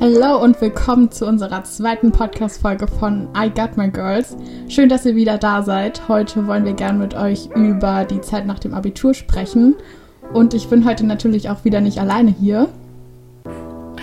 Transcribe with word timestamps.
Hallo 0.00 0.40
und 0.40 0.60
willkommen 0.60 1.10
zu 1.10 1.26
unserer 1.26 1.64
zweiten 1.64 2.12
Podcast-Folge 2.12 2.86
von 2.86 3.28
I 3.36 3.50
Got 3.50 3.76
My 3.76 3.90
Girls. 3.90 4.36
Schön, 4.68 4.88
dass 4.88 5.04
ihr 5.04 5.16
wieder 5.16 5.38
da 5.38 5.64
seid. 5.64 6.06
Heute 6.06 6.46
wollen 6.46 6.64
wir 6.64 6.74
gern 6.74 7.00
mit 7.00 7.14
euch 7.14 7.48
über 7.56 8.04
die 8.04 8.20
Zeit 8.20 8.46
nach 8.46 8.60
dem 8.60 8.74
Abitur 8.74 9.12
sprechen. 9.12 9.74
Und 10.32 10.54
ich 10.54 10.68
bin 10.68 10.84
heute 10.84 11.04
natürlich 11.04 11.50
auch 11.50 11.64
wieder 11.64 11.80
nicht 11.80 11.98
alleine 11.98 12.30
hier. 12.30 12.68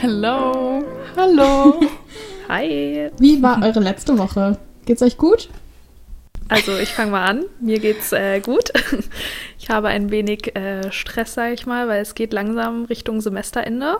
Hallo. 0.01 0.83
Hallo. 1.15 1.79
Hi. 2.49 3.09
Wie 3.17 3.41
war 3.41 3.63
eure 3.63 3.79
letzte 3.79 4.17
Woche? 4.17 4.57
Geht's 4.85 5.01
euch 5.01 5.17
gut? 5.17 5.47
Also 6.49 6.77
ich 6.77 6.89
fange 6.89 7.11
mal 7.11 7.25
an. 7.25 7.45
Mir 7.61 7.79
geht's 7.79 8.11
äh, 8.11 8.41
gut. 8.41 8.73
Ich 9.57 9.69
habe 9.69 9.87
ein 9.87 10.11
wenig 10.11 10.55
äh, 10.55 10.91
Stress, 10.91 11.33
sage 11.33 11.53
ich 11.53 11.65
mal, 11.65 11.87
weil 11.87 12.01
es 12.01 12.13
geht 12.13 12.33
langsam 12.33 12.85
Richtung 12.85 13.19
Semesterende 13.21 13.97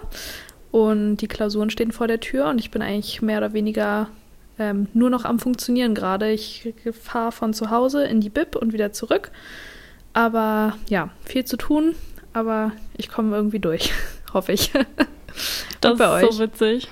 und 0.76 1.18
die 1.18 1.30
Klausuren 1.30 1.70
stehen 1.70 1.94
vor 1.94 2.06
der 2.06 2.20
Tür 2.20 2.48
und 2.48 2.60
ich 2.60 2.70
bin 2.70 2.82
eigentlich 2.82 3.22
mehr 3.22 3.38
oder 3.38 3.54
weniger 3.54 4.10
ähm, 4.60 4.88
nur 4.94 5.10
noch 5.10 5.24
am 5.24 5.40
Funktionieren 5.40 5.96
gerade. 5.96 6.30
Ich 6.34 6.74
fahre 7.02 7.32
von 7.32 7.54
zu 7.54 7.70
Hause 7.72 8.04
in 8.04 8.20
die 8.20 8.28
Bib 8.28 8.58
und 8.58 8.74
wieder 8.74 8.92
zurück. 8.92 9.32
Aber 10.12 10.76
ja, 10.90 11.12
viel 11.24 11.46
zu 11.46 11.56
tun, 11.56 11.96
aber 12.34 12.74
ich 12.98 13.08
komme 13.08 13.34
irgendwie 13.38 13.60
durch, 13.60 13.94
hoffe 14.34 14.52
ich. 14.52 14.74
das 15.80 15.94
ist 15.94 16.34
so 16.34 16.40
witzig. 16.40 16.90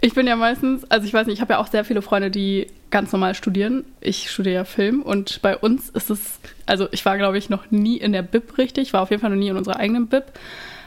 Ich 0.00 0.14
bin 0.14 0.26
ja 0.26 0.36
meistens, 0.36 0.90
also 0.90 1.06
ich 1.06 1.12
weiß 1.12 1.26
nicht, 1.26 1.34
ich 1.34 1.40
habe 1.42 1.52
ja 1.52 1.58
auch 1.58 1.66
sehr 1.66 1.84
viele 1.84 2.00
Freunde, 2.00 2.30
die 2.30 2.68
ganz 2.88 3.12
normal 3.12 3.34
studieren. 3.34 3.84
Ich 4.00 4.30
studiere 4.30 4.54
ja 4.54 4.64
Film 4.64 5.02
und 5.02 5.42
bei 5.42 5.58
uns 5.58 5.90
ist 5.90 6.08
es, 6.08 6.40
also 6.64 6.88
ich 6.90 7.04
war 7.04 7.18
glaube 7.18 7.36
ich 7.36 7.50
noch 7.50 7.70
nie 7.70 7.98
in 7.98 8.12
der 8.12 8.22
Bib 8.22 8.56
richtig, 8.56 8.94
war 8.94 9.02
auf 9.02 9.10
jeden 9.10 9.20
Fall 9.20 9.28
noch 9.28 9.36
nie 9.36 9.48
in 9.48 9.58
unserer 9.58 9.76
eigenen 9.76 10.06
Bib, 10.06 10.24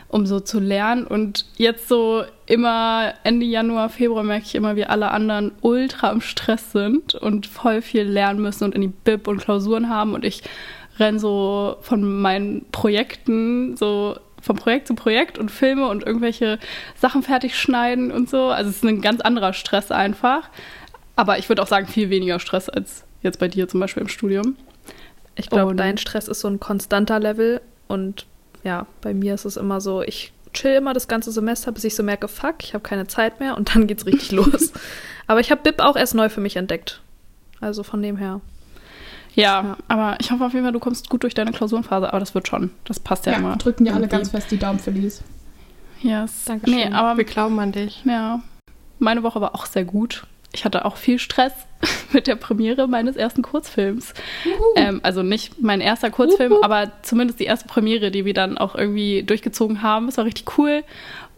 um 0.10 0.26
so 0.26 0.40
zu 0.40 0.60
lernen. 0.60 1.06
Und 1.06 1.46
jetzt 1.58 1.88
so 1.88 2.24
immer 2.46 3.14
Ende 3.24 3.46
Januar, 3.46 3.90
Februar 3.90 4.24
merke 4.24 4.46
ich 4.46 4.56
immer, 4.56 4.76
wie 4.76 4.86
alle 4.86 5.12
anderen 5.12 5.52
ultra 5.62 6.12
im 6.12 6.22
Stress 6.22 6.72
sind 6.72 7.16
und 7.16 7.48
voll 7.48 7.82
viel 7.82 8.04
lernen 8.04 8.42
müssen 8.42 8.64
und 8.64 8.76
in 8.76 8.82
die 8.82 8.88
Bib 8.88 9.28
und 9.28 9.40
Klausuren 9.40 9.90
haben 9.90 10.14
und 10.14 10.24
ich 10.24 10.44
renne 11.00 11.20
so 11.20 11.78
von 11.82 12.04
meinen 12.22 12.66
Projekten 12.72 13.76
so 13.78 14.18
vom 14.42 14.56
Projekt 14.56 14.88
zu 14.88 14.96
Projekt 14.96 15.38
und 15.38 15.52
filme 15.52 15.88
und 15.88 16.06
irgendwelche 16.06 16.60
Sachen 16.96 17.22
fertig 17.22 17.56
schneiden 17.60 18.12
und 18.12 18.30
so. 18.30 18.48
Also 18.48 18.70
es 18.70 18.78
ist 18.78 18.84
ein 18.84 19.02
ganz 19.02 19.22
anderer 19.22 19.54
Stress 19.54 19.92
einfach. 19.92 20.50
Aber 21.16 21.38
ich 21.38 21.50
würde 21.50 21.62
auch 21.62 21.68
sagen, 21.68 21.88
viel 21.88 22.10
weniger 22.10 22.40
Stress 22.40 22.70
als 22.70 23.04
jetzt 23.22 23.40
bei 23.40 23.48
dir 23.48 23.68
zum 23.68 23.80
Beispiel 23.80 24.02
im 24.02 24.10
Studium. 24.10 24.56
Ich 25.36 25.50
glaube, 25.50 25.76
dein 25.76 25.98
Stress 25.98 26.28
ist 26.28 26.40
so 26.40 26.48
ein 26.48 26.60
konstanter 26.60 27.20
Level 27.20 27.62
und 27.88 28.26
ja, 28.64 28.86
bei 29.02 29.14
mir 29.14 29.34
ist 29.34 29.46
es 29.46 29.58
immer 29.58 29.82
so, 29.82 30.02
ich 30.02 30.34
chill 30.54 30.76
immer 30.76 30.94
das 30.94 31.08
ganze 31.08 31.32
Semester, 31.32 31.72
bis 31.72 31.84
ich 31.84 31.96
so 31.96 32.04
merke, 32.04 32.28
fuck, 32.28 32.56
ich 32.64 32.74
habe 32.74 32.84
keine 32.84 33.08
Zeit 33.08 33.40
mehr 33.40 33.58
und 33.58 33.76
dann 33.76 33.88
geht's 33.88 34.06
richtig 34.06 34.32
los. 34.34 34.74
Aber 35.28 35.40
ich 35.40 35.52
habe 35.52 35.62
BIP 35.62 35.80
auch 35.82 35.96
erst 35.96 36.16
neu 36.16 36.30
für 36.30 36.42
mich 36.42 36.56
entdeckt. 36.56 37.02
Also 37.60 37.84
von 37.84 38.02
dem 38.02 38.18
her. 38.18 38.42
Ja, 39.34 39.62
ja, 39.62 39.78
aber 39.88 40.18
ich 40.20 40.32
hoffe 40.32 40.46
auf 40.46 40.54
jeden 40.54 40.66
Fall, 40.66 40.74
du 40.74 40.80
kommst 40.80 41.10
gut 41.10 41.24
durch 41.24 41.36
deine 41.36 41.52
Klausurenphase, 41.52 42.10
aber 42.10 42.20
das 42.20 42.34
wird 42.34 42.48
schon. 42.48 42.72
Das 42.86 43.00
passt 43.00 43.28
ja, 43.28 43.34
ja 43.34 43.38
immer. 43.38 43.56
drücken 43.58 43.86
dir 43.86 43.94
alle 43.94 44.08
ganz 44.08 44.32
fest 44.32 44.50
die 44.50 44.58
Daumen 44.58 44.80
für 44.80 44.92
dies. 44.92 45.22
Yes. 46.02 46.46
Danke 46.46 46.70
Nee, 46.70 46.90
aber 46.92 47.18
wir 47.18 47.24
glauben 47.24 47.60
an 47.60 47.72
dich. 47.72 48.04
Ja. 48.06 48.42
Meine 49.00 49.24
Woche 49.24 49.42
war 49.42 49.54
auch 49.54 49.66
sehr 49.66 49.86
gut. 49.86 50.26
Ich 50.54 50.66
hatte 50.66 50.86
auch 50.86 50.98
viel 50.98 51.20
Stress 51.20 51.54
mit 52.14 52.28
der 52.28 52.36
Premiere 52.36 52.88
meines 52.88 53.16
ersten 53.16 53.42
Kurzfilms. 53.42 54.14
Ähm, 54.76 55.00
also 55.04 55.24
nicht 55.24 55.62
mein 55.62 55.82
erster 55.82 56.10
Kurzfilm, 56.10 56.54
Uhu. 56.54 56.64
aber 56.64 56.92
zumindest 57.04 57.40
die 57.40 57.46
erste 57.46 57.68
Premiere, 57.68 58.12
die 58.12 58.26
wir 58.26 58.34
dann 58.34 58.58
auch 58.58 58.76
irgendwie 58.76 59.24
durchgezogen 59.24 59.82
haben. 59.82 60.08
Es 60.08 60.18
war 60.18 60.26
richtig 60.26 60.58
cool. 60.58 60.84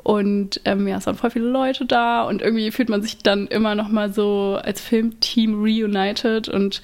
Und 0.03 0.61
ähm, 0.65 0.87
ja, 0.87 0.97
es 0.97 1.05
waren 1.05 1.17
voll 1.17 1.31
viele 1.31 1.49
Leute 1.49 1.85
da 1.85 2.23
und 2.23 2.41
irgendwie 2.41 2.71
fühlt 2.71 2.89
man 2.89 3.01
sich 3.01 3.17
dann 3.17 3.47
immer 3.47 3.75
noch 3.75 3.89
mal 3.89 4.13
so 4.13 4.57
als 4.61 4.79
Filmteam 4.79 5.61
reunited 5.61 6.47
und 6.47 6.81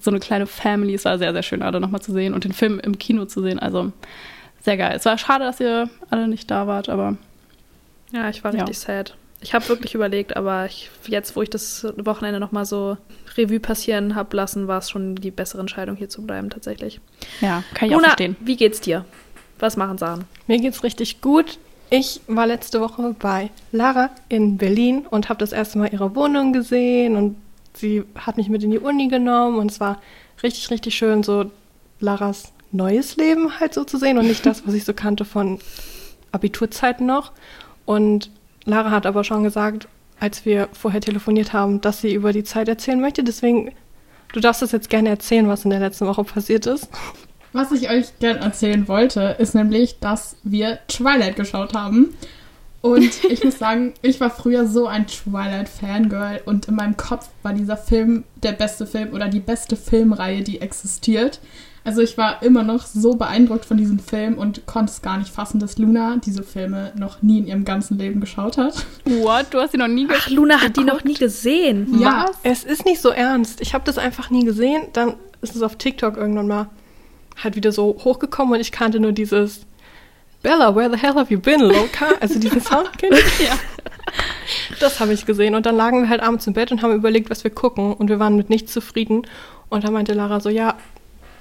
so 0.00 0.10
eine 0.10 0.20
kleine 0.20 0.46
Family. 0.46 0.94
Es 0.94 1.04
war 1.04 1.18
sehr, 1.18 1.32
sehr 1.32 1.42
schön, 1.42 1.62
alle 1.62 1.80
nochmal 1.80 2.02
zu 2.02 2.12
sehen 2.12 2.34
und 2.34 2.44
den 2.44 2.52
Film 2.52 2.80
im 2.80 2.98
Kino 2.98 3.24
zu 3.24 3.40
sehen. 3.40 3.58
Also 3.58 3.92
sehr 4.60 4.76
geil. 4.76 4.92
Es 4.94 5.04
war 5.04 5.16
schade, 5.16 5.44
dass 5.44 5.60
ihr 5.60 5.88
alle 6.10 6.28
nicht 6.28 6.50
da 6.50 6.66
wart, 6.66 6.88
aber. 6.88 7.16
Ja, 8.12 8.28
ich 8.28 8.44
war 8.44 8.52
ja. 8.52 8.60
richtig 8.60 8.78
sad. 8.78 9.16
Ich 9.44 9.52
habe 9.52 9.68
wirklich 9.68 9.94
überlegt, 9.94 10.36
aber 10.36 10.64
ich, 10.64 10.90
jetzt, 11.06 11.36
wo 11.36 11.42
ich 11.42 11.50
das 11.50 11.86
Wochenende 11.98 12.40
nochmal 12.40 12.64
so 12.64 12.96
Revue 13.36 13.60
passieren 13.60 14.14
habe 14.14 14.34
lassen, 14.36 14.68
war 14.68 14.78
es 14.78 14.90
schon 14.90 15.16
die 15.16 15.30
bessere 15.30 15.60
Entscheidung, 15.60 15.96
hier 15.96 16.08
zu 16.08 16.22
bleiben, 16.22 16.48
tatsächlich. 16.48 17.00
Ja, 17.42 17.62
kann 17.74 17.88
ich 17.88 17.94
Luna, 17.94 18.04
auch 18.04 18.08
verstehen. 18.08 18.36
Wie 18.40 18.56
geht's 18.56 18.80
dir? 18.80 19.04
Was 19.58 19.76
machen 19.76 19.98
Sachen? 19.98 20.24
Mir 20.46 20.58
geht's 20.58 20.82
richtig 20.82 21.20
gut. 21.20 21.58
Ich 21.90 22.22
war 22.26 22.46
letzte 22.46 22.80
Woche 22.80 23.14
bei 23.18 23.50
Lara 23.70 24.10
in 24.30 24.56
Berlin 24.56 25.06
und 25.08 25.28
habe 25.28 25.38
das 25.38 25.52
erste 25.52 25.78
Mal 25.78 25.92
ihre 25.92 26.16
Wohnung 26.16 26.54
gesehen 26.54 27.14
und 27.14 27.36
sie 27.74 28.02
hat 28.14 28.38
mich 28.38 28.48
mit 28.48 28.64
in 28.64 28.70
die 28.70 28.78
Uni 28.78 29.08
genommen 29.08 29.58
und 29.58 29.70
es 29.70 29.78
war 29.78 30.00
richtig, 30.42 30.70
richtig 30.70 30.94
schön, 30.94 31.22
so 31.22 31.50
Laras 32.00 32.52
neues 32.72 33.16
Leben 33.16 33.60
halt 33.60 33.74
so 33.74 33.84
zu 33.84 33.98
sehen 33.98 34.18
und 34.18 34.26
nicht 34.26 34.44
das, 34.46 34.66
was 34.66 34.74
ich 34.74 34.84
so 34.84 34.94
kannte 34.94 35.24
von 35.24 35.58
Abiturzeiten 36.32 37.06
noch. 37.06 37.32
Und 37.84 38.30
Lara 38.64 38.90
hat 38.90 39.06
aber 39.06 39.24
schon 39.24 39.42
gesagt, 39.42 39.88
als 40.20 40.44
wir 40.44 40.68
vorher 40.72 41.00
telefoniert 41.00 41.52
haben, 41.52 41.80
dass 41.80 42.00
sie 42.00 42.14
über 42.14 42.32
die 42.32 42.44
Zeit 42.44 42.68
erzählen 42.68 43.00
möchte. 43.00 43.24
Deswegen, 43.24 43.72
du 44.32 44.40
darfst 44.40 44.62
das 44.62 44.72
jetzt 44.72 44.90
gerne 44.90 45.10
erzählen, 45.10 45.48
was 45.48 45.64
in 45.64 45.70
der 45.70 45.80
letzten 45.80 46.06
Woche 46.06 46.24
passiert 46.24 46.66
ist. 46.66 46.88
Was 47.52 47.70
ich 47.72 47.88
euch 47.88 48.18
gerne 48.18 48.40
erzählen 48.40 48.88
wollte, 48.88 49.36
ist 49.38 49.54
nämlich, 49.54 50.00
dass 50.00 50.36
wir 50.42 50.78
Twilight 50.88 51.36
geschaut 51.36 51.74
haben. 51.74 52.14
Und 52.80 53.24
ich 53.30 53.44
muss 53.44 53.58
sagen, 53.58 53.94
ich 54.02 54.20
war 54.20 54.30
früher 54.30 54.66
so 54.66 54.86
ein 54.86 55.06
Twilight-Fangirl 55.06 56.42
und 56.44 56.66
in 56.68 56.74
meinem 56.74 56.96
Kopf 56.96 57.28
war 57.42 57.52
dieser 57.52 57.76
Film 57.76 58.24
der 58.42 58.52
beste 58.52 58.86
Film 58.86 59.12
oder 59.12 59.28
die 59.28 59.40
beste 59.40 59.76
Filmreihe, 59.76 60.42
die 60.42 60.60
existiert. 60.60 61.40
Also 61.84 62.00
ich 62.00 62.16
war 62.16 62.42
immer 62.42 62.62
noch 62.62 62.86
so 62.86 63.14
beeindruckt 63.14 63.66
von 63.66 63.76
diesem 63.76 63.98
Film 63.98 64.38
und 64.38 64.64
konnte 64.64 64.90
es 64.90 65.02
gar 65.02 65.18
nicht 65.18 65.28
fassen, 65.28 65.60
dass 65.60 65.76
Luna 65.76 66.16
diese 66.16 66.42
Filme 66.42 66.92
noch 66.96 67.20
nie 67.20 67.38
in 67.38 67.46
ihrem 67.46 67.64
ganzen 67.66 67.98
Leben 67.98 68.20
geschaut 68.20 68.56
hat. 68.56 68.86
What? 69.04 69.48
Du 69.50 69.58
hast 69.58 69.72
sie 69.72 69.78
noch 69.78 69.86
nie 69.86 70.06
gesehen? 70.06 70.22
Ach, 70.24 70.30
Luna 70.30 70.62
hat 70.62 70.78
die 70.78 70.84
noch 70.84 71.04
nie 71.04 71.14
gesehen. 71.14 72.00
Ja. 72.00 72.26
Was? 72.28 72.38
Es 72.42 72.64
ist 72.64 72.86
nicht 72.86 73.02
so 73.02 73.10
ernst. 73.10 73.60
Ich 73.60 73.74
habe 73.74 73.84
das 73.84 73.98
einfach 73.98 74.30
nie 74.30 74.44
gesehen. 74.46 74.84
Dann 74.94 75.14
ist 75.42 75.54
es 75.54 75.60
auf 75.60 75.76
TikTok 75.76 76.16
irgendwann 76.16 76.48
mal 76.48 76.70
halt 77.42 77.54
wieder 77.54 77.70
so 77.70 77.96
hochgekommen 78.02 78.54
und 78.54 78.60
ich 78.60 78.72
kannte 78.72 78.98
nur 78.98 79.12
dieses 79.12 79.66
Bella, 80.42 80.74
where 80.74 80.90
the 80.90 80.96
hell 80.96 81.14
have 81.14 81.32
you 81.32 81.40
been, 81.40 81.60
Loka? 81.60 82.06
Also 82.20 82.38
diesen 82.38 82.60
Sound 82.60 82.96
kennt 82.98 83.14
ihr? 83.14 83.24
Ja. 83.46 83.58
Das 84.78 85.00
habe 85.00 85.12
ich 85.12 85.26
gesehen. 85.26 85.54
Und 85.54 85.66
dann 85.66 85.76
lagen 85.76 86.02
wir 86.02 86.08
halt 86.08 86.22
abends 86.22 86.46
im 86.46 86.52
Bett 86.52 86.70
und 86.70 86.82
haben 86.82 86.94
überlegt, 86.94 87.30
was 87.30 87.44
wir 87.44 87.50
gucken. 87.50 87.94
Und 87.94 88.08
wir 88.08 88.20
waren 88.20 88.36
mit 88.36 88.50
nichts 88.50 88.72
zufrieden. 88.72 89.26
Und 89.70 89.84
dann 89.84 89.92
meinte 89.92 90.12
Lara 90.12 90.40
so, 90.40 90.50
ja, 90.50 90.76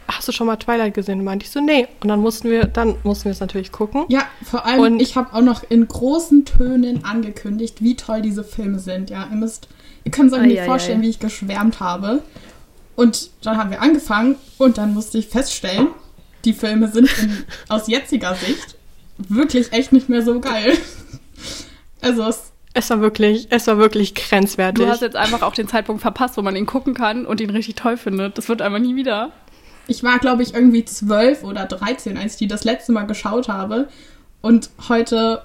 hast 0.08 0.28
du 0.28 0.32
schon 0.32 0.48
mal 0.48 0.58
Twilight 0.58 0.94
gesehen? 0.94 1.20
Und 1.20 1.26
meinte 1.26 1.46
ich 1.46 1.52
so, 1.52 1.60
nee. 1.62 1.88
Und 2.02 2.08
dann 2.08 2.20
mussten 2.20 2.50
wir, 2.50 2.66
dann 2.66 2.96
mussten 3.04 3.26
wir 3.26 3.32
es 3.32 3.40
natürlich 3.40 3.72
gucken. 3.72 4.06
Ja, 4.10 4.24
vor 4.44 4.66
allem, 4.66 4.80
und 4.80 5.02
ich 5.02 5.16
habe 5.16 5.34
auch 5.34 5.42
noch 5.42 5.64
in 5.70 5.88
großen 5.88 6.46
Tönen 6.46 7.04
angekündigt, 7.06 7.82
wie 7.82 7.96
toll 7.96 8.22
diese 8.22 8.44
Filme 8.44 8.80
sind. 8.80 9.10
Ja, 9.10 9.28
ihr 9.30 9.38
müsst, 9.38 9.68
ihr 10.04 10.12
könnt 10.12 10.34
euch 10.34 10.42
nicht 10.42 10.64
vorstellen, 10.64 11.02
wie 11.02 11.10
ich 11.10 11.20
geschwärmt 11.20 11.80
habe. 11.80 12.22
Und 12.96 13.32
dann 13.42 13.58
haben 13.58 13.72
wir 13.72 13.82
angefangen 13.82 14.36
und 14.58 14.78
dann 14.78 14.94
musste 14.94 15.18
ich 15.18 15.28
feststellen, 15.28 15.88
die 16.46 16.54
Filme 16.54 16.88
sind 16.90 17.10
in, 17.20 17.44
aus 17.70 17.88
jetziger 17.88 18.36
Sicht 18.36 18.76
wirklich 19.18 19.74
echt 19.74 19.92
nicht 19.92 20.10
mehr 20.10 20.22
so 20.22 20.40
geil. 20.40 20.78
Also 22.02 22.24
es 22.24 22.54
es 22.74 22.90
war 22.90 23.02
wirklich, 23.02 23.48
es 23.52 23.68
war 23.68 23.78
wirklich 23.78 24.16
grenzwertig. 24.16 24.84
Du 24.84 24.90
hast 24.90 25.02
jetzt 25.02 25.16
einfach 25.16 25.44
auch 25.44 25.54
den 25.54 25.68
Zeitpunkt 25.68 26.02
verpasst, 26.02 26.38
wo 26.38 26.42
man 26.42 26.56
ihn 26.56 26.66
gucken 26.66 26.96
kann 26.96 27.26
und 27.26 27.40
ihn 27.40 27.52
richtig 27.52 27.76
toll 27.76 27.98
findet. 27.98 28.38
Das 28.38 28.50
wird 28.50 28.64
einfach 28.64 28.80
nie 28.80 28.96
wieder. 28.96 29.32
Ich 29.88 30.04
war, 30.04 30.20
glaube 30.20 30.44
ich, 30.44 30.54
irgendwie 30.54 30.86
zwölf 30.86 31.44
oder 31.44 31.66
dreizehn, 31.66 32.18
als 32.18 32.34
ich 32.34 32.40
die 32.40 32.48
das 32.48 32.64
letzte 32.64 32.92
Mal 32.92 33.04
geschaut 33.04 33.50
habe. 33.50 33.88
Und 34.42 34.70
heute, 34.90 35.44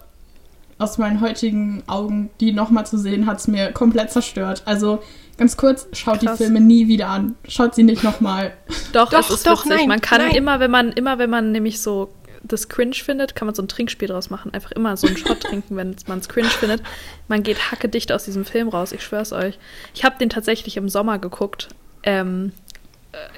aus 0.79 0.99
meinen 0.99 1.21
heutigen 1.21 1.83
Augen, 1.87 2.31
die 2.41 2.53
nochmal 2.53 2.87
zu 2.87 2.99
sehen, 2.99 3.27
hat 3.27 3.39
es 3.39 3.49
mir 3.49 3.73
komplett 3.73 4.11
zerstört. 4.11 4.63
Also 4.65 5.01
ganz 5.37 5.57
kurz, 5.57 5.89
schaut 5.93 6.21
Krass. 6.21 6.39
die 6.39 6.45
Filme 6.45 6.61
nie 6.61 6.89
wieder 6.89 7.09
an. 7.09 7.37
Schaut 7.47 7.75
sie 7.75 7.83
nicht 7.83 8.05
nochmal. 8.05 8.53
Doch, 8.93 9.11
doch, 9.11 9.31
ist 9.31 9.47
doch, 9.47 9.65
witzig. 9.65 9.79
Nein, 9.79 9.89
man 9.89 10.01
kann 10.01 10.21
nein. 10.21 10.35
immer, 10.35 10.61
wenn 10.61 10.71
man, 10.71 10.93
immer 10.93 11.19
wenn 11.19 11.31
man 11.31 11.53
nämlich 11.53 11.81
so 11.81 12.11
das 12.43 12.69
cringe 12.69 12.95
findet, 12.95 13.35
kann 13.35 13.47
man 13.47 13.55
so 13.55 13.63
ein 13.63 13.69
Trinkspiel 13.69 14.09
draus 14.09 14.31
machen. 14.31 14.53
Einfach 14.55 14.73
immer 14.73 14.97
so 14.97 15.07
einen 15.07 15.17
Shot 15.17 15.41
trinken, 15.41 15.77
wenn 15.77 15.95
man 16.07 16.19
es 16.19 16.29
cringe 16.29 16.49
findet. 16.49 16.83
Man 17.29 17.43
geht 17.43 17.71
hackedicht 17.71 18.13
aus 18.13 18.25
diesem 18.25 18.45
Film 18.45 18.69
raus, 18.69 18.93
ich 18.93 19.03
schwör's 19.03 19.33
euch. 19.33 19.59
Ich 19.95 20.05
habe 20.05 20.19
den 20.19 20.31
tatsächlich 20.31 20.77
im 20.77 20.89
Sommer 20.89 21.19
geguckt. 21.19 21.69
Ähm, 22.03 22.53
äh, 22.53 22.68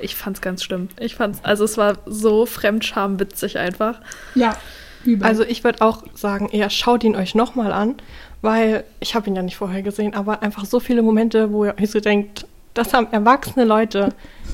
ich 0.00 0.16
fand's 0.16 0.40
ganz 0.40 0.62
schlimm. 0.62 0.88
Ich 0.98 1.14
fand's, 1.14 1.40
also 1.42 1.64
es 1.64 1.76
war 1.76 1.98
so 2.06 2.46
fremdschamwitzig 2.46 3.58
einfach. 3.58 4.00
Ja. 4.34 4.56
Übel. 5.04 5.26
Also 5.26 5.44
ich 5.44 5.64
würde 5.64 5.80
auch 5.80 6.02
sagen, 6.14 6.48
eher 6.50 6.68
schaut 6.68 7.04
ihn 7.04 7.16
euch 7.16 7.34
nochmal 7.34 7.72
an, 7.72 7.94
weil 8.42 8.84
ich 9.00 9.14
habe 9.14 9.28
ihn 9.28 9.36
ja 9.36 9.42
nicht 9.42 9.56
vorher 9.56 9.82
gesehen, 9.82 10.14
aber 10.14 10.42
einfach 10.42 10.66
so 10.66 10.78
viele 10.78 11.02
Momente, 11.02 11.52
wo 11.52 11.64
ihr 11.64 11.74
euch 11.80 11.90
so 11.90 12.00
denkt, 12.00 12.46
das 12.74 12.92
haben 12.92 13.08
erwachsene 13.10 13.64
Leute 13.64 14.10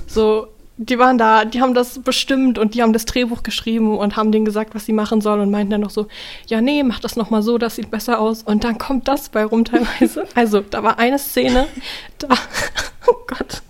so 0.07 0.49
die 0.79 0.99
waren 0.99 1.17
da, 1.17 1.45
die 1.45 1.63
haben 1.63 1.73
das 1.73 2.01
bestimmt 2.01 2.59
und 2.59 2.75
die 2.75 2.83
haben 2.83 2.93
das 2.93 3.07
Drehbuch 3.07 3.43
geschrieben 3.43 3.97
und 3.97 4.17
haben 4.17 4.31
denen 4.31 4.45
gesagt, 4.45 4.75
was 4.75 4.85
sie 4.85 4.93
machen 4.93 5.21
sollen 5.23 5.41
und 5.41 5.51
meinten 5.51 5.71
dann 5.71 5.81
noch 5.81 5.91
so, 5.91 6.07
ja 6.49 6.61
nee, 6.61 6.83
mach 6.83 7.01
das 7.01 7.17
noch 7.17 7.31
mal 7.31 7.43
so, 7.43 7.57
das 7.57 7.77
sieht 7.77 7.91
besser 7.91 8.19
aus 8.19 8.43
und 8.43 8.63
dann 8.65 8.77
kommt 8.77 9.09
das 9.09 9.31
bei 9.31 9.45
rum 9.45 9.65
teilweise. 9.65 10.27
Also 10.35 10.61
da 10.61 10.83
war 10.83 10.99
eine 10.99 11.19
Szene, 11.19 11.67
da, 12.19 12.29
oh 13.07 13.17
Gott, 13.27 13.63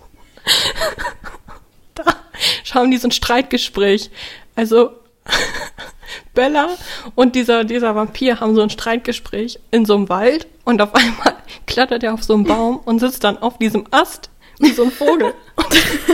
schauen 2.63 2.91
die 2.91 2.97
so 2.97 3.07
ein 3.07 3.11
Streitgespräch. 3.11 4.09
Also 4.55 4.91
Bella 6.33 6.69
und 7.15 7.35
dieser, 7.35 7.63
dieser 7.63 7.95
Vampir 7.95 8.39
haben 8.39 8.55
so 8.55 8.61
ein 8.61 8.69
Streitgespräch 8.69 9.59
in 9.71 9.85
so 9.85 9.95
einem 9.95 10.09
Wald 10.09 10.47
und 10.63 10.81
auf 10.81 10.93
einmal 10.95 11.35
klettert 11.65 12.03
er 12.03 12.13
auf 12.13 12.23
so 12.23 12.33
einen 12.33 12.43
Baum 12.43 12.77
und 12.77 12.99
sitzt 12.99 13.23
dann 13.23 13.37
auf 13.37 13.57
diesem 13.57 13.85
Ast 13.91 14.29
wie 14.59 14.71
so 14.71 14.83
ein 14.83 14.91
Vogel. 14.91 15.33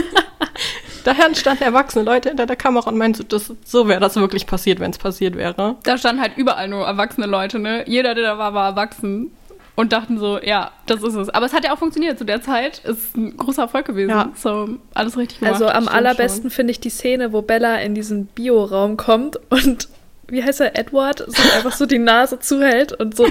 Daher 1.04 1.34
standen 1.34 1.64
erwachsene 1.64 2.02
Leute 2.02 2.30
hinter 2.30 2.46
der 2.46 2.56
Kamera 2.56 2.88
und 2.88 2.96
meinten, 2.96 3.28
das, 3.28 3.52
so 3.64 3.88
wäre 3.88 4.00
das 4.00 4.16
wirklich 4.16 4.46
passiert, 4.46 4.80
wenn 4.80 4.90
es 4.90 4.96
passiert 4.96 5.36
wäre. 5.36 5.76
Da 5.82 5.98
standen 5.98 6.22
halt 6.22 6.36
überall 6.36 6.66
nur 6.66 6.86
erwachsene 6.86 7.26
Leute, 7.26 7.58
ne? 7.58 7.84
Jeder, 7.86 8.14
der 8.14 8.24
da 8.24 8.38
war, 8.38 8.54
war 8.54 8.70
erwachsen 8.70 9.30
und 9.76 9.92
dachten 9.92 10.18
so, 10.18 10.40
ja, 10.40 10.70
das 10.86 11.02
ist 11.02 11.14
es. 11.14 11.28
Aber 11.30 11.46
es 11.46 11.52
hat 11.52 11.64
ja 11.64 11.72
auch 11.72 11.78
funktioniert 11.78 12.18
zu 12.18 12.24
der 12.24 12.42
Zeit. 12.42 12.80
Es 12.84 12.98
ist 12.98 13.16
ein 13.16 13.36
großer 13.36 13.62
Erfolg 13.62 13.86
gewesen. 13.86 14.10
Ja. 14.10 14.30
So, 14.36 14.68
alles 14.94 15.16
richtig 15.16 15.40
gemacht. 15.40 15.54
Also 15.54 15.68
am 15.68 15.88
allerbesten 15.88 16.50
finde 16.50 16.70
ich 16.70 16.80
die 16.80 16.90
Szene, 16.90 17.32
wo 17.32 17.42
Bella 17.42 17.80
in 17.80 17.94
diesen 17.94 18.26
Bioraum 18.26 18.96
kommt 18.96 19.38
und 19.50 19.88
wie 20.28 20.42
heißt 20.42 20.60
er, 20.60 20.78
Edward, 20.78 21.24
so 21.26 21.42
einfach 21.56 21.72
so 21.72 21.86
die 21.86 21.98
Nase 21.98 22.38
zuhält 22.38 22.92
und 22.92 23.16
so 23.16 23.26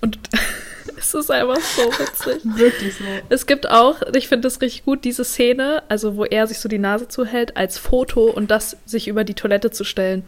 und 0.00 0.18
es 0.96 1.14
ist 1.14 1.30
einfach 1.30 1.60
so 1.60 1.82
witzig. 1.82 2.40
Wirklich 2.44 2.94
so. 2.94 3.04
Es 3.28 3.46
gibt 3.46 3.68
auch, 3.68 4.00
ich 4.14 4.28
finde 4.28 4.46
das 4.46 4.60
richtig 4.60 4.84
gut, 4.84 5.04
diese 5.04 5.24
Szene, 5.24 5.82
also 5.88 6.16
wo 6.16 6.24
er 6.24 6.46
sich 6.46 6.60
so 6.60 6.68
die 6.68 6.78
Nase 6.78 7.08
zuhält, 7.08 7.56
als 7.56 7.76
Foto 7.76 8.30
und 8.30 8.50
das 8.50 8.76
sich 8.86 9.08
über 9.08 9.24
die 9.24 9.34
Toilette 9.34 9.70
zu 9.70 9.84
stellen. 9.84 10.24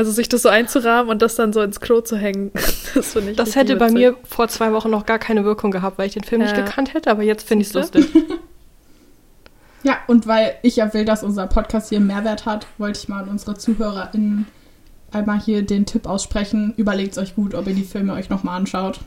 Also 0.00 0.12
sich 0.12 0.30
das 0.30 0.40
so 0.40 0.48
einzurahmen 0.48 1.10
und 1.10 1.20
das 1.20 1.34
dann 1.34 1.52
so 1.52 1.60
ins 1.60 1.78
Klo 1.78 2.00
zu 2.00 2.16
hängen. 2.16 2.52
Das 2.94 3.12
finde 3.12 3.32
ich 3.32 3.36
Das 3.36 3.54
hätte 3.54 3.74
witzig. 3.74 3.78
bei 3.78 3.90
mir 3.92 4.16
vor 4.24 4.48
zwei 4.48 4.72
Wochen 4.72 4.88
noch 4.88 5.04
gar 5.04 5.18
keine 5.18 5.44
Wirkung 5.44 5.70
gehabt, 5.70 5.98
weil 5.98 6.06
ich 6.06 6.14
den 6.14 6.24
Film 6.24 6.40
ja. 6.40 6.46
nicht 6.46 6.56
gekannt 6.56 6.94
hätte, 6.94 7.10
aber 7.10 7.22
jetzt 7.22 7.46
finde 7.46 7.62
ich 7.62 7.68
es 7.68 7.74
lustig. 7.74 8.06
ja, 9.82 9.98
und 10.06 10.26
weil 10.26 10.54
ich 10.62 10.76
ja 10.76 10.94
will, 10.94 11.04
dass 11.04 11.22
unser 11.22 11.46
Podcast 11.46 11.90
hier 11.90 11.98
einen 11.98 12.06
Mehrwert 12.06 12.46
hat, 12.46 12.66
wollte 12.78 12.98
ich 12.98 13.08
mal 13.08 13.24
an 13.24 13.28
unsere 13.28 13.58
ZuhörerInnen 13.58 14.46
einmal 15.12 15.38
hier 15.38 15.60
den 15.60 15.84
Tipp 15.84 16.06
aussprechen. 16.06 16.72
Überlegt 16.78 17.18
euch 17.18 17.34
gut, 17.34 17.54
ob 17.54 17.66
ihr 17.66 17.74
die 17.74 17.84
Filme 17.84 18.14
euch 18.14 18.30
nochmal 18.30 18.56
anschaut. 18.56 19.00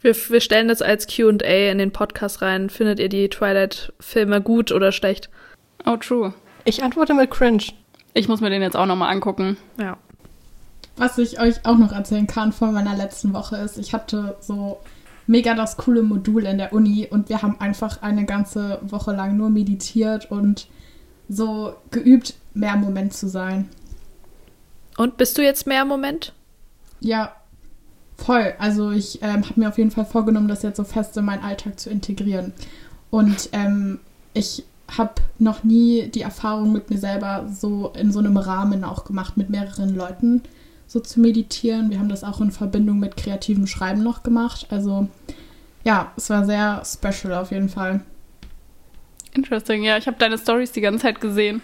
Wir, 0.00 0.14
wir 0.14 0.40
stellen 0.40 0.68
das 0.68 0.82
als 0.82 1.08
QA 1.08 1.72
in 1.72 1.78
den 1.78 1.90
Podcast 1.90 2.42
rein. 2.42 2.70
Findet 2.70 3.00
ihr 3.00 3.08
die 3.08 3.28
Twilight-Filme 3.28 4.40
gut 4.40 4.70
oder 4.70 4.92
schlecht? 4.92 5.28
Oh, 5.84 5.96
true. 5.96 6.32
Ich 6.64 6.84
antworte 6.84 7.14
mit 7.14 7.32
Cringe. 7.32 7.64
Ich 8.18 8.26
muss 8.26 8.40
mir 8.40 8.50
den 8.50 8.62
jetzt 8.62 8.76
auch 8.76 8.86
nochmal 8.86 9.12
angucken. 9.12 9.56
Ja. 9.78 9.96
Was 10.96 11.18
ich 11.18 11.40
euch 11.40 11.64
auch 11.64 11.78
noch 11.78 11.92
erzählen 11.92 12.26
kann 12.26 12.52
von 12.52 12.74
meiner 12.74 12.96
letzten 12.96 13.32
Woche 13.32 13.56
ist, 13.58 13.78
ich 13.78 13.92
hatte 13.92 14.36
so 14.40 14.80
mega 15.28 15.54
das 15.54 15.76
coole 15.76 16.02
Modul 16.02 16.44
in 16.44 16.58
der 16.58 16.72
Uni 16.72 17.06
und 17.08 17.28
wir 17.28 17.42
haben 17.42 17.60
einfach 17.60 18.02
eine 18.02 18.24
ganze 18.24 18.80
Woche 18.82 19.12
lang 19.12 19.36
nur 19.36 19.50
meditiert 19.50 20.32
und 20.32 20.66
so 21.28 21.76
geübt, 21.92 22.34
mehr 22.54 22.74
im 22.74 22.80
Moment 22.80 23.14
zu 23.14 23.28
sein. 23.28 23.68
Und 24.96 25.16
bist 25.16 25.38
du 25.38 25.42
jetzt 25.42 25.68
mehr 25.68 25.82
im 25.82 25.88
Moment? 25.88 26.32
Ja, 26.98 27.36
voll. 28.16 28.54
Also 28.58 28.90
ich 28.90 29.22
ähm, 29.22 29.48
habe 29.48 29.60
mir 29.60 29.68
auf 29.68 29.78
jeden 29.78 29.92
Fall 29.92 30.06
vorgenommen, 30.06 30.48
das 30.48 30.64
jetzt 30.64 30.78
so 30.78 30.82
fest 30.84 31.16
in 31.16 31.24
meinen 31.24 31.44
Alltag 31.44 31.78
zu 31.78 31.88
integrieren. 31.88 32.52
Und 33.10 33.50
ähm, 33.52 34.00
ich 34.34 34.64
habe 34.96 35.14
noch 35.38 35.64
nie 35.64 36.08
die 36.08 36.22
Erfahrung 36.22 36.72
mit 36.72 36.90
mir 36.90 36.98
selber 36.98 37.46
so 37.52 37.92
in 37.96 38.10
so 38.12 38.18
einem 38.18 38.36
Rahmen 38.36 38.84
auch 38.84 39.04
gemacht, 39.04 39.36
mit 39.36 39.50
mehreren 39.50 39.94
Leuten 39.94 40.42
so 40.86 41.00
zu 41.00 41.20
meditieren. 41.20 41.90
Wir 41.90 41.98
haben 41.98 42.08
das 42.08 42.24
auch 42.24 42.40
in 42.40 42.50
Verbindung 42.50 42.98
mit 42.98 43.16
kreativem 43.16 43.66
Schreiben 43.66 44.02
noch 44.02 44.22
gemacht. 44.22 44.66
Also 44.70 45.08
ja, 45.84 46.12
es 46.16 46.30
war 46.30 46.44
sehr 46.44 46.82
special 46.84 47.34
auf 47.34 47.50
jeden 47.50 47.68
Fall. 47.68 48.00
Interesting, 49.34 49.84
ja, 49.84 49.98
ich 49.98 50.06
habe 50.06 50.16
deine 50.18 50.38
Stories 50.38 50.72
die 50.72 50.80
ganze 50.80 51.02
Zeit 51.02 51.20
gesehen. 51.20 51.60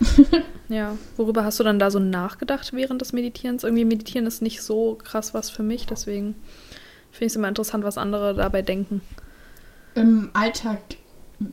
ja, 0.68 0.96
worüber 1.16 1.44
hast 1.44 1.60
du 1.60 1.64
dann 1.64 1.78
da 1.78 1.90
so 1.90 1.98
nachgedacht 1.98 2.72
während 2.72 3.02
des 3.02 3.12
Meditierens? 3.12 3.64
Irgendwie 3.64 3.84
meditieren 3.84 4.26
ist 4.26 4.40
nicht 4.40 4.62
so 4.62 4.98
krass 5.02 5.34
was 5.34 5.50
für 5.50 5.62
mich, 5.62 5.86
deswegen 5.86 6.34
finde 7.10 7.26
ich 7.26 7.32
es 7.32 7.36
immer 7.36 7.48
interessant, 7.48 7.84
was 7.84 7.98
andere 7.98 8.34
dabei 8.34 8.62
denken. 8.62 9.02
Im 9.94 10.30
Alltag 10.32 10.80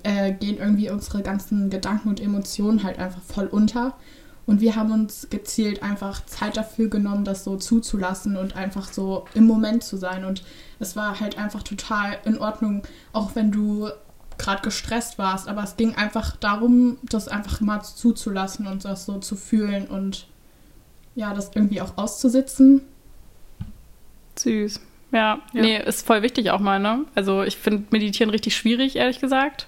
äh, 0.04 0.32
gehen 0.32 0.58
irgendwie 0.58 0.90
unsere 0.90 1.22
ganzen 1.22 1.70
Gedanken 1.70 2.10
und 2.10 2.20
Emotionen 2.20 2.84
halt 2.84 3.00
einfach 3.00 3.22
voll 3.22 3.48
unter. 3.48 3.96
Und 4.46 4.62
wir 4.62 4.76
haben 4.76 4.92
uns 4.92 5.28
gezielt 5.30 5.84
einfach 5.84 6.26
Zeit 6.26 6.58
dafür 6.58 6.90
genommen, 6.90 7.24
das 7.24 7.44
so 7.44 7.56
zuzulassen 7.56 8.36
und 8.36 8.56
einfach 8.56 8.92
so 8.92 9.26
im 9.36 9.46
Moment 9.46 9.84
zu 9.84 9.96
sein. 9.98 10.26
Und 10.26 10.44
es 10.80 10.96
war 10.96 11.20
halt 11.20 11.38
einfach 11.38 11.62
total 11.62 12.18
in 12.26 12.40
Ordnung, 12.40 12.82
auch 13.14 13.36
wenn 13.36 13.52
du 13.52 13.90
gerade 14.40 14.64
gestresst 14.64 15.20
warst. 15.20 15.48
Aber 15.48 15.64
es 15.64 15.78
ging 15.78 15.94
einfach 15.96 16.36
darum, 16.38 16.98
das 17.04 17.28
einfach 17.28 17.62
mal 17.62 17.84
zuzulassen 17.84 18.66
und 18.66 18.86
das 18.86 19.06
so 19.06 19.20
zu 19.20 19.36
fühlen 19.36 19.86
und 19.86 20.26
ja, 21.14 21.34
das 21.34 21.52
irgendwie 21.54 21.82
auch 21.82 21.98
auszusitzen. 21.98 22.82
Süß. 24.36 24.80
Ja, 25.12 25.40
ja. 25.54 25.62
nee, 25.62 25.84
ist 25.84 26.06
voll 26.06 26.22
wichtig 26.22 26.52
auch 26.52 26.60
mal, 26.60 26.80
ne? 26.80 27.06
Also 27.16 27.44
ich 27.44 27.58
finde 27.58 27.84
Meditieren 27.92 28.30
richtig 28.30 28.56
schwierig, 28.56 28.96
ehrlich 28.96 29.20
gesagt. 29.20 29.68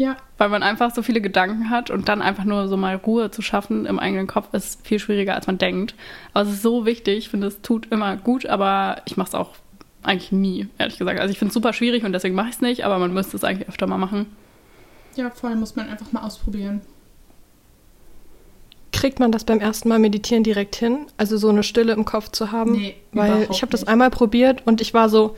Ja. 0.00 0.16
Weil 0.38 0.48
man 0.48 0.62
einfach 0.62 0.94
so 0.94 1.02
viele 1.02 1.20
Gedanken 1.20 1.68
hat 1.68 1.90
und 1.90 2.08
dann 2.08 2.22
einfach 2.22 2.44
nur 2.44 2.68
so 2.68 2.78
mal 2.78 2.96
Ruhe 2.96 3.30
zu 3.30 3.42
schaffen 3.42 3.84
im 3.84 3.98
eigenen 3.98 4.26
Kopf 4.26 4.48
ist 4.54 4.86
viel 4.86 4.98
schwieriger, 4.98 5.34
als 5.34 5.46
man 5.46 5.58
denkt. 5.58 5.94
Aber 6.32 6.48
es 6.48 6.54
ist 6.54 6.62
so 6.62 6.86
wichtig. 6.86 7.18
Ich 7.18 7.28
finde, 7.28 7.48
es 7.48 7.60
tut 7.60 7.92
immer 7.92 8.16
gut, 8.16 8.46
aber 8.46 9.02
ich 9.04 9.18
mache 9.18 9.28
es 9.28 9.34
auch 9.34 9.50
eigentlich 10.02 10.32
nie, 10.32 10.68
ehrlich 10.78 10.96
gesagt. 10.96 11.20
Also 11.20 11.30
ich 11.30 11.38
finde 11.38 11.50
es 11.50 11.54
super 11.54 11.74
schwierig 11.74 12.02
und 12.02 12.14
deswegen 12.14 12.34
mache 12.34 12.48
ich 12.48 12.54
es 12.54 12.60
nicht, 12.62 12.86
aber 12.86 12.98
man 12.98 13.12
müsste 13.12 13.36
es 13.36 13.44
eigentlich 13.44 13.68
öfter 13.68 13.86
mal 13.86 13.98
machen. 13.98 14.24
Ja, 15.16 15.28
vor 15.28 15.50
allem 15.50 15.60
muss 15.60 15.76
man 15.76 15.90
einfach 15.90 16.10
mal 16.12 16.22
ausprobieren. 16.22 16.80
Kriegt 18.90 19.20
man 19.20 19.32
das 19.32 19.44
beim 19.44 19.60
ersten 19.60 19.90
Mal 19.90 19.98
meditieren 19.98 20.44
direkt 20.44 20.76
hin? 20.76 21.08
Also 21.18 21.36
so 21.36 21.50
eine 21.50 21.62
Stille 21.62 21.92
im 21.92 22.06
Kopf 22.06 22.30
zu 22.30 22.52
haben? 22.52 22.72
Nee, 22.72 22.96
Weil 23.12 23.48
ich 23.50 23.60
habe 23.60 23.70
das 23.70 23.84
einmal 23.84 24.08
probiert 24.08 24.66
und 24.66 24.80
ich 24.80 24.94
war 24.94 25.10
so, 25.10 25.36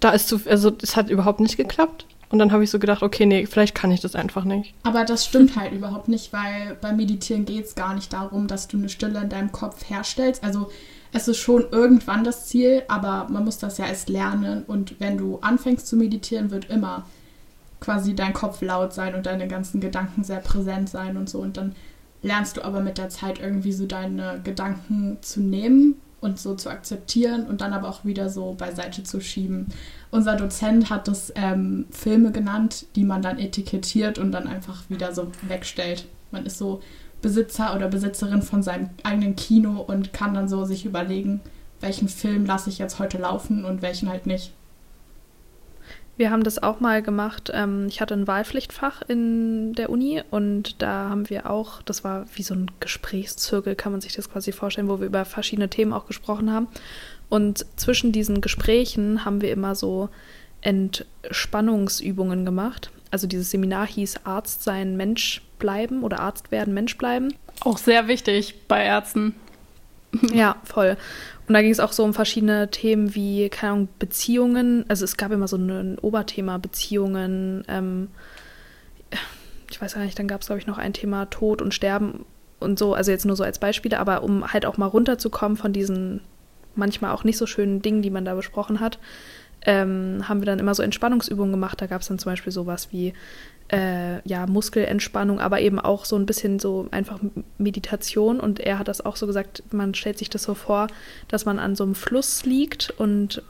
da 0.00 0.12
ist 0.12 0.28
zu, 0.28 0.40
also 0.48 0.72
es 0.80 0.96
hat 0.96 1.10
überhaupt 1.10 1.40
nicht 1.40 1.58
geklappt. 1.58 2.06
Und 2.30 2.38
dann 2.38 2.52
habe 2.52 2.64
ich 2.64 2.70
so 2.70 2.78
gedacht, 2.78 3.02
okay, 3.02 3.26
nee, 3.26 3.46
vielleicht 3.46 3.74
kann 3.74 3.90
ich 3.90 4.00
das 4.00 4.14
einfach 4.14 4.44
nicht. 4.44 4.74
Aber 4.82 5.04
das 5.04 5.24
stimmt 5.24 5.56
halt 5.56 5.72
überhaupt 5.72 6.08
nicht, 6.08 6.32
weil 6.32 6.76
beim 6.80 6.96
Meditieren 6.96 7.44
geht 7.44 7.66
es 7.66 7.74
gar 7.74 7.94
nicht 7.94 8.12
darum, 8.12 8.46
dass 8.46 8.68
du 8.68 8.76
eine 8.76 8.88
Stille 8.88 9.20
in 9.20 9.28
deinem 9.28 9.52
Kopf 9.52 9.88
herstellst. 9.88 10.42
Also 10.42 10.70
es 11.12 11.28
ist 11.28 11.38
schon 11.38 11.66
irgendwann 11.70 12.24
das 12.24 12.46
Ziel, 12.46 12.82
aber 12.88 13.28
man 13.30 13.44
muss 13.44 13.58
das 13.58 13.78
ja 13.78 13.86
erst 13.86 14.08
lernen. 14.08 14.64
Und 14.66 14.98
wenn 15.00 15.16
du 15.16 15.38
anfängst 15.40 15.86
zu 15.86 15.96
meditieren, 15.96 16.50
wird 16.50 16.70
immer 16.70 17.04
quasi 17.80 18.14
dein 18.14 18.32
Kopf 18.32 18.62
laut 18.62 18.92
sein 18.92 19.14
und 19.14 19.26
deine 19.26 19.46
ganzen 19.46 19.80
Gedanken 19.80 20.24
sehr 20.24 20.40
präsent 20.40 20.88
sein 20.88 21.16
und 21.16 21.28
so. 21.28 21.38
Und 21.38 21.56
dann 21.56 21.76
lernst 22.22 22.56
du 22.56 22.64
aber 22.64 22.80
mit 22.80 22.98
der 22.98 23.10
Zeit 23.10 23.38
irgendwie 23.38 23.72
so 23.72 23.86
deine 23.86 24.40
Gedanken 24.42 25.18
zu 25.20 25.40
nehmen 25.40 25.96
und 26.24 26.40
so 26.40 26.54
zu 26.54 26.70
akzeptieren 26.70 27.46
und 27.46 27.60
dann 27.60 27.72
aber 27.72 27.88
auch 27.88 28.04
wieder 28.04 28.30
so 28.30 28.54
beiseite 28.54 29.04
zu 29.04 29.20
schieben. 29.20 29.66
Unser 30.10 30.36
Dozent 30.36 30.90
hat 30.90 31.06
das 31.06 31.32
ähm, 31.36 31.84
Filme 31.90 32.32
genannt, 32.32 32.86
die 32.96 33.04
man 33.04 33.22
dann 33.22 33.38
etikettiert 33.38 34.18
und 34.18 34.32
dann 34.32 34.48
einfach 34.48 34.88
wieder 34.88 35.14
so 35.14 35.30
wegstellt. 35.42 36.06
Man 36.30 36.46
ist 36.46 36.58
so 36.58 36.80
Besitzer 37.20 37.76
oder 37.76 37.88
Besitzerin 37.88 38.42
von 38.42 38.62
seinem 38.62 38.90
eigenen 39.02 39.36
Kino 39.36 39.80
und 39.80 40.12
kann 40.12 40.34
dann 40.34 40.48
so 40.48 40.64
sich 40.64 40.84
überlegen, 40.84 41.40
welchen 41.80 42.08
Film 42.08 42.46
lasse 42.46 42.70
ich 42.70 42.78
jetzt 42.78 42.98
heute 42.98 43.18
laufen 43.18 43.64
und 43.64 43.82
welchen 43.82 44.08
halt 44.08 44.26
nicht. 44.26 44.52
Wir 46.16 46.30
haben 46.30 46.44
das 46.44 46.62
auch 46.62 46.80
mal 46.80 47.02
gemacht. 47.02 47.50
Ähm, 47.52 47.86
ich 47.88 48.00
hatte 48.00 48.14
ein 48.14 48.26
Wahlpflichtfach 48.26 49.02
in 49.08 49.72
der 49.72 49.90
Uni 49.90 50.22
und 50.30 50.80
da 50.80 51.08
haben 51.08 51.28
wir 51.28 51.50
auch, 51.50 51.82
das 51.82 52.04
war 52.04 52.26
wie 52.34 52.42
so 52.42 52.54
ein 52.54 52.70
Gesprächszirkel, 52.80 53.74
kann 53.74 53.92
man 53.92 54.00
sich 54.00 54.14
das 54.14 54.30
quasi 54.30 54.52
vorstellen, 54.52 54.88
wo 54.88 55.00
wir 55.00 55.06
über 55.06 55.24
verschiedene 55.24 55.68
Themen 55.68 55.92
auch 55.92 56.06
gesprochen 56.06 56.52
haben. 56.52 56.68
Und 57.28 57.66
zwischen 57.76 58.12
diesen 58.12 58.40
Gesprächen 58.40 59.24
haben 59.24 59.40
wir 59.40 59.50
immer 59.50 59.74
so 59.74 60.08
Entspannungsübungen 60.60 62.44
gemacht. 62.44 62.90
Also 63.10 63.26
dieses 63.26 63.50
Seminar 63.50 63.86
hieß 63.86 64.20
Arzt 64.24 64.62
sein, 64.62 64.96
Mensch 64.96 65.42
bleiben 65.58 66.02
oder 66.02 66.20
Arzt 66.20 66.50
werden, 66.52 66.74
Mensch 66.74 66.96
bleiben. 66.96 67.34
Auch 67.60 67.78
sehr 67.78 68.08
wichtig 68.08 68.66
bei 68.68 68.84
Ärzten. 68.84 69.34
Ja, 70.32 70.56
voll. 70.64 70.96
Und 71.46 71.54
da 71.54 71.60
ging 71.60 71.70
es 71.70 71.80
auch 71.80 71.92
so 71.92 72.04
um 72.04 72.14
verschiedene 72.14 72.70
Themen 72.70 73.14
wie, 73.14 73.48
keine 73.50 73.72
Ahnung, 73.72 73.88
Beziehungen. 73.98 74.84
Also 74.88 75.04
es 75.04 75.16
gab 75.16 75.30
immer 75.30 75.46
so 75.46 75.56
ein 75.56 75.98
Oberthema 75.98 76.58
Beziehungen. 76.58 77.64
Ähm, 77.68 78.08
ich 79.70 79.80
weiß 79.80 79.94
gar 79.94 80.04
nicht, 80.04 80.18
dann 80.18 80.28
gab 80.28 80.40
es, 80.40 80.46
glaube 80.46 80.60
ich, 80.60 80.66
noch 80.66 80.78
ein 80.78 80.94
Thema 80.94 81.26
Tod 81.26 81.60
und 81.60 81.74
Sterben 81.74 82.24
und 82.60 82.78
so. 82.78 82.94
Also 82.94 83.10
jetzt 83.10 83.26
nur 83.26 83.36
so 83.36 83.44
als 83.44 83.58
Beispiele, 83.58 83.98
aber 83.98 84.22
um 84.22 84.52
halt 84.52 84.64
auch 84.64 84.78
mal 84.78 84.86
runterzukommen 84.86 85.56
von 85.56 85.72
diesen 85.72 86.20
manchmal 86.76 87.12
auch 87.12 87.24
nicht 87.24 87.38
so 87.38 87.46
schönen 87.46 87.82
Dingen, 87.82 88.02
die 88.02 88.10
man 88.10 88.24
da 88.24 88.34
besprochen 88.34 88.80
hat, 88.80 88.98
ähm, 89.66 90.28
haben 90.28 90.40
wir 90.40 90.46
dann 90.46 90.58
immer 90.58 90.74
so 90.74 90.82
Entspannungsübungen 90.82 91.52
gemacht. 91.52 91.80
Da 91.80 91.86
gab 91.86 92.02
es 92.02 92.08
dann 92.08 92.18
zum 92.18 92.32
Beispiel 92.32 92.52
sowas 92.52 92.88
wie 92.90 93.12
äh, 93.74 94.26
ja, 94.28 94.46
Muskelentspannung, 94.46 95.40
aber 95.40 95.60
eben 95.60 95.80
auch 95.80 96.04
so 96.04 96.14
ein 96.14 96.26
bisschen 96.26 96.60
so 96.60 96.86
einfach 96.92 97.18
Meditation. 97.58 98.38
Und 98.38 98.60
er 98.60 98.78
hat 98.78 98.86
das 98.86 99.04
auch 99.04 99.16
so 99.16 99.26
gesagt, 99.26 99.64
man 99.72 99.94
stellt 99.94 100.18
sich 100.18 100.30
das 100.30 100.44
so 100.44 100.54
vor, 100.54 100.86
dass 101.26 101.44
man 101.44 101.58
an 101.58 101.74
so 101.74 101.82
einem 101.82 101.96
Fluss 101.96 102.44
liegt 102.44 102.94
und 102.98 103.42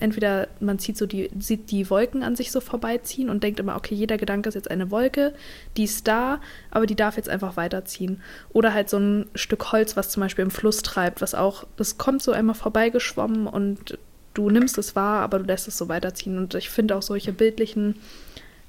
entweder 0.00 0.48
man 0.60 0.78
sieht 0.78 0.96
so 0.96 1.06
die, 1.06 1.30
sieht 1.38 1.70
die 1.70 1.90
Wolken 1.90 2.22
an 2.22 2.34
sich 2.34 2.50
so 2.50 2.60
vorbeiziehen 2.60 3.28
und 3.28 3.42
denkt 3.42 3.60
immer, 3.60 3.76
okay, 3.76 3.94
jeder 3.94 4.16
Gedanke 4.16 4.48
ist 4.48 4.54
jetzt 4.54 4.70
eine 4.70 4.90
Wolke, 4.90 5.34
die 5.76 5.84
ist 5.84 6.08
da, 6.08 6.40
aber 6.70 6.86
die 6.86 6.96
darf 6.96 7.18
jetzt 7.18 7.28
einfach 7.28 7.56
weiterziehen. 7.56 8.22
Oder 8.52 8.72
halt 8.72 8.88
so 8.88 8.96
ein 8.96 9.26
Stück 9.34 9.72
Holz, 9.72 9.94
was 9.94 10.08
zum 10.08 10.22
Beispiel 10.22 10.44
im 10.44 10.50
Fluss 10.50 10.78
treibt, 10.78 11.20
was 11.20 11.34
auch, 11.34 11.64
das 11.76 11.98
kommt 11.98 12.22
so 12.22 12.32
einmal 12.32 12.56
vorbeigeschwommen 12.56 13.46
und 13.46 13.98
du 14.32 14.50
nimmst 14.50 14.78
es 14.78 14.96
wahr, 14.96 15.20
aber 15.20 15.38
du 15.38 15.44
lässt 15.44 15.68
es 15.68 15.76
so 15.78 15.88
weiterziehen. 15.88 16.38
Und 16.38 16.54
ich 16.54 16.70
finde 16.70 16.96
auch 16.96 17.02
solche 17.02 17.32
bildlichen, 17.32 17.96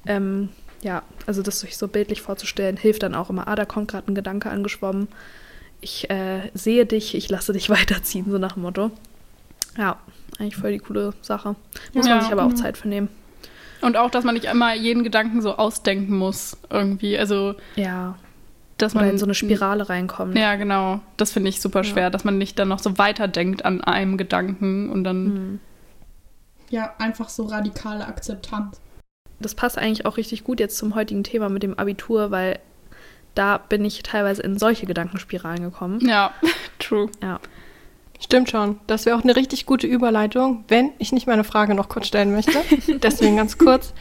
ähm, 0.06 0.50
ja, 0.82 1.04
also 1.26 1.42
das 1.42 1.60
sich 1.60 1.78
so 1.78 1.88
bildlich 1.88 2.22
vorzustellen, 2.22 2.78
hilft 2.78 3.04
dann 3.04 3.16
auch 3.16 3.30
immer, 3.30 3.48
ah, 3.48 3.56
da 3.56 3.66
kommt 3.66 3.90
gerade 3.90 4.12
ein 4.12 4.16
Gedanke 4.16 4.50
angeschwommen, 4.50 5.08
ich 5.82 6.10
äh, 6.10 6.50
sehe 6.54 6.86
dich, 6.86 7.16
ich 7.16 7.30
lasse 7.30 7.54
dich 7.54 7.70
weiterziehen, 7.70 8.26
so 8.30 8.38
nach 8.38 8.54
dem 8.54 8.64
Motto. 8.64 8.92
Ja, 9.78 9.98
eigentlich 10.40 10.58
voll 10.58 10.72
die 10.72 10.80
coole 10.80 11.14
Sache. 11.22 11.56
Muss 11.94 12.08
ja, 12.08 12.16
man 12.16 12.24
sich 12.24 12.32
aber 12.32 12.46
auch 12.46 12.54
Zeit 12.54 12.78
für 12.78 12.88
nehmen. 12.88 13.10
Und 13.82 13.96
auch, 13.96 14.10
dass 14.10 14.24
man 14.24 14.34
nicht 14.34 14.46
immer 14.46 14.74
jeden 14.74 15.04
Gedanken 15.04 15.42
so 15.42 15.56
ausdenken 15.56 16.16
muss, 16.18 16.58
irgendwie. 16.70 17.18
Also. 17.18 17.56
Ja. 17.76 18.16
Dass 18.78 18.94
man 18.94 19.06
Oder 19.06 19.14
in 19.14 19.18
so 19.18 19.26
eine 19.26 19.34
Spirale 19.34 19.90
reinkommt. 19.90 20.38
Ja, 20.38 20.56
genau. 20.56 21.00
Das 21.18 21.32
finde 21.32 21.50
ich 21.50 21.62
super 21.62 21.84
schwer, 21.84 22.04
ja. 22.04 22.10
dass 22.12 22.24
man 22.24 22.38
nicht 22.38 22.60
dann 22.60 22.68
noch 22.68 22.78
so 22.78 23.00
weiterdenkt 23.00 23.66
an 23.66 23.82
einem 23.82 24.18
Gedanken 24.18 24.90
und 24.90 25.04
dann. 25.04 25.24
Mhm. 25.24 25.60
Ja, 26.70 26.94
einfach 27.00 27.30
so 27.30 27.46
radikale 27.46 28.06
Akzeptanz. 28.06 28.80
Das 29.40 29.56
passt 29.56 29.78
eigentlich 29.78 30.06
auch 30.06 30.18
richtig 30.18 30.44
gut 30.44 30.60
jetzt 30.60 30.78
zum 30.78 30.96
heutigen 30.96 31.24
Thema 31.24 31.50
mit 31.50 31.64
dem 31.64 31.78
Abitur, 31.78 32.32
weil 32.32 32.60
da 33.36 33.58
bin 33.58 33.86
ich 33.86 34.02
teilweise 34.04 34.42
in 34.42 34.58
solche 34.58 34.86
Gedankenspiralen 34.86 35.62
gekommen. 35.62 36.00
Ja, 36.08 36.32
true. 36.80 37.10
Ja. 37.22 37.40
Stimmt 38.20 38.50
schon. 38.50 38.80
Das 38.88 39.06
wäre 39.06 39.16
auch 39.16 39.24
eine 39.24 39.36
richtig 39.36 39.68
gute 39.68 39.86
Überleitung, 39.86 40.64
wenn 40.70 40.90
ich 40.98 41.12
nicht 41.12 41.28
meine 41.28 41.44
Frage 41.44 41.76
noch 41.76 41.88
kurz 41.88 42.08
stellen 42.08 42.32
möchte. 42.32 42.58
Deswegen 43.04 43.38
ganz 43.38 43.60
kurz. 43.60 43.94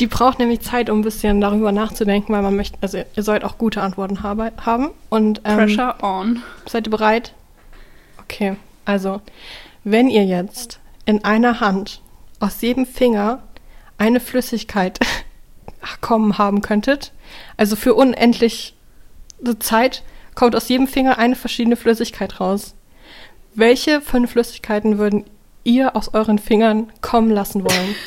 Die 0.00 0.06
braucht 0.06 0.38
nämlich 0.38 0.60
Zeit, 0.60 0.90
um 0.90 0.98
ein 0.98 1.02
bisschen 1.02 1.40
darüber 1.40 1.72
nachzudenken, 1.72 2.34
weil 2.34 2.42
man 2.42 2.56
möchte, 2.56 2.76
also 2.82 2.98
ihr 2.98 3.22
sollt 3.22 3.42
auch 3.42 3.56
gute 3.56 3.80
Antworten 3.80 4.22
habe, 4.22 4.52
haben. 4.60 4.90
Und, 5.08 5.40
ähm, 5.44 5.56
Pressure 5.56 5.96
on. 6.02 6.42
Seid 6.66 6.86
ihr 6.86 6.90
bereit? 6.90 7.32
Okay, 8.22 8.56
also, 8.84 9.22
wenn 9.82 10.08
ihr 10.08 10.24
jetzt 10.24 10.80
in 11.06 11.24
einer 11.24 11.60
Hand 11.60 12.02
aus 12.40 12.60
jedem 12.60 12.84
Finger 12.84 13.42
eine 13.98 14.20
Flüssigkeit 14.20 14.98
kommen 16.00 16.38
haben 16.38 16.60
könntet, 16.60 17.12
also 17.56 17.76
für 17.76 17.94
unendlich 17.94 18.74
Zeit 19.58 20.02
kommt 20.34 20.56
aus 20.56 20.68
jedem 20.68 20.86
Finger 20.86 21.18
eine 21.18 21.36
verschiedene 21.36 21.76
Flüssigkeit 21.76 22.40
raus. 22.40 22.74
Welche 23.54 24.00
fünf 24.00 24.32
Flüssigkeiten 24.32 24.98
würden 24.98 25.24
ihr 25.62 25.94
aus 25.96 26.12
euren 26.12 26.38
Fingern 26.38 26.92
kommen 27.00 27.30
lassen 27.30 27.62
wollen? 27.62 27.94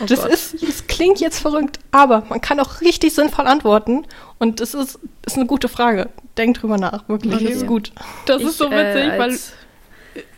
Oh 0.00 0.04
das, 0.04 0.24
ist, 0.26 0.62
das 0.62 0.86
klingt 0.86 1.18
jetzt 1.18 1.40
verrückt, 1.40 1.78
aber 1.92 2.22
man 2.28 2.42
kann 2.42 2.60
auch 2.60 2.82
richtig 2.82 3.14
sinnvoll 3.14 3.46
antworten. 3.46 4.06
Und 4.38 4.60
das 4.60 4.74
ist, 4.74 4.98
ist 5.24 5.36
eine 5.36 5.46
gute 5.46 5.68
Frage. 5.68 6.10
Denkt 6.36 6.62
drüber 6.62 6.76
nach, 6.76 7.08
wirklich. 7.08 7.34
Okay. 7.34 7.44
Das 7.44 7.54
ist 7.54 7.66
gut. 7.66 7.92
Das 8.26 8.42
ich, 8.42 8.48
ist 8.48 8.58
so 8.58 8.70
witzig, 8.70 9.04
äh, 9.04 9.18
weil. 9.18 9.38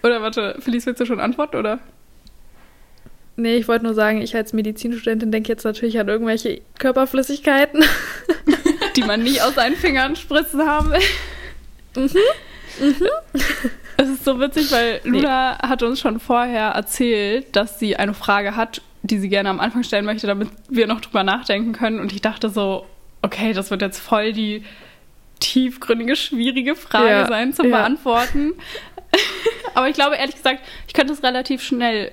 Oder 0.03 0.23
warte, 0.23 0.57
Felice, 0.61 0.87
willst 0.87 1.01
du 1.01 1.07
schon 1.07 1.19
antworten, 1.19 1.57
oder? 1.57 1.81
Nee, 3.41 3.57
ich 3.57 3.69
wollte 3.69 3.85
nur 3.85 3.95
sagen, 3.95 4.21
ich 4.21 4.37
als 4.37 4.53
Medizinstudentin 4.53 5.33
denke 5.33 5.49
jetzt 5.49 5.65
natürlich 5.65 5.99
an 5.99 6.09
irgendwelche 6.09 6.61
Körperflüssigkeiten. 6.79 7.85
Die 8.97 9.03
man 9.03 9.23
nie 9.23 9.41
aus 9.41 9.55
seinen 9.55 9.77
Fingern 9.77 10.17
spritzen 10.17 10.67
haben 10.67 10.91
will. 10.91 11.01
Mhm. 11.97 12.11
Mhm. 12.81 13.07
Es 13.97 14.09
ist 14.09 14.25
so 14.25 14.41
witzig, 14.41 14.73
weil 14.73 15.01
Luna 15.05 15.59
nee. 15.61 15.69
hat 15.69 15.83
uns 15.83 16.01
schon 16.01 16.21
vorher 16.21 16.71
erzählt, 16.71 17.55
dass 17.55 17.79
sie 17.79 17.97
eine 17.97 18.15
Frage 18.15 18.57
hat, 18.57 18.81
die 19.03 19.19
sie 19.19 19.29
gerne 19.29 19.49
am 19.49 19.61
Anfang 19.61 19.83
stellen 19.83 20.05
möchte, 20.05 20.27
damit 20.27 20.49
wir 20.69 20.87
noch 20.87 21.01
drüber 21.01 21.23
nachdenken 21.23 21.73
können. 21.73 22.01
Und 22.01 22.13
ich 22.13 22.21
dachte 22.21 22.49
so, 22.49 22.87
okay, 23.23 23.53
das 23.53 23.71
wird 23.71 23.83
jetzt 23.83 24.01
voll 24.01 24.33
die 24.33 24.65
tiefgründige, 25.41 26.17
schwierige 26.17 26.77
Frage 26.77 27.09
ja. 27.09 27.27
sein 27.27 27.53
zu 27.53 27.65
ja. 27.65 27.79
beantworten. 27.79 28.53
Aber 29.75 29.89
ich 29.89 29.95
glaube, 29.95 30.17
ehrlich 30.17 30.37
gesagt, 30.37 30.61
ich 30.87 30.95
könnte 30.95 31.13
es 31.13 31.23
relativ 31.23 31.63
schnell 31.63 32.13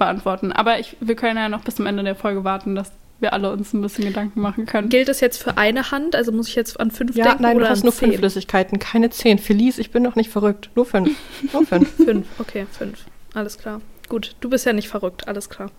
beantworten. 0.00 0.50
Aber 0.50 0.80
ich, 0.80 0.96
wir 1.00 1.14
können 1.14 1.36
ja 1.36 1.48
noch 1.48 1.62
bis 1.62 1.76
zum 1.76 1.86
Ende 1.86 2.02
der 2.02 2.16
Folge 2.16 2.42
warten, 2.42 2.74
dass 2.74 2.90
wir 3.20 3.32
alle 3.32 3.52
uns 3.52 3.72
ein 3.72 3.82
bisschen 3.82 4.04
Gedanken 4.04 4.40
machen 4.40 4.66
können. 4.66 4.88
Gilt 4.88 5.08
das 5.08 5.20
jetzt 5.20 5.40
für 5.40 5.58
eine 5.58 5.90
Hand? 5.92 6.16
Also 6.16 6.32
muss 6.32 6.48
ich 6.48 6.56
jetzt 6.56 6.80
an 6.80 6.90
fünf 6.90 7.14
ja, 7.14 7.26
denken? 7.26 7.42
Nein, 7.42 7.58
du 7.58 7.68
hast 7.68 7.84
nur 7.84 7.92
zehn? 7.92 8.08
fünf 8.08 8.20
Flüssigkeiten, 8.20 8.78
keine 8.78 9.10
zehn. 9.10 9.38
Felice, 9.38 9.78
ich 9.78 9.90
bin 9.90 10.02
doch 10.02 10.16
nicht 10.16 10.30
verrückt. 10.30 10.70
Nur 10.74 10.86
fünf. 10.86 11.16
Nur 11.52 11.64
fünf. 11.64 11.88
fünf, 11.96 12.26
okay, 12.38 12.66
fünf. 12.70 13.04
Alles 13.34 13.58
klar. 13.58 13.80
Gut, 14.08 14.34
du 14.40 14.50
bist 14.50 14.66
ja 14.66 14.72
nicht 14.72 14.88
verrückt, 14.88 15.28
alles 15.28 15.48
klar. 15.48 15.70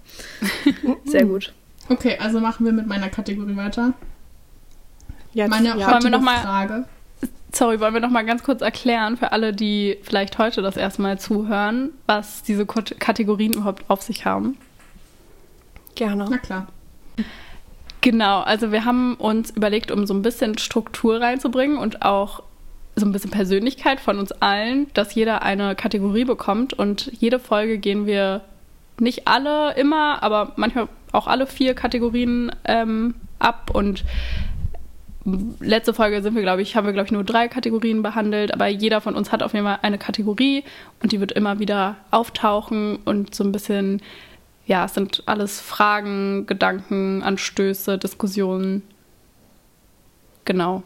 Sehr 1.06 1.26
gut. 1.26 1.54
Okay, 1.90 2.18
also 2.20 2.40
machen 2.40 2.66
wir 2.66 2.72
mit 2.72 2.88
meiner 2.88 3.10
Kategorie 3.10 3.58
weiter. 3.58 3.94
Jetzt, 5.34 5.50
Meine 5.50 5.70
ja. 5.70 5.88
heutige 5.88 6.04
wir 6.04 6.10
noch 6.12 6.22
mal, 6.22 6.38
Frage. 6.38 6.86
Sorry, 7.54 7.80
wollen 7.80 7.94
wir 7.94 8.02
noch 8.02 8.10
mal 8.10 8.26
ganz 8.26 8.44
kurz 8.44 8.62
erklären 8.62 9.18
für 9.18 9.34
alle, 9.34 9.54
die 9.54 9.98
vielleicht 10.04 10.38
heute 10.38 10.62
das 10.62 10.78
erste 10.78 11.02
Mal 11.02 11.20
zuhören, 11.20 11.90
was 12.06 12.44
diese 12.44 12.66
Kategorien 12.66 13.54
überhaupt 13.54 13.90
auf 13.90 14.02
sich 14.02 14.26
haben? 14.26 14.58
Gerne. 15.96 16.28
Na 16.30 16.38
klar. 16.38 16.68
Genau, 18.00 18.40
also 18.40 18.72
wir 18.72 18.86
haben 18.86 19.16
uns 19.16 19.52
überlegt, 19.52 19.92
um 19.92 20.08
so 20.08 20.14
ein 20.14 20.22
bisschen 20.22 20.58
Struktur 20.58 21.22
reinzubringen 21.22 21.78
und 21.78 22.02
auch 22.04 22.42
so 22.96 23.06
ein 23.06 23.12
bisschen 23.12 23.32
Persönlichkeit 23.32 24.00
von 24.00 24.18
uns 24.18 24.32
allen, 24.32 24.88
dass 24.94 25.14
jeder 25.14 25.44
eine 25.44 25.76
Kategorie 25.76 26.26
bekommt 26.26 26.74
und 26.74 27.12
jede 27.20 27.40
Folge 27.40 27.78
gehen 27.78 28.06
wir 28.06 28.42
nicht 29.00 29.28
alle 29.28 29.76
immer, 29.76 30.24
aber 30.24 30.54
manchmal 30.56 30.88
auch 31.12 31.28
alle 31.28 31.48
vier 31.48 31.74
Kategorien 31.74 32.52
ähm, 32.66 33.16
ab 33.40 33.72
und 33.74 34.04
letzte 35.60 35.94
Folge 35.94 36.22
sind 36.22 36.36
wir, 36.36 36.42
glaube 36.42 36.62
ich, 36.62 36.76
haben 36.76 36.86
wir, 36.86 36.94
glaube 36.94 37.06
ich, 37.06 37.12
nur 37.12 37.24
drei 37.24 37.48
Kategorien 37.48 38.02
behandelt, 38.02 38.54
aber 38.54 38.68
jeder 38.68 39.02
von 39.02 39.16
uns 39.16 39.32
hat 39.32 39.44
auf 39.44 39.54
jeden 39.54 39.66
Fall 39.66 39.80
eine 39.82 39.98
Kategorie 39.98 40.64
und 41.02 41.12
die 41.12 41.20
wird 41.20 41.32
immer 41.32 41.60
wieder 41.60 41.98
auftauchen 42.10 42.98
und 43.06 43.36
so 43.36 43.44
ein 43.44 43.52
bisschen 43.52 44.02
ja, 44.66 44.86
es 44.86 44.94
sind 44.94 45.24
alles 45.26 45.60
Fragen, 45.60 46.46
Gedanken, 46.46 47.24
Anstöße, 47.24 47.98
Diskussionen. 47.98 48.84
Genau. 50.46 50.84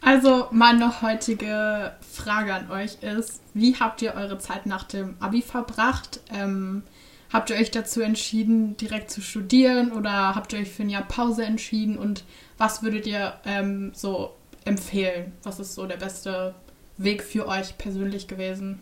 Also 0.00 0.46
meine 0.52 1.02
heutige 1.02 1.92
Frage 2.00 2.54
an 2.54 2.70
euch 2.70 3.02
ist, 3.02 3.42
wie 3.54 3.74
habt 3.74 4.02
ihr 4.02 4.14
eure 4.14 4.38
Zeit 4.38 4.66
nach 4.66 4.84
dem 4.84 5.16
ABI 5.18 5.42
verbracht? 5.42 6.20
Ähm, 6.32 6.84
habt 7.32 7.50
ihr 7.50 7.56
euch 7.56 7.72
dazu 7.72 8.00
entschieden, 8.00 8.76
direkt 8.76 9.10
zu 9.10 9.20
studieren 9.20 9.90
oder 9.90 10.36
habt 10.36 10.52
ihr 10.52 10.60
euch 10.60 10.70
für 10.70 10.84
ein 10.84 10.90
Jahr 10.90 11.02
Pause 11.02 11.44
entschieden? 11.44 11.98
Und 11.98 12.22
was 12.58 12.82
würdet 12.82 13.06
ihr 13.06 13.34
ähm, 13.46 13.92
so 13.94 14.34
empfehlen? 14.64 15.32
Was 15.42 15.58
ist 15.60 15.74
so 15.74 15.86
der 15.86 15.96
beste 15.96 16.54
Weg 16.96 17.22
für 17.22 17.46
euch 17.46 17.78
persönlich 17.78 18.28
gewesen? 18.28 18.80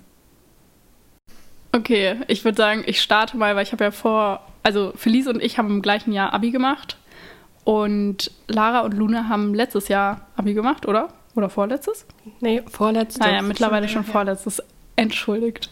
Okay, 1.72 2.16
ich 2.26 2.44
würde 2.44 2.56
sagen, 2.56 2.84
ich 2.86 3.02
starte 3.02 3.36
mal, 3.36 3.54
weil 3.54 3.62
ich 3.62 3.72
habe 3.72 3.84
ja 3.84 3.90
vor, 3.90 4.40
also 4.62 4.92
Felice 4.96 5.28
und 5.28 5.42
ich 5.42 5.58
haben 5.58 5.68
im 5.68 5.82
gleichen 5.82 6.12
Jahr 6.12 6.32
Abi 6.32 6.50
gemacht 6.50 6.96
und 7.64 8.30
Lara 8.48 8.80
und 8.80 8.94
Luna 8.94 9.28
haben 9.28 9.52
letztes 9.52 9.88
Jahr 9.88 10.22
Abi 10.36 10.54
gemacht, 10.54 10.86
oder? 10.86 11.08
Oder 11.34 11.50
vorletztes? 11.50 12.06
Nee, 12.40 12.62
vorletztes. 12.66 13.18
Naja, 13.18 13.42
mittlerweile 13.42 13.88
schon, 13.88 14.04
schon 14.04 14.12
vorletztes. 14.12 14.62
Entschuldigt. 14.96 15.68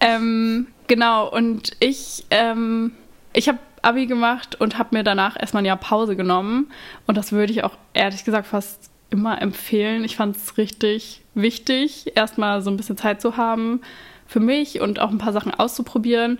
Ähm, 0.00 0.68
genau, 0.86 1.30
und 1.30 1.72
ich, 1.80 2.24
ähm, 2.30 2.92
ich 3.34 3.48
habe 3.48 3.58
Abi 3.86 4.06
gemacht 4.06 4.60
und 4.60 4.78
habe 4.78 4.96
mir 4.96 5.04
danach 5.04 5.38
erstmal 5.38 5.62
ein 5.62 5.66
Jahr 5.66 5.76
Pause 5.76 6.16
genommen. 6.16 6.70
Und 7.06 7.16
das 7.16 7.32
würde 7.32 7.52
ich 7.52 7.64
auch 7.64 7.76
ehrlich 7.94 8.24
gesagt 8.24 8.48
fast 8.48 8.90
immer 9.10 9.40
empfehlen. 9.40 10.04
Ich 10.04 10.16
fand 10.16 10.36
es 10.36 10.58
richtig 10.58 11.22
wichtig, 11.34 12.16
erstmal 12.16 12.62
so 12.62 12.70
ein 12.70 12.76
bisschen 12.76 12.96
Zeit 12.96 13.20
zu 13.20 13.36
haben, 13.36 13.80
für 14.26 14.40
mich 14.40 14.80
und 14.80 14.98
auch 14.98 15.10
ein 15.10 15.18
paar 15.18 15.32
Sachen 15.32 15.54
auszuprobieren. 15.54 16.38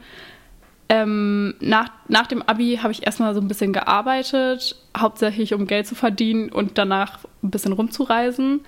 Ähm, 0.88 1.54
nach, 1.60 1.90
nach 2.08 2.26
dem 2.26 2.42
Abi 2.42 2.78
habe 2.82 2.92
ich 2.92 3.06
erstmal 3.06 3.34
so 3.34 3.40
ein 3.40 3.48
bisschen 3.48 3.72
gearbeitet, 3.72 4.76
hauptsächlich 4.96 5.54
um 5.54 5.66
Geld 5.66 5.86
zu 5.86 5.94
verdienen 5.94 6.50
und 6.50 6.78
danach 6.78 7.20
ein 7.42 7.50
bisschen 7.50 7.72
rumzureisen. 7.72 8.60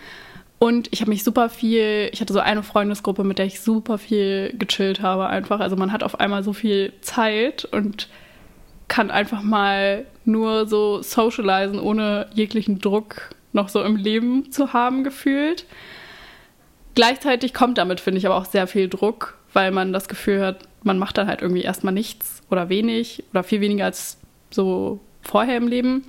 Und 0.58 0.88
ich 0.92 1.00
habe 1.00 1.10
mich 1.10 1.22
super 1.22 1.48
viel, 1.48 2.10
ich 2.12 2.20
hatte 2.20 2.32
so 2.32 2.40
eine 2.40 2.64
Freundesgruppe, 2.64 3.22
mit 3.22 3.38
der 3.38 3.46
ich 3.46 3.60
super 3.60 3.98
viel 3.98 4.52
gechillt 4.58 5.00
habe 5.00 5.28
einfach. 5.28 5.60
Also 5.60 5.76
man 5.76 5.92
hat 5.92 6.02
auf 6.02 6.18
einmal 6.18 6.42
so 6.42 6.52
viel 6.52 6.92
Zeit 7.00 7.64
und 7.64 8.08
kann 8.88 9.10
einfach 9.10 9.42
mal 9.42 10.04
nur 10.24 10.66
so 10.66 11.02
socialisen, 11.02 11.78
ohne 11.78 12.26
jeglichen 12.34 12.80
Druck 12.80 13.30
noch 13.52 13.68
so 13.68 13.82
im 13.82 13.96
Leben 13.96 14.50
zu 14.50 14.72
haben 14.72 15.04
gefühlt. 15.04 15.66
Gleichzeitig 16.94 17.54
kommt 17.54 17.78
damit, 17.78 18.00
finde 18.00 18.18
ich, 18.18 18.26
aber 18.26 18.36
auch 18.36 18.44
sehr 18.44 18.66
viel 18.66 18.88
Druck, 18.88 19.38
weil 19.52 19.70
man 19.70 19.92
das 19.92 20.08
Gefühl 20.08 20.44
hat, 20.44 20.64
man 20.82 20.98
macht 20.98 21.18
dann 21.18 21.28
halt 21.28 21.42
irgendwie 21.42 21.62
erstmal 21.62 21.94
nichts 21.94 22.42
oder 22.50 22.68
wenig 22.68 23.24
oder 23.32 23.42
viel 23.42 23.60
weniger 23.60 23.84
als 23.84 24.18
so 24.50 25.00
vorher 25.22 25.56
im 25.56 25.68
Leben. 25.68 26.04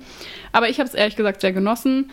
Aber 0.52 0.68
ich 0.68 0.78
habe 0.78 0.88
es 0.88 0.94
ehrlich 0.94 1.16
gesagt 1.16 1.40
sehr 1.40 1.52
genossen. 1.52 2.10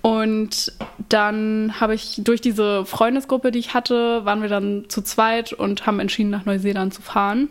Und 0.00 0.72
dann 1.08 1.80
habe 1.80 1.94
ich 1.94 2.20
durch 2.22 2.40
diese 2.40 2.84
Freundesgruppe, 2.86 3.50
die 3.50 3.58
ich 3.58 3.74
hatte, 3.74 4.24
waren 4.24 4.42
wir 4.42 4.48
dann 4.48 4.84
zu 4.88 5.02
zweit 5.02 5.52
und 5.52 5.86
haben 5.86 6.00
entschieden, 6.00 6.30
nach 6.30 6.44
Neuseeland 6.44 6.94
zu 6.94 7.02
fahren. 7.02 7.48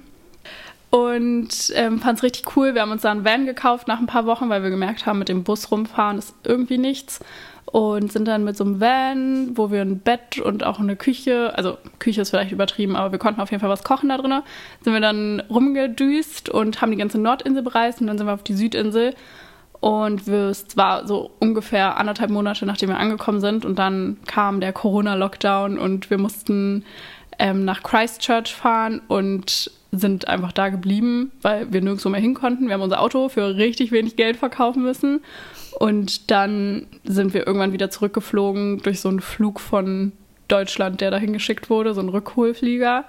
Und 0.89 1.74
ähm, 1.75 2.00
fand 2.00 2.17
es 2.17 2.24
richtig 2.24 2.56
cool. 2.56 2.74
Wir 2.74 2.82
haben 2.82 2.91
uns 2.91 3.01
da 3.01 3.12
einen 3.12 3.25
Van 3.25 3.46
gekauft 3.46 3.88
nach 3.88 4.00
ein 4.00 4.08
paar 4.08 4.25
Wochen, 4.25 4.50
weil 4.50 4.63
wir 4.63 4.70
gemerkt 4.70 5.06
haben, 5.06 5.20
mit 5.20 5.29
dem 5.29 5.44
Bus 5.44 5.70
rumfahren 5.70 6.17
ist 6.17 6.34
irgendwie 6.46 6.77
nichts 6.77 7.20
und 7.72 8.12
sind 8.12 8.27
dann 8.27 8.46
mit 8.46 8.56
so 8.56 8.63
einem 8.63 8.79
Van, 8.79 9.58
wo 9.58 9.72
wir 9.72 9.82
ein 9.82 10.00
Bett 10.00 10.39
und 10.39 10.63
auch 10.63 10.79
eine 10.79 10.96
Küche, 10.96 11.53
also 11.56 11.77
Küche 12.00 12.22
ist 12.22 12.29
vielleicht 12.29 12.53
übertrieben, 12.53 12.96
aber 12.96 13.12
wir 13.12 13.20
konnten 13.20 13.41
auf 13.41 13.51
jeden 13.51 13.60
Fall 13.60 13.70
was 13.70 13.84
kochen 13.84 14.10
da 14.10 14.17
drin, 14.17 14.41
sind 14.82 14.94
wir 14.94 15.01
dann 15.01 15.41
rumgedüst 15.50 16.50
und 16.50 16.82
haben 16.82 16.91
die 16.91 16.98
ganze 16.98 17.20
Nordinsel 17.20 17.63
bereist 17.63 18.00
und 18.00 18.08
dann 18.08 18.17
sind 18.17 18.27
wir 18.27 18.34
auf 18.34 18.44
die 18.44 18.53
Südinsel 18.53 19.13
und 19.79 20.27
es 20.27 20.65
war 20.75 21.06
so 21.06 21.32
ungefähr 21.39 21.98
anderthalb 21.98 22.32
Monate, 22.32 22.65
nachdem 22.65 22.89
wir 22.89 22.98
angekommen 22.98 23.41
sind 23.41 23.65
und 23.65 23.77
dann 23.77 24.17
kam 24.25 24.62
der 24.62 24.74
Corona-Lockdown 24.74 25.77
und 25.77 26.10
wir 26.10 26.17
mussten 26.17 26.86
ähm, 27.39 27.65
nach 27.65 27.84
Christchurch 27.84 28.53
fahren 28.53 29.01
und 29.08 29.72
sind 29.91 30.27
einfach 30.27 30.51
da 30.51 30.70
geblieben, 30.70 31.32
weil 31.41 31.72
wir 31.72 31.82
nirgendwo 31.82 32.10
mehr 32.10 32.22
hin 32.22 32.34
konnten. 32.34 32.67
Wir 32.67 32.74
haben 32.74 32.82
unser 32.82 33.01
Auto 33.01 33.29
für 33.29 33.56
richtig 33.56 33.91
wenig 33.91 34.15
Geld 34.15 34.38
verkaufen 34.38 34.84
müssen 34.84 35.22
und 35.79 36.32
dann 36.32 36.88
sind 37.03 37.34
wir 37.34 37.46
irgendwann 37.46 37.74
wieder 37.74 37.89
zurückgeflogen 37.89 38.79
durch 38.79 39.00
so 39.00 39.10
einen 39.10 39.22
Flug 39.22 39.60
von 39.60 40.12
Deutschland, 40.48 41.01
der 41.01 41.12
dahin 41.12 41.34
geschickt 41.34 41.70
wurde, 41.70 41.94
so 41.94 42.01
ein 42.01 42.10
Rückholflieger. 42.10 43.06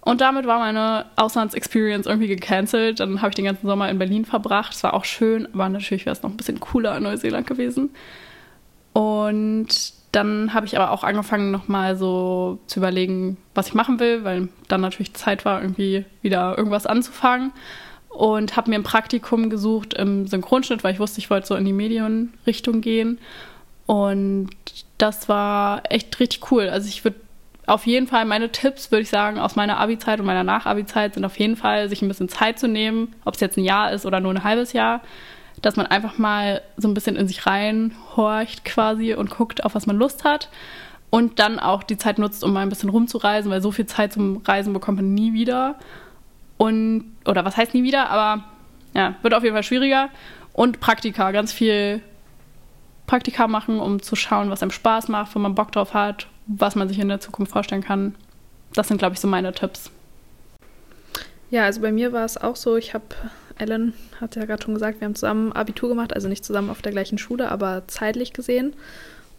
Und 0.00 0.20
damit 0.20 0.46
war 0.46 0.58
meine 0.58 1.06
Auslandsexperience 1.16 2.06
irgendwie 2.06 2.28
gecancelt. 2.28 3.00
Dann 3.00 3.22
habe 3.22 3.30
ich 3.30 3.36
den 3.36 3.46
ganzen 3.46 3.66
Sommer 3.66 3.88
in 3.88 3.98
Berlin 3.98 4.26
verbracht. 4.26 4.74
Es 4.74 4.82
war 4.82 4.92
auch 4.92 5.06
schön, 5.06 5.48
aber 5.54 5.68
natürlich 5.70 6.04
wäre 6.04 6.14
es 6.14 6.22
noch 6.22 6.30
ein 6.30 6.36
bisschen 6.36 6.60
cooler 6.60 6.96
in 6.96 7.04
Neuseeland 7.04 7.46
gewesen. 7.46 7.90
Und 8.92 9.94
dann 10.14 10.54
habe 10.54 10.66
ich 10.66 10.76
aber 10.78 10.90
auch 10.90 11.02
angefangen, 11.02 11.50
nochmal 11.50 11.96
so 11.96 12.58
zu 12.66 12.78
überlegen, 12.78 13.36
was 13.54 13.68
ich 13.68 13.74
machen 13.74 13.98
will, 13.98 14.24
weil 14.24 14.48
dann 14.68 14.80
natürlich 14.80 15.14
Zeit 15.14 15.44
war, 15.44 15.60
irgendwie 15.60 16.04
wieder 16.22 16.56
irgendwas 16.56 16.86
anzufangen 16.86 17.52
und 18.08 18.56
habe 18.56 18.70
mir 18.70 18.76
ein 18.76 18.84
Praktikum 18.84 19.50
gesucht 19.50 19.94
im 19.94 20.26
Synchronschnitt, 20.26 20.84
weil 20.84 20.94
ich 20.94 21.00
wusste, 21.00 21.18
ich 21.18 21.30
wollte 21.30 21.48
so 21.48 21.56
in 21.56 21.64
die 21.64 21.72
Medienrichtung 21.72 22.80
gehen. 22.80 23.18
Und 23.86 24.50
das 24.98 25.28
war 25.28 25.82
echt 25.90 26.18
richtig 26.20 26.50
cool. 26.50 26.68
Also 26.68 26.88
ich 26.88 27.02
würde 27.04 27.18
auf 27.66 27.86
jeden 27.86 28.06
Fall 28.06 28.24
meine 28.24 28.52
Tipps, 28.52 28.92
würde 28.92 29.02
ich 29.02 29.10
sagen, 29.10 29.38
aus 29.38 29.56
meiner 29.56 29.78
Abi-Zeit 29.78 30.20
und 30.20 30.26
meiner 30.26 30.44
Nach-Abi-Zeit 30.44 31.14
sind 31.14 31.24
auf 31.24 31.38
jeden 31.38 31.56
Fall, 31.56 31.88
sich 31.88 32.02
ein 32.02 32.08
bisschen 32.08 32.28
Zeit 32.28 32.58
zu 32.58 32.68
nehmen, 32.68 33.14
ob 33.24 33.34
es 33.34 33.40
jetzt 33.40 33.56
ein 33.56 33.64
Jahr 33.64 33.90
ist 33.92 34.06
oder 34.06 34.20
nur 34.20 34.32
ein 34.32 34.44
halbes 34.44 34.72
Jahr, 34.74 35.00
dass 35.64 35.76
man 35.76 35.86
einfach 35.86 36.18
mal 36.18 36.60
so 36.76 36.88
ein 36.88 36.94
bisschen 36.94 37.16
in 37.16 37.26
sich 37.26 37.46
reinhorcht 37.46 38.64
quasi 38.64 39.14
und 39.14 39.30
guckt, 39.30 39.64
auf 39.64 39.74
was 39.74 39.86
man 39.86 39.96
Lust 39.96 40.24
hat. 40.24 40.50
Und 41.10 41.38
dann 41.38 41.58
auch 41.58 41.84
die 41.84 41.96
Zeit 41.96 42.18
nutzt, 42.18 42.42
um 42.42 42.52
mal 42.52 42.60
ein 42.60 42.68
bisschen 42.68 42.90
rumzureisen, 42.90 43.50
weil 43.50 43.62
so 43.62 43.70
viel 43.70 43.86
Zeit 43.86 44.12
zum 44.12 44.38
Reisen 44.38 44.72
bekommt 44.72 44.96
man 44.96 45.14
nie 45.14 45.32
wieder. 45.32 45.76
Und, 46.56 47.12
oder 47.24 47.44
was 47.44 47.56
heißt 47.56 47.72
nie 47.72 47.82
wieder, 47.82 48.10
aber 48.10 48.44
ja, 48.94 49.14
wird 49.22 49.32
auf 49.32 49.42
jeden 49.42 49.54
Fall 49.54 49.62
schwieriger. 49.62 50.08
Und 50.52 50.80
Praktika, 50.80 51.30
ganz 51.30 51.52
viel 51.52 52.02
Praktika 53.06 53.46
machen, 53.46 53.80
um 53.80 54.02
zu 54.02 54.16
schauen, 54.16 54.50
was 54.50 54.62
einem 54.62 54.70
Spaß 54.70 55.08
macht, 55.08 55.34
wo 55.34 55.38
man 55.38 55.54
Bock 55.54 55.72
drauf 55.72 55.94
hat, 55.94 56.26
was 56.46 56.74
man 56.74 56.88
sich 56.88 56.98
in 56.98 57.08
der 57.08 57.20
Zukunft 57.20 57.52
vorstellen 57.52 57.82
kann. 57.82 58.14
Das 58.74 58.88
sind, 58.88 58.98
glaube 58.98 59.14
ich, 59.14 59.20
so 59.20 59.28
meine 59.28 59.52
Tipps. 59.52 59.90
Ja, 61.50 61.64
also 61.64 61.80
bei 61.80 61.92
mir 61.92 62.12
war 62.12 62.24
es 62.24 62.36
auch 62.36 62.56
so, 62.56 62.76
ich 62.76 62.94
habe, 62.94 63.04
Ellen 63.58 63.94
hat 64.20 64.36
ja 64.36 64.44
gerade 64.44 64.62
schon 64.62 64.74
gesagt, 64.74 65.00
wir 65.00 65.06
haben 65.06 65.14
zusammen 65.14 65.52
Abitur 65.52 65.88
gemacht, 65.88 66.14
also 66.14 66.28
nicht 66.28 66.44
zusammen 66.44 66.70
auf 66.70 66.82
der 66.82 66.92
gleichen 66.92 67.18
Schule, 67.18 67.50
aber 67.50 67.84
zeitlich 67.86 68.32
gesehen. 68.32 68.74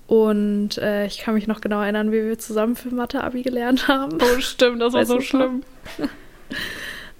Und 0.08 0.78
äh, 0.78 1.08
ich 1.08 1.20
kann 1.20 1.34
mich 1.34 1.48
noch 1.48 1.62
genau 1.62 1.82
erinnern, 1.82 2.12
wie 2.12 2.24
wir 2.24 2.38
zusammen 2.38 2.76
für 2.76 2.94
Mathe-Abi 2.94 3.42
gelernt 3.42 3.88
haben. 3.88 4.18
Oh, 4.22 4.40
stimmt, 4.40 4.82
das 4.82 4.94
war 4.94 5.06
so 5.06 5.22
schlimm. 5.22 5.64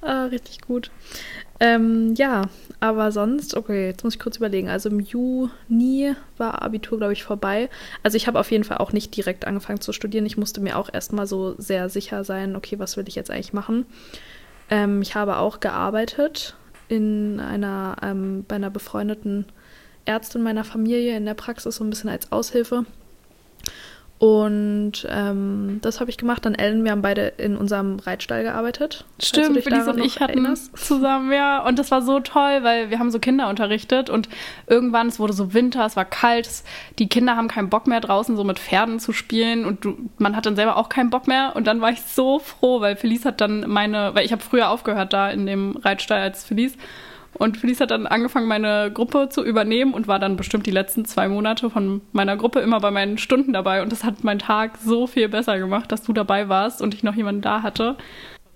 Ah, 0.02 0.26
richtig 0.26 0.62
gut. 0.62 0.92
Ähm, 1.60 2.14
ja, 2.16 2.44
aber 2.80 3.12
sonst, 3.12 3.56
okay, 3.56 3.88
jetzt 3.88 4.04
muss 4.04 4.14
ich 4.14 4.20
kurz 4.20 4.38
überlegen. 4.38 4.70
Also 4.70 4.90
im 4.90 5.00
Juni 5.00 6.14
war 6.38 6.62
Abitur, 6.62 7.00
glaube 7.00 7.14
ich, 7.14 7.24
vorbei. 7.24 7.70
Also 8.04 8.16
ich 8.16 8.28
habe 8.28 8.40
auf 8.40 8.52
jeden 8.52 8.66
Fall 8.66 8.78
auch 8.78 8.94
nicht 8.94 9.16
direkt 9.16 9.48
angefangen 9.48 9.82
zu 9.82 9.94
studieren. 9.94 10.28
Ich 10.28 10.38
musste 10.38 10.62
mir 10.62 10.78
auch 10.78 10.94
erstmal 10.94 11.26
so 11.26 11.56
sehr 11.58 11.90
sicher 11.90 12.24
sein, 12.24 12.56
okay, 12.56 12.78
was 12.78 12.98
will 12.98 13.06
ich 13.08 13.16
jetzt 13.16 13.32
eigentlich 13.32 13.54
machen. 13.54 13.88
Ähm, 14.70 15.02
ich 15.02 15.16
habe 15.16 15.38
auch 15.38 15.60
gearbeitet 15.60 16.56
in 16.88 17.40
einer, 17.40 17.98
ähm, 18.02 18.46
bei 18.48 18.56
einer 18.56 18.70
befreundeten 18.70 19.46
Ärztin 20.06 20.44
meiner 20.44 20.64
Familie 20.64 21.18
in 21.18 21.26
der 21.26 21.34
Praxis, 21.34 21.76
so 21.76 21.84
ein 21.84 21.90
bisschen 21.90 22.10
als 22.10 22.32
Aushilfe. 22.32 22.86
Und 24.26 25.08
ähm, 25.08 25.78
das 25.84 26.00
habe 26.00 26.10
ich 26.10 26.18
gemacht. 26.18 26.44
Dann 26.46 26.56
Ellen, 26.56 26.84
wir 26.84 26.90
haben 26.90 27.04
beide 27.04 27.28
in 27.38 27.56
unserem 27.56 28.00
Reitstall 28.00 28.42
gearbeitet. 28.42 29.06
Stimmt, 29.22 29.62
Felice 29.62 29.88
und 29.88 30.04
ich 30.04 30.20
hatten 30.20 30.40
erinnerst. 30.40 30.76
zusammen, 30.84 31.32
ja. 31.32 31.64
Und 31.64 31.78
das 31.78 31.92
war 31.92 32.02
so 32.02 32.20
toll, 32.22 32.64
weil 32.64 32.90
wir 32.90 32.98
haben 32.98 33.12
so 33.12 33.20
Kinder 33.20 33.50
unterrichtet 33.50 34.10
und 34.10 34.28
irgendwann, 34.66 35.10
es 35.10 35.20
wurde 35.20 35.34
so 35.34 35.54
Winter, 35.54 35.86
es 35.86 35.96
war 35.96 36.06
kalt, 36.06 36.50
die 36.98 37.08
Kinder 37.08 37.36
haben 37.36 37.48
keinen 37.48 37.70
Bock 37.70 37.86
mehr 37.86 38.00
draußen 38.00 38.36
so 38.36 38.44
mit 38.44 38.58
Pferden 38.58 39.00
zu 39.00 39.14
spielen 39.14 39.64
und 39.64 39.86
du, 39.86 39.96
man 40.18 40.36
hat 40.36 40.48
dann 40.48 40.56
selber 40.56 40.78
auch 40.78 40.90
keinen 40.90 41.12
Bock 41.12 41.28
mehr. 41.28 41.56
Und 41.56 41.68
dann 41.68 41.80
war 41.80 41.92
ich 41.92 42.02
so 42.02 42.40
froh, 42.40 42.82
weil 42.82 42.96
Felice 42.96 43.26
hat 43.26 43.42
dann 43.42 43.70
meine, 43.70 44.16
weil 44.16 44.26
ich 44.26 44.32
habe 44.32 44.42
früher 44.42 44.72
aufgehört 44.72 45.14
da 45.14 45.30
in 45.30 45.46
dem 45.46 45.78
Reitstall 45.78 46.22
als 46.22 46.44
Felice. 46.44 46.78
Und 47.38 47.58
Felice 47.58 47.82
hat 47.82 47.92
dann 47.92 48.08
angefangen, 48.08 48.48
meine 48.48 48.92
Gruppe 48.94 49.30
zu 49.30 49.44
übernehmen 49.44 49.94
und 49.94 50.08
war 50.08 50.20
dann 50.20 50.38
bestimmt 50.38 50.66
die 50.66 50.72
letzten 50.72 51.06
zwei 51.06 51.28
Monate 51.28 51.70
von 51.70 52.02
meiner 52.12 52.38
Gruppe 52.38 52.60
immer 52.60 52.80
bei 52.80 52.92
meinen 52.92 53.18
Stunden 53.18 53.54
dabei. 53.54 53.82
Und 53.82 53.92
das 53.92 54.04
hat 54.04 54.24
meinen 54.24 54.40
Tag 54.40 54.78
so 54.84 55.06
viel 55.06 55.28
besser 55.28 55.60
gemacht, 55.60 55.92
dass 55.92 56.04
du 56.04 56.14
dabei 56.14 56.48
warst 56.48 56.82
und 56.82 56.94
ich 56.94 57.04
noch 57.04 57.16
jemanden 57.16 57.42
da 57.42 57.62
hatte. 57.62 57.98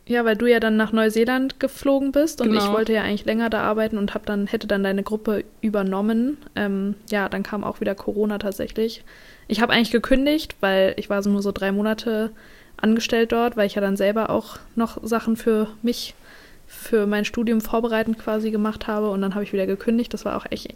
Ja, 0.09 0.25
weil 0.25 0.35
du 0.35 0.47
ja 0.47 0.59
dann 0.59 0.75
nach 0.75 0.91
Neuseeland 0.91 1.59
geflogen 1.59 2.11
bist 2.11 2.41
und 2.41 2.49
genau. 2.49 2.63
ich 2.63 2.71
wollte 2.71 2.93
ja 2.93 3.03
eigentlich 3.03 3.25
länger 3.25 3.51
da 3.51 3.61
arbeiten 3.61 3.97
und 3.99 4.15
hab 4.15 4.25
dann, 4.25 4.47
hätte 4.47 4.65
dann 4.65 4.81
deine 4.81 5.03
Gruppe 5.03 5.43
übernommen. 5.61 6.37
Ähm, 6.55 6.95
ja, 7.11 7.29
dann 7.29 7.43
kam 7.43 7.63
auch 7.63 7.79
wieder 7.79 7.93
Corona 7.93 8.39
tatsächlich. 8.39 9.03
Ich 9.47 9.61
habe 9.61 9.71
eigentlich 9.71 9.91
gekündigt, 9.91 10.55
weil 10.61 10.95
ich 10.97 11.11
war 11.11 11.21
so 11.21 11.29
nur 11.29 11.43
so 11.43 11.51
drei 11.51 11.71
Monate 11.71 12.31
angestellt 12.77 13.31
dort, 13.31 13.55
weil 13.55 13.67
ich 13.67 13.75
ja 13.75 13.81
dann 13.81 13.97
selber 13.97 14.31
auch 14.31 14.57
noch 14.75 14.97
Sachen 15.03 15.35
für 15.35 15.67
mich 15.83 16.15
für 16.69 17.07
mein 17.07 17.25
Studium 17.25 17.61
vorbereitend 17.61 18.19
quasi 18.19 18.51
gemacht 18.51 18.87
habe 18.87 19.09
und 19.09 19.21
dann 19.21 19.33
habe 19.33 19.43
ich 19.43 19.51
wieder 19.51 19.65
gekündigt. 19.65 20.13
Das 20.13 20.23
war 20.23 20.37
auch 20.37 20.45
echt, 20.51 20.75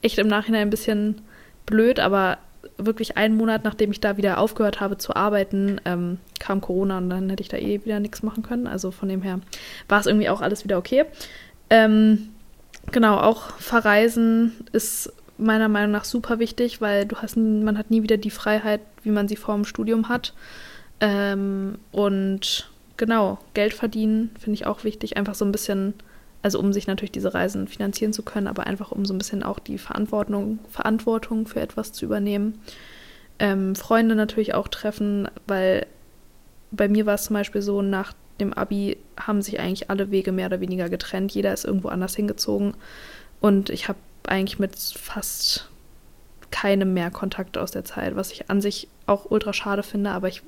echt 0.00 0.18
im 0.18 0.28
Nachhinein 0.28 0.62
ein 0.62 0.70
bisschen 0.70 1.20
blöd, 1.66 1.98
aber 1.98 2.38
wirklich 2.78 3.16
einen 3.16 3.36
Monat, 3.36 3.64
nachdem 3.64 3.90
ich 3.90 4.00
da 4.00 4.16
wieder 4.16 4.38
aufgehört 4.38 4.80
habe 4.80 4.98
zu 4.98 5.16
arbeiten, 5.16 5.80
ähm, 5.84 6.18
kam 6.38 6.60
Corona 6.60 6.98
und 6.98 7.10
dann 7.10 7.28
hätte 7.28 7.42
ich 7.42 7.48
da 7.48 7.56
eh 7.56 7.84
wieder 7.84 7.98
nichts 7.98 8.22
machen 8.22 8.44
können. 8.44 8.68
Also 8.68 8.92
von 8.92 9.08
dem 9.08 9.20
her 9.20 9.40
war 9.88 9.98
es 9.98 10.06
irgendwie 10.06 10.28
auch 10.28 10.40
alles 10.40 10.62
wieder 10.62 10.78
okay. 10.78 11.06
Ähm, 11.70 12.28
genau, 12.92 13.18
auch 13.18 13.50
Verreisen 13.58 14.52
ist 14.70 15.12
meiner 15.38 15.68
Meinung 15.68 15.90
nach 15.90 16.04
super 16.04 16.38
wichtig, 16.38 16.80
weil 16.80 17.04
du 17.04 17.16
hast, 17.16 17.36
man 17.36 17.76
hat 17.76 17.90
nie 17.90 18.04
wieder 18.04 18.16
die 18.16 18.30
Freiheit, 18.30 18.80
wie 19.02 19.10
man 19.10 19.26
sie 19.26 19.36
vor 19.36 19.56
dem 19.56 19.64
Studium 19.64 20.08
hat. 20.08 20.34
Ähm, 21.00 21.78
und 21.90 22.70
genau, 22.96 23.38
Geld 23.54 23.74
verdienen 23.74 24.30
finde 24.38 24.54
ich 24.54 24.66
auch 24.66 24.84
wichtig. 24.84 25.16
Einfach 25.16 25.34
so 25.34 25.44
ein 25.44 25.52
bisschen, 25.52 25.94
also 26.42 26.58
um 26.58 26.72
sich 26.72 26.86
natürlich 26.86 27.12
diese 27.12 27.34
Reisen 27.34 27.68
finanzieren 27.68 28.12
zu 28.12 28.22
können, 28.22 28.46
aber 28.46 28.66
einfach 28.66 28.92
um 28.92 29.04
so 29.04 29.14
ein 29.14 29.18
bisschen 29.18 29.42
auch 29.42 29.58
die 29.58 29.78
Verantwortung, 29.78 30.58
Verantwortung 30.68 31.46
für 31.46 31.60
etwas 31.60 31.92
zu 31.92 32.04
übernehmen. 32.04 32.60
Ähm, 33.38 33.74
Freunde 33.74 34.14
natürlich 34.14 34.54
auch 34.54 34.68
treffen, 34.68 35.28
weil 35.46 35.86
bei 36.70 36.88
mir 36.88 37.06
war 37.06 37.14
es 37.14 37.24
zum 37.24 37.34
Beispiel 37.34 37.62
so, 37.62 37.82
nach 37.82 38.14
dem 38.40 38.52
Abi 38.52 38.96
haben 39.18 39.42
sich 39.42 39.60
eigentlich 39.60 39.90
alle 39.90 40.10
Wege 40.10 40.32
mehr 40.32 40.46
oder 40.46 40.60
weniger 40.60 40.88
getrennt. 40.88 41.32
Jeder 41.32 41.52
ist 41.52 41.64
irgendwo 41.64 41.88
anders 41.88 42.16
hingezogen. 42.16 42.74
Und 43.40 43.70
ich 43.70 43.88
habe 43.88 43.98
eigentlich 44.26 44.58
mit 44.58 44.76
fast 44.78 45.68
keinem 46.50 46.94
mehr 46.94 47.10
Kontakt 47.10 47.58
aus 47.58 47.72
der 47.72 47.84
Zeit, 47.84 48.14
was 48.14 48.30
ich 48.30 48.50
an 48.50 48.60
sich 48.60 48.88
auch 49.06 49.30
ultra 49.30 49.52
schade 49.52 49.82
finde, 49.82 50.10
aber 50.10 50.28
ich 50.28 50.42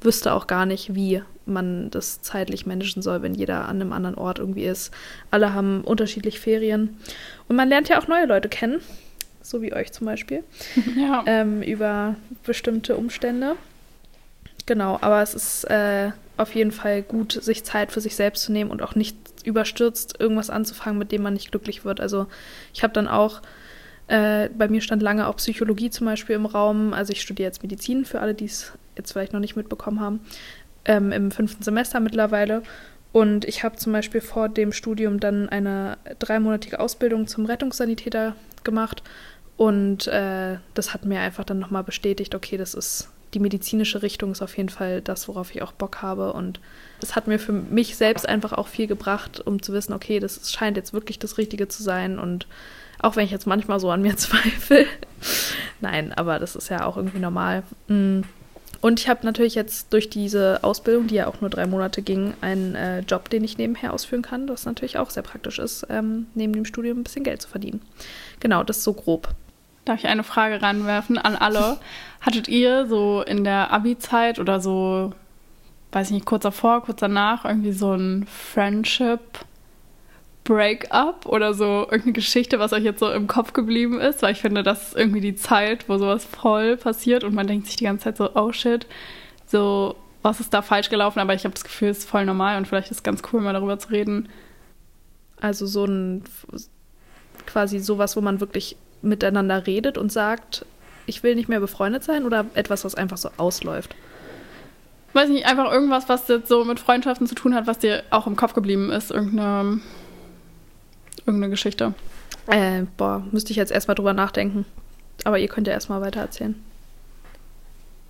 wüsste 0.00 0.32
auch 0.32 0.46
gar 0.46 0.66
nicht, 0.66 0.94
wie 0.94 1.22
man 1.46 1.90
das 1.90 2.20
zeitlich 2.22 2.66
managen 2.66 3.02
soll, 3.02 3.22
wenn 3.22 3.34
jeder 3.34 3.68
an 3.68 3.80
einem 3.80 3.92
anderen 3.92 4.16
Ort 4.16 4.38
irgendwie 4.38 4.64
ist. 4.64 4.92
Alle 5.30 5.54
haben 5.54 5.82
unterschiedlich 5.82 6.40
Ferien. 6.40 6.98
Und 7.48 7.56
man 7.56 7.68
lernt 7.68 7.88
ja 7.88 8.00
auch 8.00 8.08
neue 8.08 8.26
Leute 8.26 8.48
kennen, 8.48 8.80
so 9.42 9.62
wie 9.62 9.72
euch 9.72 9.92
zum 9.92 10.06
Beispiel, 10.06 10.42
ja. 10.96 11.22
ähm, 11.26 11.62
über 11.62 12.16
bestimmte 12.44 12.96
Umstände. 12.96 13.56
Genau, 14.66 14.98
aber 15.00 15.22
es 15.22 15.34
ist 15.34 15.64
äh, 15.64 16.10
auf 16.36 16.54
jeden 16.54 16.72
Fall 16.72 17.02
gut, 17.02 17.32
sich 17.32 17.64
Zeit 17.64 17.92
für 17.92 18.00
sich 18.00 18.16
selbst 18.16 18.42
zu 18.42 18.52
nehmen 18.52 18.70
und 18.70 18.82
auch 18.82 18.96
nicht 18.96 19.16
überstürzt 19.44 20.18
irgendwas 20.18 20.50
anzufangen, 20.50 20.98
mit 20.98 21.12
dem 21.12 21.22
man 21.22 21.34
nicht 21.34 21.52
glücklich 21.52 21.84
wird. 21.84 22.00
Also 22.00 22.26
ich 22.74 22.82
habe 22.82 22.92
dann 22.92 23.06
auch 23.06 23.42
äh, 24.08 24.48
bei 24.50 24.68
mir 24.68 24.80
stand 24.80 25.02
lange 25.02 25.28
auch 25.28 25.36
Psychologie 25.36 25.90
zum 25.90 26.06
Beispiel 26.06 26.34
im 26.34 26.46
Raum. 26.46 26.92
Also 26.92 27.12
ich 27.12 27.22
studiere 27.22 27.48
jetzt 27.48 27.62
Medizin 27.62 28.04
für 28.04 28.20
alle, 28.20 28.34
die 28.34 28.46
es 28.46 28.72
jetzt 28.96 29.12
vielleicht 29.12 29.32
noch 29.32 29.40
nicht 29.40 29.56
mitbekommen 29.56 30.00
haben, 30.00 30.20
ähm, 30.84 31.12
im 31.12 31.30
fünften 31.30 31.62
Semester 31.62 32.00
mittlerweile. 32.00 32.62
Und 33.12 33.44
ich 33.44 33.64
habe 33.64 33.76
zum 33.76 33.92
Beispiel 33.92 34.20
vor 34.20 34.48
dem 34.48 34.72
Studium 34.72 35.20
dann 35.20 35.48
eine 35.48 35.96
dreimonatige 36.18 36.80
Ausbildung 36.80 37.26
zum 37.26 37.46
Rettungssanitäter 37.46 38.36
gemacht. 38.62 39.02
Und 39.56 40.06
äh, 40.08 40.58
das 40.74 40.92
hat 40.92 41.06
mir 41.06 41.20
einfach 41.20 41.44
dann 41.44 41.58
nochmal 41.58 41.82
bestätigt, 41.82 42.34
okay, 42.34 42.58
das 42.58 42.74
ist 42.74 43.08
die 43.34 43.40
medizinische 43.40 44.02
Richtung 44.02 44.32
ist 44.32 44.42
auf 44.42 44.56
jeden 44.56 44.68
Fall 44.68 45.02
das, 45.02 45.28
worauf 45.28 45.54
ich 45.54 45.62
auch 45.62 45.72
Bock 45.72 46.00
habe. 46.02 46.32
Und 46.32 46.60
es 47.02 47.16
hat 47.16 47.26
mir 47.26 47.38
für 47.38 47.52
mich 47.52 47.96
selbst 47.96 48.28
einfach 48.28 48.52
auch 48.52 48.68
viel 48.68 48.86
gebracht, 48.86 49.40
um 49.44 49.62
zu 49.62 49.72
wissen, 49.72 49.92
okay, 49.92 50.20
das 50.20 50.52
scheint 50.52 50.76
jetzt 50.76 50.92
wirklich 50.92 51.18
das 51.18 51.36
Richtige 51.36 51.68
zu 51.68 51.82
sein. 51.82 52.18
Und 52.18 52.46
auch 53.00 53.16
wenn 53.16 53.24
ich 53.24 53.30
jetzt 53.30 53.46
manchmal 53.46 53.80
so 53.80 53.90
an 53.90 54.02
mir 54.02 54.16
zweifle. 54.16 54.86
Nein, 55.80 56.12
aber 56.12 56.38
das 56.38 56.56
ist 56.56 56.70
ja 56.70 56.84
auch 56.86 56.96
irgendwie 56.96 57.18
normal. 57.18 57.62
Mm. 57.88 58.22
Und 58.86 59.00
ich 59.00 59.08
habe 59.08 59.26
natürlich 59.26 59.56
jetzt 59.56 59.92
durch 59.92 60.10
diese 60.10 60.62
Ausbildung, 60.62 61.08
die 61.08 61.16
ja 61.16 61.26
auch 61.26 61.40
nur 61.40 61.50
drei 61.50 61.66
Monate 61.66 62.02
ging, 62.02 62.34
einen 62.40 62.76
äh, 62.76 63.00
Job, 63.00 63.28
den 63.30 63.42
ich 63.42 63.58
nebenher 63.58 63.92
ausführen 63.92 64.22
kann, 64.22 64.48
was 64.48 64.64
natürlich 64.64 64.96
auch 64.96 65.10
sehr 65.10 65.24
praktisch 65.24 65.58
ist, 65.58 65.88
ähm, 65.90 66.28
neben 66.36 66.52
dem 66.52 66.64
Studium 66.64 67.00
ein 67.00 67.02
bisschen 67.02 67.24
Geld 67.24 67.42
zu 67.42 67.48
verdienen. 67.48 67.82
Genau, 68.38 68.62
das 68.62 68.76
ist 68.76 68.84
so 68.84 68.92
grob. 68.92 69.30
Darf 69.86 69.98
ich 69.98 70.06
eine 70.06 70.22
Frage 70.22 70.62
ranwerfen 70.62 71.18
an 71.18 71.34
alle? 71.34 71.78
Hattet 72.20 72.46
ihr 72.46 72.86
so 72.86 73.24
in 73.26 73.42
der 73.42 73.72
Abi-Zeit 73.72 74.38
oder 74.38 74.60
so, 74.60 75.12
weiß 75.90 76.06
ich 76.06 76.14
nicht, 76.14 76.26
kurz 76.26 76.44
davor, 76.44 76.84
kurz 76.84 77.00
danach 77.00 77.44
irgendwie 77.44 77.72
so 77.72 77.92
ein 77.92 78.24
Friendship 78.28 79.20
Breakup 80.46 81.26
oder 81.26 81.52
so 81.54 81.82
irgendeine 81.82 82.12
Geschichte, 82.12 82.58
was 82.58 82.72
euch 82.72 82.84
jetzt 82.84 83.00
so 83.00 83.10
im 83.10 83.26
Kopf 83.26 83.52
geblieben 83.52 84.00
ist? 84.00 84.22
Weil 84.22 84.32
ich 84.32 84.40
finde, 84.40 84.62
das 84.62 84.88
ist 84.88 84.96
irgendwie 84.96 85.20
die 85.20 85.34
Zeit, 85.34 85.88
wo 85.88 85.98
sowas 85.98 86.24
voll 86.24 86.76
passiert 86.76 87.24
und 87.24 87.34
man 87.34 87.46
denkt 87.46 87.66
sich 87.66 87.76
die 87.76 87.84
ganze 87.84 88.04
Zeit 88.04 88.16
so, 88.16 88.30
oh 88.34 88.52
shit, 88.52 88.86
so, 89.46 89.96
was 90.22 90.40
ist 90.40 90.54
da 90.54 90.62
falsch 90.62 90.88
gelaufen? 90.88 91.18
Aber 91.18 91.34
ich 91.34 91.44
habe 91.44 91.52
das 91.54 91.64
Gefühl, 91.64 91.88
es 91.88 91.98
ist 91.98 92.08
voll 92.08 92.24
normal 92.24 92.56
und 92.56 92.66
vielleicht 92.66 92.90
ist 92.90 92.98
es 92.98 93.02
ganz 93.02 93.22
cool, 93.32 93.40
mal 93.40 93.52
darüber 93.52 93.78
zu 93.78 93.90
reden. 93.90 94.28
Also 95.40 95.66
so 95.66 95.84
ein 95.84 96.22
quasi 97.44 97.78
sowas, 97.78 98.16
wo 98.16 98.20
man 98.20 98.40
wirklich 98.40 98.76
miteinander 99.02 99.66
redet 99.66 99.98
und 99.98 100.10
sagt, 100.10 100.64
ich 101.06 101.22
will 101.22 101.34
nicht 101.34 101.48
mehr 101.48 101.60
befreundet 101.60 102.04
sein 102.04 102.24
oder 102.24 102.46
etwas, 102.54 102.84
was 102.84 102.94
einfach 102.94 103.18
so 103.18 103.30
ausläuft? 103.36 103.94
Weiß 105.12 105.28
nicht, 105.28 105.46
einfach 105.46 105.72
irgendwas, 105.72 106.08
was 106.08 106.28
jetzt 106.28 106.48
so 106.48 106.64
mit 106.64 106.78
Freundschaften 106.78 107.26
zu 107.26 107.34
tun 107.34 107.54
hat, 107.54 107.66
was 107.66 107.78
dir 107.78 108.02
auch 108.10 108.26
im 108.26 108.36
Kopf 108.36 108.52
geblieben 108.52 108.90
ist. 108.90 109.10
Irgendeine, 109.10 109.80
irgendeine 111.26 111.50
Geschichte. 111.50 111.94
Äh, 112.46 112.82
boah, 112.96 113.24
müsste 113.32 113.50
ich 113.50 113.56
jetzt 113.56 113.72
erstmal 113.72 113.94
drüber 113.94 114.12
nachdenken. 114.12 114.64
Aber 115.24 115.38
ihr 115.38 115.48
könnt 115.48 115.66
ja 115.66 115.72
erstmal 115.72 116.00
weiter 116.00 116.20
erzählen. 116.20 116.54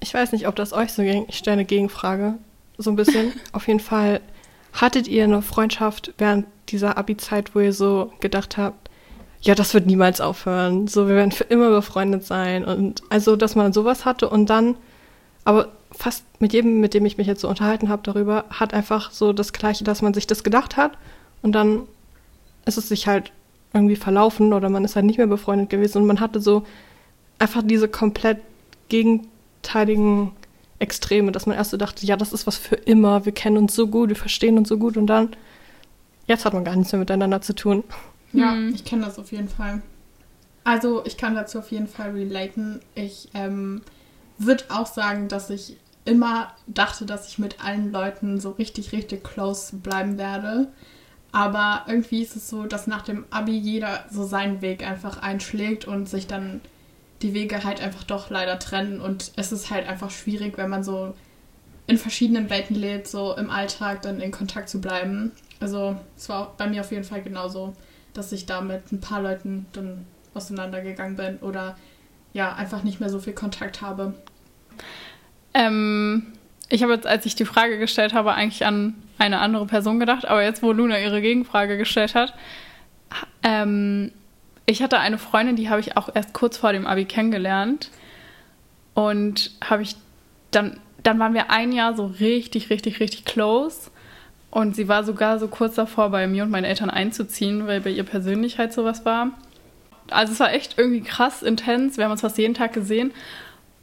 Ich 0.01 0.13
weiß 0.13 0.33
nicht, 0.33 0.47
ob 0.47 0.57
das 0.57 0.73
euch 0.73 0.93
so 0.93 1.03
ging. 1.03 1.25
Ich 1.29 1.39
stelle 1.39 1.55
eine 1.55 1.65
Gegenfrage. 1.65 2.35
So 2.79 2.91
ein 2.91 2.97
bisschen. 2.97 3.33
Auf 3.53 3.67
jeden 3.67 3.81
Fall, 3.81 4.21
hattet 4.73 5.09
ihr 5.09 5.25
eine 5.25 5.43
Freundschaft 5.43 6.13
während 6.19 6.47
dieser 6.69 6.99
Abi-Zeit, 6.99 7.55
wo 7.55 7.61
ihr 7.61 7.73
so 7.73 8.13
gedacht 8.21 8.57
habt, 8.57 8.91
ja, 9.41 9.55
das 9.55 9.75
wird 9.75 9.87
niemals 9.87 10.21
aufhören. 10.21 10.89
So, 10.89 11.09
wir 11.09 11.15
werden 11.15 11.33
für 11.33 11.45
immer 11.45 11.71
befreundet 11.71 12.25
sein. 12.25 12.65
Und 12.65 13.03
also, 13.11 13.37
dass 13.37 13.55
man 13.55 13.73
sowas 13.73 14.05
hatte 14.05 14.29
und 14.29 14.51
dann, 14.51 14.77
aber 15.45 15.69
fast 15.93 16.25
mit 16.41 16.53
jedem, 16.53 16.81
mit 16.81 16.95
dem 16.95 17.07
ich 17.07 17.17
mich 17.17 17.27
jetzt 17.27 17.43
so 17.43 17.49
unterhalten 17.49 17.89
habe 17.89 18.03
darüber, 18.05 18.45
hat 18.51 18.75
einfach 18.75 19.13
so 19.13 19.33
das 19.33 19.53
Gleiche, 19.53 19.85
dass 19.85 20.03
man 20.03 20.15
sich 20.15 20.27
das 20.27 20.43
gedacht 20.43 20.77
hat 20.77 20.93
und 21.43 21.53
dann 21.53 21.83
ist 22.67 22.77
es 22.77 22.89
sich 22.89 23.07
halt 23.07 23.33
irgendwie 23.73 23.97
verlaufen 23.97 24.53
oder 24.53 24.69
man 24.69 24.85
ist 24.85 24.97
halt 24.97 25.07
nicht 25.07 25.19
mehr 25.19 25.27
befreundet 25.27 25.71
gewesen 25.71 26.03
und 26.03 26.07
man 26.07 26.21
hatte 26.21 26.41
so 26.41 26.67
einfach 27.39 27.63
diese 27.65 27.89
komplett 27.89 28.39
gegenteiligen 28.89 30.33
Extreme, 30.79 31.33
dass 31.33 31.47
man 31.47 31.57
erst 31.57 31.71
so 31.71 31.77
dachte, 31.77 32.05
ja, 32.07 32.17
das 32.17 32.33
ist 32.33 32.47
was 32.47 32.57
für 32.57 32.75
immer, 32.75 33.25
wir 33.25 33.33
kennen 33.33 33.57
uns 33.57 33.75
so 33.75 33.87
gut, 33.87 34.11
wir 34.11 34.17
verstehen 34.17 34.59
uns 34.59 34.69
so 34.69 34.79
gut 34.79 34.97
und 34.97 35.07
dann, 35.07 35.31
jetzt 36.27 36.45
hat 36.45 36.53
man 36.53 36.65
gar 36.65 36.77
nichts 36.77 36.93
mehr 36.93 37.01
miteinander 37.01 37.41
zu 37.41 37.55
tun. 37.55 37.83
Ja, 38.33 38.53
mhm. 38.53 38.75
ich 38.75 38.85
kenne 38.85 39.05
das 39.07 39.19
auf 39.19 39.33
jeden 39.33 39.49
Fall. 39.49 39.81
Also 40.65 41.05
ich 41.07 41.17
kann 41.17 41.35
dazu 41.35 41.61
auf 41.61 41.71
jeden 41.71 41.87
Fall 41.87 42.11
relaten. 42.11 42.81
Ich 42.95 43.29
ähm, 43.35 43.83
würde 44.37 44.65
auch 44.69 44.87
sagen, 44.87 45.29
dass 45.29 45.49
ich 45.49 45.77
immer 46.05 46.53
dachte, 46.67 47.07
dass 47.07 47.29
ich 47.29 47.39
mit 47.39 47.65
allen 47.65 47.93
Leuten 47.93 48.41
so 48.41 48.51
richtig, 48.51 48.93
richtig 48.93 49.25
close 49.25 49.77
bleiben 49.77 50.19
werde. 50.19 50.69
Aber 51.37 51.85
irgendwie 51.87 52.23
ist 52.23 52.37
es 52.37 52.49
so, 52.49 52.65
dass 52.65 52.87
nach 52.87 53.03
dem 53.03 53.25
Abi 53.31 53.59
jeder 53.59 54.05
so 54.11 54.25
seinen 54.25 54.63
Weg 54.63 54.87
einfach 54.87 55.21
einschlägt 55.21 55.87
und 55.87 56.09
sich 56.09 56.27
dann 56.27 56.61
die 57.21 57.35
Wege 57.35 57.65
halt 57.65 57.83
einfach 57.83 58.05
doch 58.05 58.31
leider 58.31 58.59
trennen. 58.59 59.01
Und 59.01 59.33
es 59.37 59.53
ist 59.53 59.71
halt 59.71 59.87
einfach 59.87 60.11
schwierig, 60.11 60.57
wenn 60.57 60.71
man 60.71 60.83
so 60.83 61.15
in 61.87 61.99
verschiedenen 61.99 62.49
Welten 62.49 62.75
lebt, 62.75 63.07
so 63.07 63.37
im 63.37 63.51
Alltag 63.51 64.03
dann 64.03 64.21
in 64.21 64.31
Kontakt 64.31 64.69
zu 64.69 64.81
bleiben. 64.81 65.33
Also 65.61 65.97
es 66.17 66.29
war 66.29 66.55
bei 66.57 66.69
mir 66.69 66.81
auf 66.81 66.91
jeden 66.91 67.05
Fall 67.05 67.23
genauso 67.23 67.75
dass 68.17 68.33
ich 68.33 68.47
da 68.47 68.61
mit 68.61 68.93
ein 68.93 69.01
paar 69.01 69.23
Leuten 69.23 69.67
dann 69.73 70.07
auseinandergegangen 70.35 71.17
bin 71.17 71.39
oder 71.39 71.77
ja, 72.33 72.55
einfach 72.55 72.83
nicht 72.83 73.01
mehr 73.01 73.09
so 73.09 73.19
viel 73.19 73.33
Kontakt 73.33 73.81
habe. 73.81 74.15
Ähm, 75.55 76.33
ich 76.69 76.83
habe 76.83 76.93
jetzt, 76.95 77.07
als 77.07 77.27
ich 77.27 77.35
die 77.35 77.45
Frage 77.45 77.79
gestellt 77.79 78.13
habe, 78.13 78.35
eigentlich 78.35 78.65
an 78.67 78.95
eine 79.19 79.39
andere 79.39 79.67
Person 79.67 80.01
gedacht, 80.01 80.27
aber 80.27 80.43
jetzt, 80.43 80.63
wo 80.63 80.73
Luna 80.73 80.99
ihre 80.99 81.21
Gegenfrage 81.21 81.79
gestellt 81.79 82.15
hat, 82.15 82.35
ähm, 83.43 84.13
ich 84.67 84.83
hatte 84.83 84.99
eine 84.99 85.19
Freundin, 85.19 85.57
die 85.57 85.71
habe 85.71 85.81
ich 85.81 85.97
auch 85.97 86.09
erst 86.13 86.33
kurz 86.33 86.57
vor 86.57 86.73
dem 86.73 86.87
Abi 86.87 87.05
kennengelernt 87.05 87.91
und 88.95 89.53
habe 89.63 89.83
ich 89.83 89.95
dann, 90.51 90.81
dann 91.03 91.19
waren 91.19 91.35
wir 91.35 91.51
ein 91.51 91.73
Jahr 91.73 91.95
so 91.95 92.07
richtig, 92.07 92.71
richtig, 92.71 92.99
richtig 92.99 93.25
close 93.25 93.91
und 94.51 94.75
sie 94.75 94.89
war 94.89 95.05
sogar 95.05 95.39
so 95.39 95.49
kurz 95.49 95.77
davor, 95.77 96.11
bei 96.11 96.27
mir 96.27 96.43
und 96.43 96.51
meinen 96.51 96.65
Eltern 96.65 96.91
einzuziehen, 96.91 97.67
weil 97.67 97.81
bei 97.81 97.91
ihr 97.91 98.05
persönlich 98.05 98.59
halt 98.59 98.73
sowas 98.73 99.05
war. 99.05 99.31
Also 100.11 100.33
es 100.33 100.41
war 100.41 100.53
echt 100.53 100.79
irgendwie 100.79 101.03
krass 101.03 101.43
intens. 101.43 101.97
Wir 101.97 102.05
haben 102.05 102.13
uns 102.13 102.21
fast 102.21 102.39
jeden 102.39 102.55
Tag 102.55 102.73
gesehen. 102.73 103.13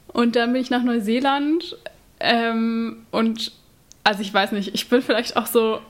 Und 0.08 0.36
dann 0.36 0.52
bin 0.52 0.62
ich 0.62 0.70
nach 0.70 0.82
Neuseeland. 0.82 1.76
Ähm, 2.24 3.06
und 3.10 3.52
also 4.02 4.22
ich 4.22 4.32
weiß 4.32 4.52
nicht, 4.52 4.74
ich 4.74 4.88
bin 4.88 5.02
vielleicht 5.02 5.36
auch 5.36 5.46
so 5.46 5.80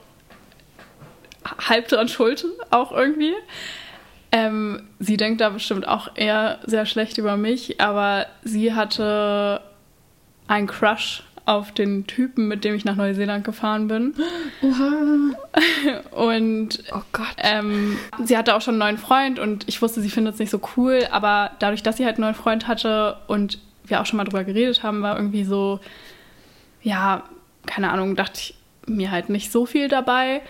halb 1.69 1.87
dran 1.87 2.07
schuld, 2.07 2.45
auch 2.71 2.91
irgendwie. 2.91 3.33
Ähm, 4.31 4.83
sie 4.99 5.17
denkt 5.17 5.41
da 5.41 5.49
bestimmt 5.49 5.87
auch 5.87 6.09
eher 6.15 6.59
sehr 6.65 6.85
schlecht 6.85 7.17
über 7.17 7.37
mich, 7.37 7.79
aber 7.79 8.25
sie 8.43 8.73
hatte 8.73 9.61
einen 10.47 10.67
Crush 10.67 11.23
auf 11.45 11.71
den 11.71 12.07
Typen, 12.07 12.47
mit 12.47 12.63
dem 12.63 12.73
ich 12.75 12.85
nach 12.85 12.95
Neuseeland 12.95 13.43
gefahren 13.43 13.87
bin. 13.87 14.15
Oha. 14.61 15.35
Und 16.11 16.83
oh 16.91 17.01
Gott. 17.13 17.35
Ähm, 17.37 17.97
sie 18.23 18.37
hatte 18.37 18.55
auch 18.55 18.61
schon 18.61 18.73
einen 18.73 18.79
neuen 18.79 18.97
Freund 18.97 19.39
und 19.39 19.67
ich 19.67 19.81
wusste, 19.81 20.01
sie 20.01 20.09
findet 20.09 20.33
es 20.33 20.39
nicht 20.39 20.49
so 20.49 20.59
cool, 20.75 21.07
aber 21.11 21.51
dadurch, 21.59 21.83
dass 21.83 21.97
sie 21.97 22.05
halt 22.05 22.15
einen 22.15 22.23
neuen 22.23 22.35
Freund 22.35 22.67
hatte 22.67 23.17
und 23.27 23.59
wir 23.85 24.01
auch 24.01 24.05
schon 24.05 24.17
mal 24.17 24.23
drüber 24.23 24.43
geredet 24.43 24.81
haben, 24.81 25.03
war 25.03 25.15
irgendwie 25.15 25.43
so, 25.43 25.79
ja, 26.85 27.23
keine 27.65 27.91
Ahnung, 27.91 28.15
dachte 28.15 28.39
ich 28.39 28.55
mir 28.85 29.11
halt 29.11 29.29
nicht 29.29 29.51
so 29.51 29.65
viel 29.65 29.87
dabei. 29.89 30.41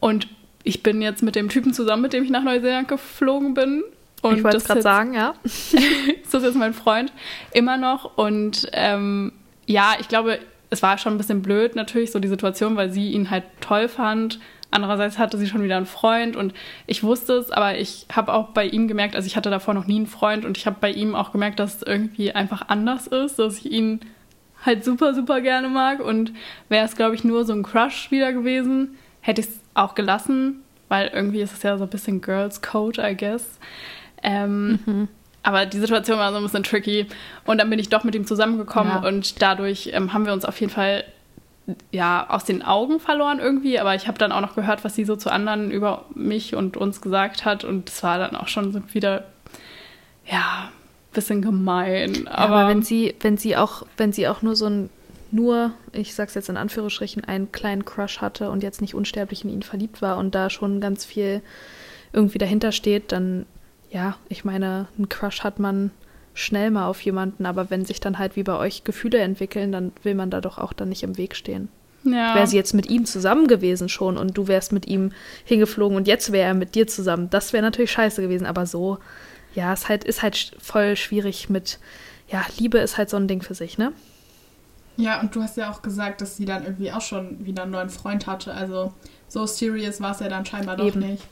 Und 0.00 0.28
ich 0.62 0.82
bin 0.82 1.02
jetzt 1.02 1.22
mit 1.22 1.34
dem 1.34 1.48
Typen 1.48 1.74
zusammen, 1.74 2.02
mit 2.02 2.12
dem 2.12 2.22
ich 2.22 2.30
nach 2.30 2.44
Neuseeland 2.44 2.86
geflogen 2.86 3.52
bin. 3.52 3.82
Und 4.22 4.38
ich 4.38 4.44
wollte 4.44 4.58
es 4.58 4.64
gerade 4.64 4.80
sagen, 4.80 5.12
ja. 5.12 5.34
das 5.42 5.52
ist 5.64 6.42
jetzt 6.42 6.56
mein 6.56 6.72
Freund 6.72 7.12
immer 7.52 7.76
noch. 7.76 8.16
Und 8.16 8.68
ähm, 8.72 9.32
ja, 9.66 9.96
ich 9.98 10.06
glaube, 10.06 10.38
es 10.70 10.82
war 10.82 10.98
schon 10.98 11.14
ein 11.14 11.18
bisschen 11.18 11.42
blöd 11.42 11.74
natürlich, 11.74 12.12
so 12.12 12.20
die 12.20 12.28
Situation, 12.28 12.76
weil 12.76 12.92
sie 12.92 13.10
ihn 13.10 13.28
halt 13.28 13.44
toll 13.60 13.88
fand. 13.88 14.38
Andererseits 14.70 15.18
hatte 15.18 15.36
sie 15.36 15.48
schon 15.48 15.64
wieder 15.64 15.76
einen 15.76 15.86
Freund 15.86 16.36
und 16.36 16.54
ich 16.86 17.02
wusste 17.02 17.34
es, 17.34 17.50
aber 17.50 17.76
ich 17.76 18.06
habe 18.10 18.32
auch 18.32 18.50
bei 18.50 18.64
ihm 18.64 18.88
gemerkt, 18.88 19.16
also 19.16 19.26
ich 19.26 19.36
hatte 19.36 19.50
davor 19.50 19.74
noch 19.74 19.86
nie 19.86 19.96
einen 19.96 20.06
Freund 20.06 20.46
und 20.46 20.56
ich 20.56 20.64
habe 20.64 20.76
bei 20.80 20.90
ihm 20.90 21.14
auch 21.14 21.32
gemerkt, 21.32 21.58
dass 21.58 21.76
es 21.76 21.82
irgendwie 21.82 22.32
einfach 22.32 22.68
anders 22.68 23.06
ist, 23.06 23.38
dass 23.38 23.58
ich 23.58 23.70
ihn 23.70 24.00
halt 24.64 24.84
super, 24.84 25.14
super 25.14 25.40
gerne 25.40 25.68
mag 25.68 26.00
und 26.00 26.32
wäre 26.68 26.84
es, 26.84 26.96
glaube 26.96 27.14
ich, 27.14 27.24
nur 27.24 27.44
so 27.44 27.52
ein 27.52 27.62
Crush 27.62 28.10
wieder 28.10 28.32
gewesen, 28.32 28.96
hätte 29.20 29.40
ich 29.40 29.48
es 29.48 29.60
auch 29.74 29.94
gelassen, 29.94 30.62
weil 30.88 31.08
irgendwie 31.08 31.40
ist 31.40 31.52
es 31.52 31.62
ja 31.62 31.76
so 31.78 31.84
ein 31.84 31.90
bisschen 31.90 32.20
Girls 32.20 32.62
Code, 32.62 33.02
I 33.02 33.16
guess. 33.16 33.58
Ähm, 34.22 34.78
mhm. 34.84 35.08
Aber 35.42 35.66
die 35.66 35.78
Situation 35.78 36.18
war 36.18 36.30
so 36.30 36.36
ein 36.36 36.44
bisschen 36.44 36.62
tricky. 36.62 37.06
Und 37.44 37.58
dann 37.58 37.68
bin 37.68 37.78
ich 37.78 37.88
doch 37.88 38.04
mit 38.04 38.14
ihm 38.14 38.26
zusammengekommen 38.26 39.02
ja. 39.02 39.08
und 39.08 39.42
dadurch 39.42 39.90
ähm, 39.92 40.12
haben 40.12 40.24
wir 40.24 40.32
uns 40.32 40.44
auf 40.44 40.60
jeden 40.60 40.72
Fall 40.72 41.04
ja 41.90 42.28
aus 42.28 42.44
den 42.44 42.62
Augen 42.62 43.00
verloren 43.00 43.40
irgendwie. 43.40 43.80
Aber 43.80 43.94
ich 43.94 44.06
habe 44.06 44.18
dann 44.18 44.30
auch 44.32 44.40
noch 44.40 44.54
gehört, 44.54 44.84
was 44.84 44.94
sie 44.94 45.04
so 45.04 45.16
zu 45.16 45.30
anderen 45.30 45.70
über 45.70 46.04
mich 46.14 46.54
und 46.54 46.76
uns 46.76 47.00
gesagt 47.00 47.44
hat. 47.44 47.64
Und 47.64 47.88
es 47.88 48.02
war 48.02 48.18
dann 48.18 48.36
auch 48.36 48.48
schon 48.48 48.72
so 48.72 48.82
wieder, 48.92 49.24
ja, 50.26 50.70
bisschen 51.12 51.42
gemein. 51.42 52.24
Ja, 52.24 52.30
aber, 52.30 52.56
aber 52.56 52.68
wenn 52.68 52.82
sie, 52.82 53.14
wenn 53.20 53.36
sie 53.36 53.56
auch, 53.56 53.84
wenn 53.96 54.12
sie 54.12 54.28
auch 54.28 54.42
nur 54.42 54.56
so 54.56 54.66
ein 54.66 54.90
nur, 55.34 55.72
ich 55.92 56.14
sag's 56.14 56.34
jetzt 56.34 56.50
in 56.50 56.58
Anführungsstrichen, 56.58 57.24
einen 57.24 57.52
kleinen 57.52 57.86
Crush 57.86 58.20
hatte 58.20 58.50
und 58.50 58.62
jetzt 58.62 58.82
nicht 58.82 58.94
unsterblich 58.94 59.44
in 59.44 59.50
ihn 59.50 59.62
verliebt 59.62 60.02
war 60.02 60.18
und 60.18 60.34
da 60.34 60.50
schon 60.50 60.80
ganz 60.80 61.06
viel 61.06 61.40
irgendwie 62.12 62.36
dahinter 62.36 62.70
steht, 62.70 63.12
dann 63.12 63.46
ja, 63.92 64.16
ich 64.28 64.44
meine, 64.44 64.88
einen 64.96 65.08
Crush 65.08 65.44
hat 65.44 65.58
man 65.58 65.90
schnell 66.34 66.70
mal 66.70 66.86
auf 66.86 67.00
jemanden, 67.02 67.44
aber 67.44 67.70
wenn 67.70 67.84
sich 67.84 68.00
dann 68.00 68.18
halt 68.18 68.36
wie 68.36 68.42
bei 68.42 68.56
euch 68.56 68.84
Gefühle 68.84 69.18
entwickeln, 69.18 69.70
dann 69.70 69.92
will 70.02 70.14
man 70.14 70.30
da 70.30 70.40
doch 70.40 70.58
auch 70.58 70.72
dann 70.72 70.88
nicht 70.88 71.02
im 71.02 71.18
Weg 71.18 71.36
stehen. 71.36 71.68
Ja. 72.04 72.34
Wäre 72.34 72.46
sie 72.46 72.56
jetzt 72.56 72.72
mit 72.72 72.88
ihm 72.88 73.04
zusammen 73.04 73.46
gewesen 73.46 73.88
schon 73.88 74.16
und 74.16 74.36
du 74.36 74.48
wärst 74.48 74.72
mit 74.72 74.88
ihm 74.88 75.12
hingeflogen 75.44 75.96
und 75.96 76.08
jetzt 76.08 76.32
wäre 76.32 76.48
er 76.48 76.54
mit 76.54 76.74
dir 76.74 76.86
zusammen, 76.86 77.28
das 77.30 77.52
wäre 77.52 77.62
natürlich 77.62 77.92
scheiße 77.92 78.22
gewesen. 78.22 78.46
Aber 78.46 78.66
so, 78.66 78.98
ja, 79.54 79.72
es 79.72 79.88
halt, 79.88 80.04
ist 80.04 80.22
halt 80.22 80.56
voll 80.58 80.96
schwierig 80.96 81.50
mit, 81.50 81.78
ja, 82.28 82.44
Liebe 82.58 82.78
ist 82.78 82.98
halt 82.98 83.10
so 83.10 83.16
ein 83.16 83.28
Ding 83.28 83.42
für 83.42 83.54
sich, 83.54 83.78
ne? 83.78 83.92
Ja, 84.96 85.20
und 85.20 85.34
du 85.34 85.42
hast 85.42 85.56
ja 85.56 85.70
auch 85.70 85.82
gesagt, 85.82 86.20
dass 86.20 86.36
sie 86.36 86.44
dann 86.44 86.64
irgendwie 86.64 86.92
auch 86.92 87.00
schon 87.00 87.44
wieder 87.44 87.62
einen 87.62 87.72
neuen 87.72 87.88
Freund 87.88 88.26
hatte. 88.26 88.52
Also 88.52 88.92
so 89.28 89.46
serious 89.46 90.00
war 90.00 90.12
es 90.12 90.20
ja 90.20 90.28
dann 90.28 90.44
scheinbar 90.44 90.76
doch 90.76 90.84
Eben. 90.84 91.00
nicht. 91.00 91.22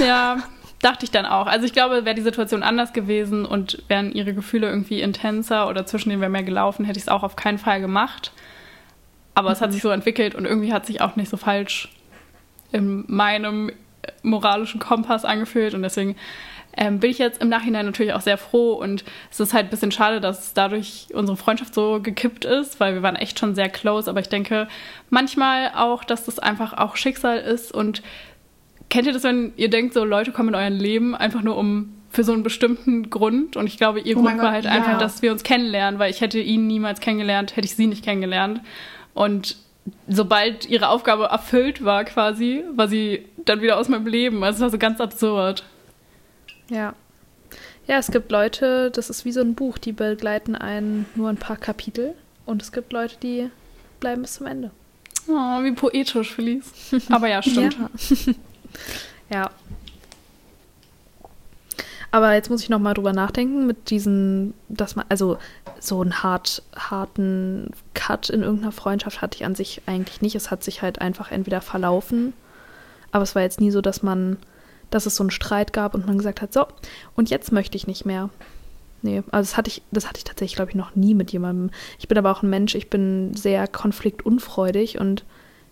Ja, 0.00 0.38
dachte 0.82 1.04
ich 1.04 1.12
dann 1.12 1.26
auch. 1.26 1.46
Also 1.46 1.64
ich 1.64 1.72
glaube, 1.72 2.04
wäre 2.04 2.16
die 2.16 2.22
Situation 2.22 2.62
anders 2.62 2.92
gewesen 2.92 3.46
und 3.46 3.82
wären 3.88 4.12
ihre 4.12 4.34
Gefühle 4.34 4.68
irgendwie 4.68 5.00
intenser 5.00 5.68
oder 5.68 5.86
zwischen 5.86 6.10
denen 6.10 6.20
wäre 6.20 6.30
mehr 6.30 6.42
gelaufen, 6.42 6.84
hätte 6.84 6.98
ich 6.98 7.04
es 7.04 7.08
auch 7.08 7.22
auf 7.22 7.36
keinen 7.36 7.58
Fall 7.58 7.80
gemacht. 7.80 8.32
Aber 9.34 9.50
mhm. 9.50 9.52
es 9.52 9.60
hat 9.60 9.70
mhm. 9.70 9.74
sich 9.74 9.82
so 9.82 9.90
entwickelt 9.90 10.34
und 10.34 10.44
irgendwie 10.44 10.72
hat 10.72 10.86
sich 10.86 11.00
auch 11.00 11.14
nicht 11.14 11.28
so 11.28 11.36
falsch 11.36 11.90
in 12.72 13.04
meinem 13.06 13.70
moralischen 14.22 14.80
Kompass 14.80 15.24
angefühlt 15.24 15.74
und 15.74 15.82
deswegen 15.82 16.16
ähm, 16.76 17.00
bin 17.00 17.10
ich 17.10 17.18
jetzt 17.18 17.40
im 17.40 17.48
Nachhinein 17.48 17.86
natürlich 17.86 18.12
auch 18.12 18.20
sehr 18.20 18.38
froh 18.38 18.74
und 18.74 19.04
es 19.30 19.40
ist 19.40 19.54
halt 19.54 19.66
ein 19.66 19.70
bisschen 19.70 19.92
schade, 19.92 20.20
dass 20.20 20.54
dadurch 20.54 21.08
unsere 21.14 21.36
Freundschaft 21.36 21.74
so 21.74 22.00
gekippt 22.02 22.44
ist, 22.44 22.80
weil 22.80 22.94
wir 22.94 23.02
waren 23.02 23.16
echt 23.16 23.38
schon 23.38 23.54
sehr 23.54 23.68
close, 23.68 24.10
aber 24.10 24.20
ich 24.20 24.28
denke 24.28 24.68
manchmal 25.10 25.72
auch, 25.74 26.04
dass 26.04 26.24
das 26.24 26.38
einfach 26.38 26.74
auch 26.74 26.96
Schicksal 26.96 27.38
ist 27.38 27.72
und 27.72 28.02
kennt 28.90 29.06
ihr 29.06 29.12
das, 29.12 29.24
wenn 29.24 29.52
ihr 29.56 29.70
denkt, 29.70 29.94
so 29.94 30.04
Leute 30.04 30.32
kommen 30.32 30.50
in 30.50 30.54
euer 30.54 30.70
Leben 30.70 31.14
einfach 31.14 31.42
nur 31.42 31.56
um 31.56 31.94
für 32.10 32.24
so 32.24 32.32
einen 32.32 32.42
bestimmten 32.42 33.10
Grund 33.10 33.56
und 33.56 33.66
ich 33.66 33.78
glaube, 33.78 34.00
ihr 34.00 34.16
oh 34.16 34.22
Grund 34.22 34.38
war 34.38 34.52
halt 34.52 34.64
ja. 34.64 34.70
einfach, 34.70 34.98
dass 34.98 35.22
wir 35.22 35.32
uns 35.32 35.42
kennenlernen, 35.42 35.98
weil 35.98 36.10
ich 36.10 36.20
hätte 36.20 36.38
ihn 36.38 36.66
niemals 36.66 37.00
kennengelernt, 37.00 37.56
hätte 37.56 37.66
ich 37.66 37.74
sie 37.74 37.86
nicht 37.86 38.04
kennengelernt 38.04 38.60
und 39.14 39.56
sobald 40.08 40.68
ihre 40.68 40.88
Aufgabe 40.88 41.24
erfüllt 41.24 41.84
war 41.84 42.04
quasi, 42.04 42.64
war 42.74 42.88
sie 42.88 43.24
dann 43.44 43.60
wieder 43.60 43.78
aus 43.78 43.88
meinem 43.88 44.06
Leben. 44.06 44.42
Also 44.42 44.56
es 44.56 44.62
war 44.62 44.70
so 44.70 44.78
ganz 44.78 45.00
absurd. 45.00 45.64
Ja. 46.68 46.94
Ja, 47.86 47.98
es 47.98 48.10
gibt 48.10 48.32
Leute, 48.32 48.90
das 48.90 49.10
ist 49.10 49.24
wie 49.24 49.32
so 49.32 49.40
ein 49.40 49.54
Buch, 49.54 49.78
die 49.78 49.92
begleiten 49.92 50.56
einen 50.56 51.06
nur 51.14 51.28
ein 51.28 51.36
paar 51.36 51.56
Kapitel. 51.56 52.14
Und 52.44 52.62
es 52.62 52.72
gibt 52.72 52.92
Leute, 52.92 53.16
die 53.22 53.50
bleiben 54.00 54.22
bis 54.22 54.34
zum 54.34 54.46
Ende. 54.46 54.70
Oh, 55.28 55.62
wie 55.62 55.72
poetisch, 55.72 56.34
Felice. 56.34 56.72
Aber 57.10 57.28
ja, 57.28 57.42
stimmt. 57.42 57.76
ja. 59.30 59.42
ja. 59.42 59.50
Aber 62.12 62.32
jetzt 62.34 62.50
muss 62.50 62.62
ich 62.62 62.68
noch 62.68 62.78
mal 62.78 62.94
drüber 62.94 63.12
nachdenken 63.12 63.66
mit 63.66 63.90
diesen, 63.90 64.54
dass 64.68 64.96
man, 64.96 65.04
also 65.08 65.38
so 65.80 66.00
einen 66.00 66.22
hart, 66.22 66.62
harten 66.74 67.70
Cut 67.94 68.30
in 68.30 68.42
irgendeiner 68.42 68.72
Freundschaft 68.72 69.20
hatte 69.20 69.36
ich 69.36 69.44
an 69.44 69.54
sich 69.54 69.82
eigentlich 69.86 70.22
nicht. 70.22 70.34
Es 70.34 70.50
hat 70.50 70.64
sich 70.64 70.82
halt 70.82 71.00
einfach 71.00 71.30
entweder 71.30 71.60
verlaufen, 71.60 72.32
aber 73.12 73.22
es 73.22 73.34
war 73.34 73.42
jetzt 73.42 73.60
nie 73.60 73.70
so, 73.70 73.80
dass 73.80 74.02
man 74.02 74.38
dass 74.90 75.06
es 75.06 75.16
so 75.16 75.22
einen 75.22 75.30
Streit 75.30 75.72
gab 75.72 75.94
und 75.94 76.06
man 76.06 76.18
gesagt 76.18 76.42
hat, 76.42 76.52
so, 76.52 76.66
und 77.14 77.30
jetzt 77.30 77.52
möchte 77.52 77.76
ich 77.76 77.86
nicht 77.86 78.04
mehr. 78.06 78.30
Nee, 79.02 79.22
also 79.30 79.50
das 79.50 79.56
hatte 79.56 79.68
ich, 79.68 79.82
das 79.92 80.08
hatte 80.08 80.18
ich 80.18 80.24
tatsächlich, 80.24 80.56
glaube 80.56 80.70
ich, 80.70 80.76
noch 80.76 80.96
nie 80.96 81.14
mit 81.14 81.30
jemandem. 81.30 81.70
Ich 81.98 82.08
bin 82.08 82.18
aber 82.18 82.30
auch 82.30 82.42
ein 82.42 82.50
Mensch, 82.50 82.74
ich 82.74 82.90
bin 82.90 83.34
sehr 83.34 83.68
konfliktunfreudig 83.68 84.98
und 84.98 85.24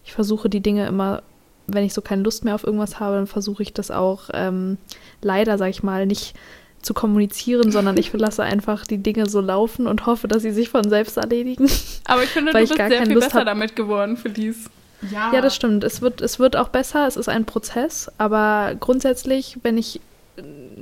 ich 0.05 0.13
versuche 0.13 0.49
die 0.49 0.61
Dinge 0.61 0.87
immer, 0.87 1.23
wenn 1.67 1.85
ich 1.85 1.95
so 1.95 2.03
keine 2.03 2.23
Lust 2.23 2.45
mehr 2.45 2.55
auf 2.55 2.65
irgendwas 2.65 3.01
habe, 3.01 3.17
dann 3.17 3.27
versuche 3.27 3.63
ich 3.63 3.73
das 3.73 3.91
auch 3.91 4.29
ähm, 4.35 4.77
leider, 5.23 5.59
sage 5.59 5.71
ich 5.71 5.83
mal, 5.83 6.07
nicht 6.07 6.35
zu 6.83 6.93
kommunizieren, 6.93 7.73
sondern 7.73 7.97
ich 7.97 8.13
lasse 8.13 8.43
einfach 8.45 8.87
die 8.87 8.99
Dinge 8.99 9.29
so 9.29 9.41
laufen 9.41 9.87
und 9.87 10.07
hoffe, 10.07 10.29
dass 10.29 10.43
sie 10.43 10.53
sich 10.53 10.69
von 10.69 10.89
selbst 10.89 11.17
erledigen. 11.17 11.69
Aber 12.05 12.23
ich 12.23 12.31
finde, 12.31 12.53
du 12.53 12.59
bist 12.59 12.75
sehr 12.75 12.89
viel 12.89 13.15
Lust 13.15 13.29
besser 13.29 13.41
hab. 13.41 13.47
damit 13.47 13.75
geworden, 13.75 14.17
für 14.17 14.31
dies. 14.31 14.71
Ja. 15.11 15.33
ja, 15.33 15.41
das 15.41 15.55
stimmt. 15.55 15.85
Es 15.85 16.03
wird, 16.03 16.21
es 16.21 16.39
wird 16.39 16.57
auch 16.57 16.69
besser, 16.69 17.07
es 17.07 17.17
ist 17.17 17.29
ein 17.29 17.45
Prozess, 17.45 18.11
aber 18.19 18.75
grundsätzlich, 18.79 19.59
wenn 19.63 19.79
ich 19.79 20.01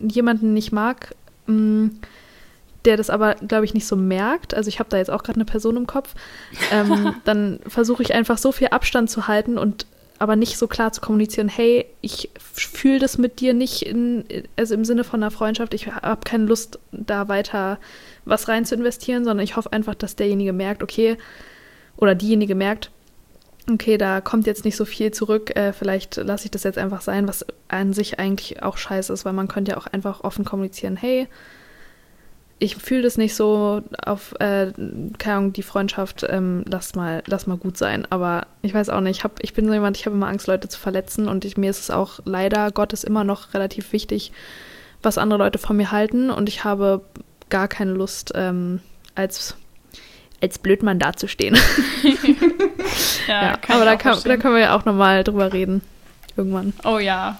jemanden 0.00 0.54
nicht 0.54 0.72
mag, 0.72 1.14
mm, 1.46 1.88
der 2.84 2.96
das 2.96 3.10
aber, 3.10 3.34
glaube 3.34 3.64
ich, 3.64 3.74
nicht 3.74 3.86
so 3.86 3.96
merkt, 3.96 4.54
also 4.54 4.68
ich 4.68 4.78
habe 4.78 4.90
da 4.90 4.96
jetzt 4.96 5.10
auch 5.10 5.22
gerade 5.22 5.36
eine 5.36 5.44
Person 5.44 5.76
im 5.76 5.86
Kopf, 5.86 6.14
ähm, 6.72 7.14
dann 7.24 7.60
versuche 7.66 8.02
ich 8.02 8.14
einfach 8.14 8.38
so 8.38 8.52
viel 8.52 8.68
Abstand 8.68 9.10
zu 9.10 9.28
halten 9.28 9.58
und 9.58 9.86
aber 10.18 10.36
nicht 10.36 10.56
so 10.56 10.68
klar 10.68 10.92
zu 10.92 11.00
kommunizieren, 11.00 11.48
hey, 11.48 11.84
ich 12.00 12.30
fühle 12.38 13.00
das 13.00 13.18
mit 13.18 13.40
dir 13.40 13.54
nicht 13.54 13.82
in, 13.82 14.24
also 14.56 14.74
im 14.74 14.84
Sinne 14.84 15.02
von 15.02 15.20
einer 15.20 15.32
Freundschaft, 15.32 15.74
ich 15.74 15.88
habe 15.88 16.20
keine 16.24 16.44
Lust, 16.44 16.78
da 16.92 17.26
weiter 17.26 17.78
was 18.24 18.46
rein 18.46 18.64
zu 18.64 18.76
investieren, 18.76 19.24
sondern 19.24 19.42
ich 19.42 19.56
hoffe 19.56 19.72
einfach, 19.72 19.96
dass 19.96 20.14
derjenige 20.14 20.52
merkt, 20.52 20.84
okay, 20.84 21.16
oder 21.96 22.14
diejenige 22.14 22.54
merkt, 22.54 22.92
okay, 23.70 23.96
da 23.96 24.20
kommt 24.20 24.46
jetzt 24.46 24.64
nicht 24.64 24.76
so 24.76 24.84
viel 24.84 25.12
zurück, 25.12 25.56
äh, 25.56 25.72
vielleicht 25.72 26.16
lasse 26.16 26.46
ich 26.46 26.50
das 26.50 26.64
jetzt 26.64 26.78
einfach 26.78 27.00
sein, 27.00 27.28
was 27.28 27.46
an 27.68 27.92
sich 27.92 28.18
eigentlich 28.18 28.62
auch 28.62 28.76
scheiße 28.76 29.12
ist, 29.12 29.24
weil 29.24 29.32
man 29.32 29.48
könnte 29.48 29.72
ja 29.72 29.78
auch 29.78 29.86
einfach 29.86 30.24
offen 30.24 30.44
kommunizieren, 30.44 30.96
hey, 30.96 31.28
ich 32.58 32.76
fühle 32.76 33.02
das 33.02 33.18
nicht 33.18 33.34
so 33.34 33.82
auf, 34.04 34.34
äh, 34.38 34.72
keine 35.18 35.36
Ahnung, 35.36 35.52
die 35.52 35.64
Freundschaft, 35.64 36.24
ähm, 36.28 36.64
lass 36.68 36.94
mal, 36.94 37.24
lass 37.26 37.48
mal 37.48 37.56
gut 37.56 37.76
sein. 37.76 38.06
Aber 38.10 38.46
ich 38.62 38.72
weiß 38.72 38.88
auch 38.88 39.00
nicht, 39.00 39.18
ich, 39.18 39.24
hab, 39.24 39.42
ich 39.42 39.52
bin 39.52 39.66
so 39.66 39.72
jemand, 39.72 39.96
ich 39.96 40.06
habe 40.06 40.14
immer 40.14 40.28
Angst, 40.28 40.46
Leute 40.46 40.68
zu 40.68 40.78
verletzen 40.78 41.26
und 41.26 41.44
ich, 41.44 41.56
mir 41.56 41.70
ist 41.70 41.80
es 41.80 41.90
auch 41.90 42.20
leider 42.24 42.70
Gottes 42.70 43.02
immer 43.02 43.24
noch 43.24 43.52
relativ 43.52 43.92
wichtig, 43.92 44.30
was 45.02 45.18
andere 45.18 45.40
Leute 45.40 45.58
von 45.58 45.76
mir 45.76 45.90
halten 45.90 46.30
und 46.30 46.48
ich 46.48 46.62
habe 46.62 47.02
gar 47.50 47.66
keine 47.66 47.94
Lust, 47.94 48.30
ähm, 48.36 48.80
als, 49.16 49.56
als 50.40 50.60
Blödmann 50.60 51.00
dazustehen. 51.00 51.58
ja, 53.28 53.42
ja 53.42 53.58
aber 53.68 53.84
da, 53.84 53.96
kann, 53.96 54.18
da 54.24 54.36
können 54.36 54.54
wir 54.54 54.62
ja 54.62 54.76
auch 54.76 54.84
nochmal 54.84 55.24
drüber 55.24 55.52
reden. 55.52 55.82
Irgendwann. 56.36 56.72
Oh 56.84 56.98
ja. 56.98 57.38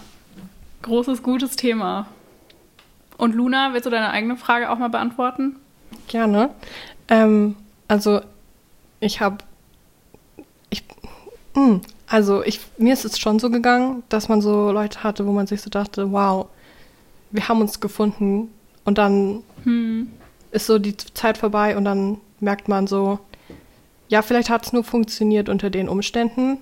Großes, 0.83 1.23
gutes 1.23 1.57
Thema. 1.57 2.07
Und 3.17 3.35
Luna, 3.35 3.73
willst 3.73 3.87
du 3.87 3.91
deine 3.91 4.11
eigene 4.11 4.37
Frage 4.37 4.71
auch 4.71 4.79
mal 4.79 4.89
beantworten? 4.89 5.57
Gerne. 6.09 6.51
Ähm, 7.09 7.57
also, 7.89 8.21
ich 9.01 9.21
habe. 9.21 9.39
Ich, 10.71 10.85
hm, 11.55 11.83
also, 12.09 12.43
ich, 12.43 12.61
mir 12.79 12.93
ist 12.93 13.05
es 13.05 13.19
schon 13.19 13.39
so 13.39 13.51
gegangen, 13.51 14.03
dass 14.09 14.29
man 14.29 14.41
so 14.41 14.73
Leute 14.73 15.03
hatte, 15.03 15.27
wo 15.27 15.33
man 15.33 15.47
sich 15.47 15.63
so 15.63 15.71
dachte: 15.71 16.13
wow, 16.13 16.49
wir 17.31 17.49
haben 17.49 17.61
uns 17.61 17.81
gefunden. 17.81 18.51
Und 18.85 18.99
dann 18.99 19.43
hm. 19.63 20.11
ist 20.51 20.67
so 20.67 20.79
die 20.79 20.97
Zeit 20.97 21.39
vorbei 21.39 21.77
und 21.77 21.85
dann 21.85 22.19
merkt 22.41 22.69
man 22.69 22.89
so, 22.89 23.21
ja, 24.13 24.21
vielleicht 24.21 24.51
hat 24.51 24.67
es 24.67 24.75
nur 24.75 24.85
funktioniert 24.85 25.49
unter 25.49 25.71
den 25.71 25.89
Umständen, 25.89 26.59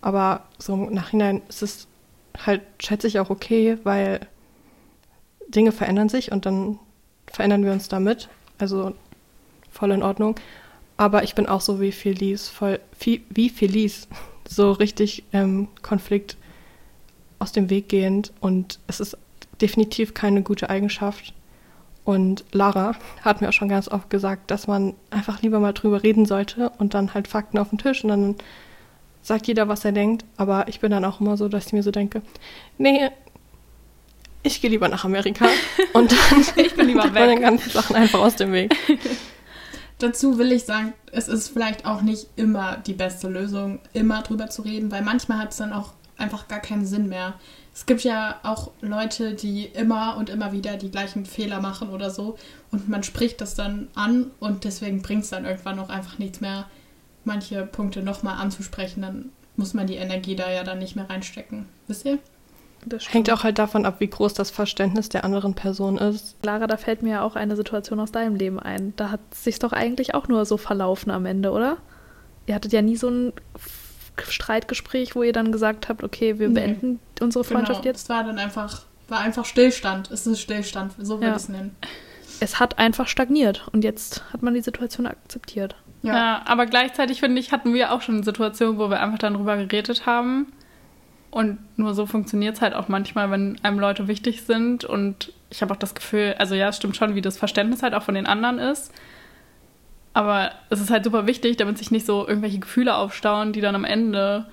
aber 0.00 0.44
so 0.56 0.72
im 0.72 0.94
Nachhinein 0.94 1.42
ist 1.50 1.60
es 1.60 1.86
halt, 2.46 2.62
schätze 2.80 3.08
ich, 3.08 3.20
auch 3.20 3.28
okay, 3.28 3.76
weil 3.84 4.20
Dinge 5.48 5.70
verändern 5.70 6.08
sich 6.08 6.32
und 6.32 6.46
dann 6.46 6.78
verändern 7.26 7.62
wir 7.62 7.72
uns 7.72 7.88
damit. 7.88 8.30
Also 8.56 8.94
voll 9.70 9.90
in 9.90 10.02
Ordnung. 10.02 10.36
Aber 10.96 11.24
ich 11.24 11.34
bin 11.34 11.46
auch 11.46 11.60
so 11.60 11.78
wie 11.78 11.92
Felice, 11.92 12.48
voll, 12.48 12.80
wie 12.98 13.50
Felice, 13.50 14.08
so 14.48 14.72
richtig 14.72 15.24
ähm, 15.34 15.68
Konflikt 15.82 16.38
aus 17.38 17.52
dem 17.52 17.68
Weg 17.68 17.90
gehend 17.90 18.32
und 18.40 18.78
es 18.86 18.98
ist 18.98 19.18
definitiv 19.60 20.14
keine 20.14 20.42
gute 20.42 20.70
Eigenschaft. 20.70 21.34
Und 22.04 22.44
Lara 22.52 22.96
hat 23.22 23.40
mir 23.40 23.48
auch 23.48 23.52
schon 23.52 23.68
ganz 23.68 23.88
oft 23.88 24.10
gesagt, 24.10 24.50
dass 24.50 24.66
man 24.66 24.94
einfach 25.10 25.40
lieber 25.42 25.60
mal 25.60 25.72
drüber 25.72 26.02
reden 26.02 26.26
sollte 26.26 26.70
und 26.78 26.94
dann 26.94 27.14
halt 27.14 27.28
Fakten 27.28 27.58
auf 27.58 27.70
den 27.70 27.78
Tisch 27.78 28.02
und 28.02 28.08
dann 28.10 28.34
sagt 29.22 29.46
jeder, 29.46 29.68
was 29.68 29.84
er 29.84 29.92
denkt. 29.92 30.24
Aber 30.36 30.66
ich 30.66 30.80
bin 30.80 30.90
dann 30.90 31.04
auch 31.04 31.20
immer 31.20 31.36
so, 31.36 31.48
dass 31.48 31.66
ich 31.66 31.72
mir 31.72 31.84
so 31.84 31.92
denke, 31.92 32.22
nee, 32.76 33.08
ich 34.42 34.60
gehe 34.60 34.70
lieber 34.70 34.88
nach 34.88 35.04
Amerika 35.04 35.46
und 35.92 36.12
dann 36.12 36.44
ich 36.56 36.74
bin 36.74 36.88
lieber 36.88 37.14
weg. 37.14 37.28
den 37.28 37.40
ganzen 37.40 37.70
Sachen 37.70 37.94
einfach 37.94 38.20
aus 38.20 38.36
dem 38.36 38.52
Weg. 38.52 38.74
Dazu 39.98 40.38
will 40.38 40.50
ich 40.50 40.64
sagen, 40.64 40.94
es 41.12 41.28
ist 41.28 41.48
vielleicht 41.48 41.86
auch 41.86 42.02
nicht 42.02 42.26
immer 42.34 42.78
die 42.78 42.94
beste 42.94 43.28
Lösung, 43.28 43.78
immer 43.92 44.22
drüber 44.22 44.50
zu 44.50 44.62
reden, 44.62 44.90
weil 44.90 45.02
manchmal 45.02 45.38
hat 45.38 45.52
es 45.52 45.58
dann 45.58 45.72
auch 45.72 45.92
einfach 46.16 46.48
gar 46.48 46.58
keinen 46.58 46.84
Sinn 46.84 47.08
mehr 47.08 47.34
es 47.74 47.86
gibt 47.86 48.04
ja 48.04 48.38
auch 48.42 48.70
Leute, 48.80 49.34
die 49.34 49.64
immer 49.64 50.16
und 50.18 50.28
immer 50.28 50.52
wieder 50.52 50.76
die 50.76 50.90
gleichen 50.90 51.24
Fehler 51.24 51.60
machen 51.60 51.90
oder 51.90 52.10
so. 52.10 52.36
Und 52.70 52.88
man 52.88 53.02
spricht 53.02 53.40
das 53.40 53.54
dann 53.54 53.88
an 53.94 54.30
und 54.40 54.64
deswegen 54.64 55.00
bringt 55.00 55.24
es 55.24 55.30
dann 55.30 55.46
irgendwann 55.46 55.78
auch 55.78 55.88
einfach 55.88 56.18
nichts 56.18 56.40
mehr, 56.40 56.66
manche 57.24 57.64
Punkte 57.64 58.02
nochmal 58.02 58.38
anzusprechen. 58.38 59.02
Dann 59.02 59.30
muss 59.56 59.72
man 59.72 59.86
die 59.86 59.96
Energie 59.96 60.36
da 60.36 60.50
ja 60.50 60.64
dann 60.64 60.80
nicht 60.80 60.96
mehr 60.96 61.08
reinstecken. 61.08 61.66
Wisst 61.86 62.04
ihr? 62.04 62.18
Hängt 63.08 63.30
auch 63.30 63.44
halt 63.44 63.58
davon 63.58 63.86
ab, 63.86 64.00
wie 64.00 64.08
groß 64.08 64.34
das 64.34 64.50
Verständnis 64.50 65.08
der 65.08 65.24
anderen 65.24 65.54
Person 65.54 65.98
ist. 65.98 66.36
Lara, 66.42 66.66
da 66.66 66.76
fällt 66.76 67.02
mir 67.02 67.22
auch 67.22 67.36
eine 67.36 67.54
Situation 67.54 68.00
aus 68.00 68.10
deinem 68.10 68.34
Leben 68.34 68.58
ein. 68.58 68.92
Da 68.96 69.10
hat 69.10 69.20
es 69.30 69.44
sich 69.44 69.58
doch 69.60 69.72
eigentlich 69.72 70.14
auch 70.14 70.26
nur 70.26 70.44
so 70.44 70.56
verlaufen 70.56 71.10
am 71.10 71.24
Ende, 71.24 71.52
oder? 71.52 71.76
Ihr 72.46 72.56
hattet 72.56 72.72
ja 72.72 72.82
nie 72.82 72.96
so 72.96 73.08
ein 73.08 73.32
Streitgespräch, 74.16 75.14
wo 75.14 75.22
ihr 75.22 75.32
dann 75.32 75.52
gesagt 75.52 75.88
habt, 75.88 76.02
okay, 76.02 76.38
wir 76.38 76.50
beenden 76.50 76.92
nee. 76.92 77.24
unsere 77.24 77.44
Freundschaft 77.44 77.82
genau. 77.82 77.92
jetzt? 77.92 78.04
Es 78.04 78.08
war 78.08 78.24
dann 78.24 78.38
einfach, 78.38 78.82
war 79.08 79.20
einfach 79.20 79.44
Stillstand. 79.44 80.10
Es 80.10 80.26
ist 80.26 80.40
Stillstand, 80.40 80.94
so 80.98 81.16
würde 81.16 81.28
ja. 81.28 81.32
ich 81.32 81.42
es 81.42 81.48
nennen. 81.48 81.76
Es 82.40 82.60
hat 82.60 82.78
einfach 82.78 83.08
stagniert 83.08 83.68
und 83.72 83.84
jetzt 83.84 84.24
hat 84.32 84.42
man 84.42 84.54
die 84.54 84.60
Situation 84.60 85.06
akzeptiert. 85.06 85.76
Ja. 86.02 86.14
ja, 86.14 86.42
aber 86.46 86.66
gleichzeitig 86.66 87.20
finde 87.20 87.40
ich, 87.40 87.52
hatten 87.52 87.74
wir 87.74 87.92
auch 87.92 88.02
schon 88.02 88.16
eine 88.16 88.24
Situation, 88.24 88.78
wo 88.78 88.90
wir 88.90 89.00
einfach 89.00 89.18
dann 89.18 89.34
drüber 89.34 89.56
geredet 89.56 90.04
haben. 90.06 90.52
Und 91.30 91.58
nur 91.78 91.94
so 91.94 92.04
funktioniert 92.06 92.56
es 92.56 92.60
halt 92.60 92.74
auch 92.74 92.88
manchmal, 92.88 93.30
wenn 93.30 93.58
einem 93.62 93.78
Leute 93.78 94.08
wichtig 94.08 94.42
sind. 94.42 94.84
Und 94.84 95.32
ich 95.50 95.62
habe 95.62 95.72
auch 95.72 95.78
das 95.78 95.94
Gefühl, 95.94 96.34
also 96.38 96.54
ja, 96.54 96.68
es 96.68 96.76
stimmt 96.76 96.96
schon, 96.96 97.14
wie 97.14 97.22
das 97.22 97.38
Verständnis 97.38 97.82
halt 97.82 97.94
auch 97.94 98.02
von 98.02 98.14
den 98.14 98.26
anderen 98.26 98.58
ist. 98.58 98.92
Aber 100.14 100.52
es 100.68 100.80
ist 100.80 100.90
halt 100.90 101.04
super 101.04 101.26
wichtig, 101.26 101.56
damit 101.56 101.78
sich 101.78 101.90
nicht 101.90 102.04
so 102.06 102.26
irgendwelche 102.26 102.58
Gefühle 102.58 102.94
aufstauen, 102.96 103.52
die 103.52 103.60
dann 103.60 103.74
am 103.74 103.84
Ende 103.84 104.46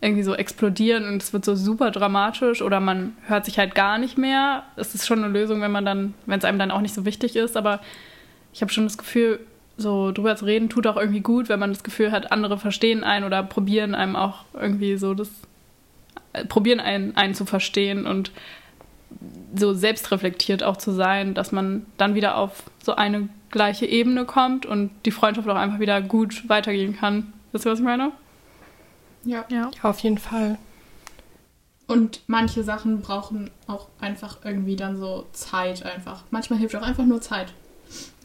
irgendwie 0.00 0.22
so 0.22 0.34
explodieren 0.34 1.08
und 1.08 1.22
es 1.22 1.32
wird 1.32 1.44
so 1.44 1.54
super 1.54 1.90
dramatisch 1.90 2.60
oder 2.60 2.80
man 2.80 3.16
hört 3.26 3.46
sich 3.46 3.58
halt 3.58 3.74
gar 3.74 3.96
nicht 3.96 4.18
mehr. 4.18 4.64
Es 4.76 4.94
ist 4.94 5.06
schon 5.06 5.24
eine 5.24 5.32
Lösung, 5.32 5.62
wenn 5.62 5.72
man 5.72 5.86
dann, 5.86 6.14
wenn 6.26 6.38
es 6.38 6.44
einem 6.44 6.58
dann 6.58 6.70
auch 6.70 6.82
nicht 6.82 6.94
so 6.94 7.06
wichtig 7.06 7.34
ist. 7.34 7.56
Aber 7.56 7.80
ich 8.52 8.60
habe 8.60 8.70
schon 8.70 8.84
das 8.84 8.98
Gefühl, 8.98 9.40
so 9.78 10.12
drüber 10.12 10.36
zu 10.36 10.44
reden, 10.44 10.68
tut 10.68 10.86
auch 10.86 10.96
irgendwie 10.96 11.20
gut, 11.20 11.48
wenn 11.48 11.60
man 11.60 11.70
das 11.70 11.82
Gefühl 11.82 12.12
hat, 12.12 12.30
andere 12.32 12.58
verstehen 12.58 13.04
einen 13.04 13.24
oder 13.24 13.42
probieren 13.42 13.94
einem 13.94 14.16
auch 14.16 14.44
irgendwie 14.54 14.96
so 14.96 15.14
das, 15.14 15.30
äh, 16.32 16.44
probieren 16.44 16.80
einen, 16.80 17.16
einen 17.16 17.34
zu 17.34 17.44
verstehen 17.44 18.06
und 18.06 18.32
so 19.54 19.72
selbstreflektiert 19.72 20.62
auch 20.62 20.76
zu 20.76 20.92
sein, 20.92 21.34
dass 21.34 21.52
man 21.52 21.86
dann 21.96 22.14
wieder 22.14 22.36
auf 22.36 22.64
so 22.82 22.94
eine 22.94 23.28
gleiche 23.50 23.86
Ebene 23.86 24.24
kommt 24.24 24.66
und 24.66 24.90
die 25.04 25.10
Freundschaft 25.10 25.48
auch 25.48 25.56
einfach 25.56 25.78
wieder 25.78 26.00
gut 26.02 26.48
weitergehen 26.48 26.96
kann. 26.96 27.32
Wisst 27.52 27.66
ihr, 27.66 27.72
was 27.72 27.78
ich 27.78 27.84
meine? 27.84 28.12
Ja. 29.24 29.44
ja. 29.48 29.70
Auf 29.82 30.00
jeden 30.00 30.18
Fall. 30.18 30.58
Und 31.86 32.22
manche 32.26 32.64
Sachen 32.64 33.00
brauchen 33.00 33.50
auch 33.66 33.88
einfach 34.00 34.38
irgendwie 34.44 34.76
dann 34.76 34.96
so 34.96 35.26
Zeit 35.32 35.84
einfach. 35.84 36.24
Manchmal 36.30 36.58
hilft 36.58 36.74
auch 36.74 36.82
einfach 36.82 37.04
nur 37.04 37.20
Zeit. 37.20 37.52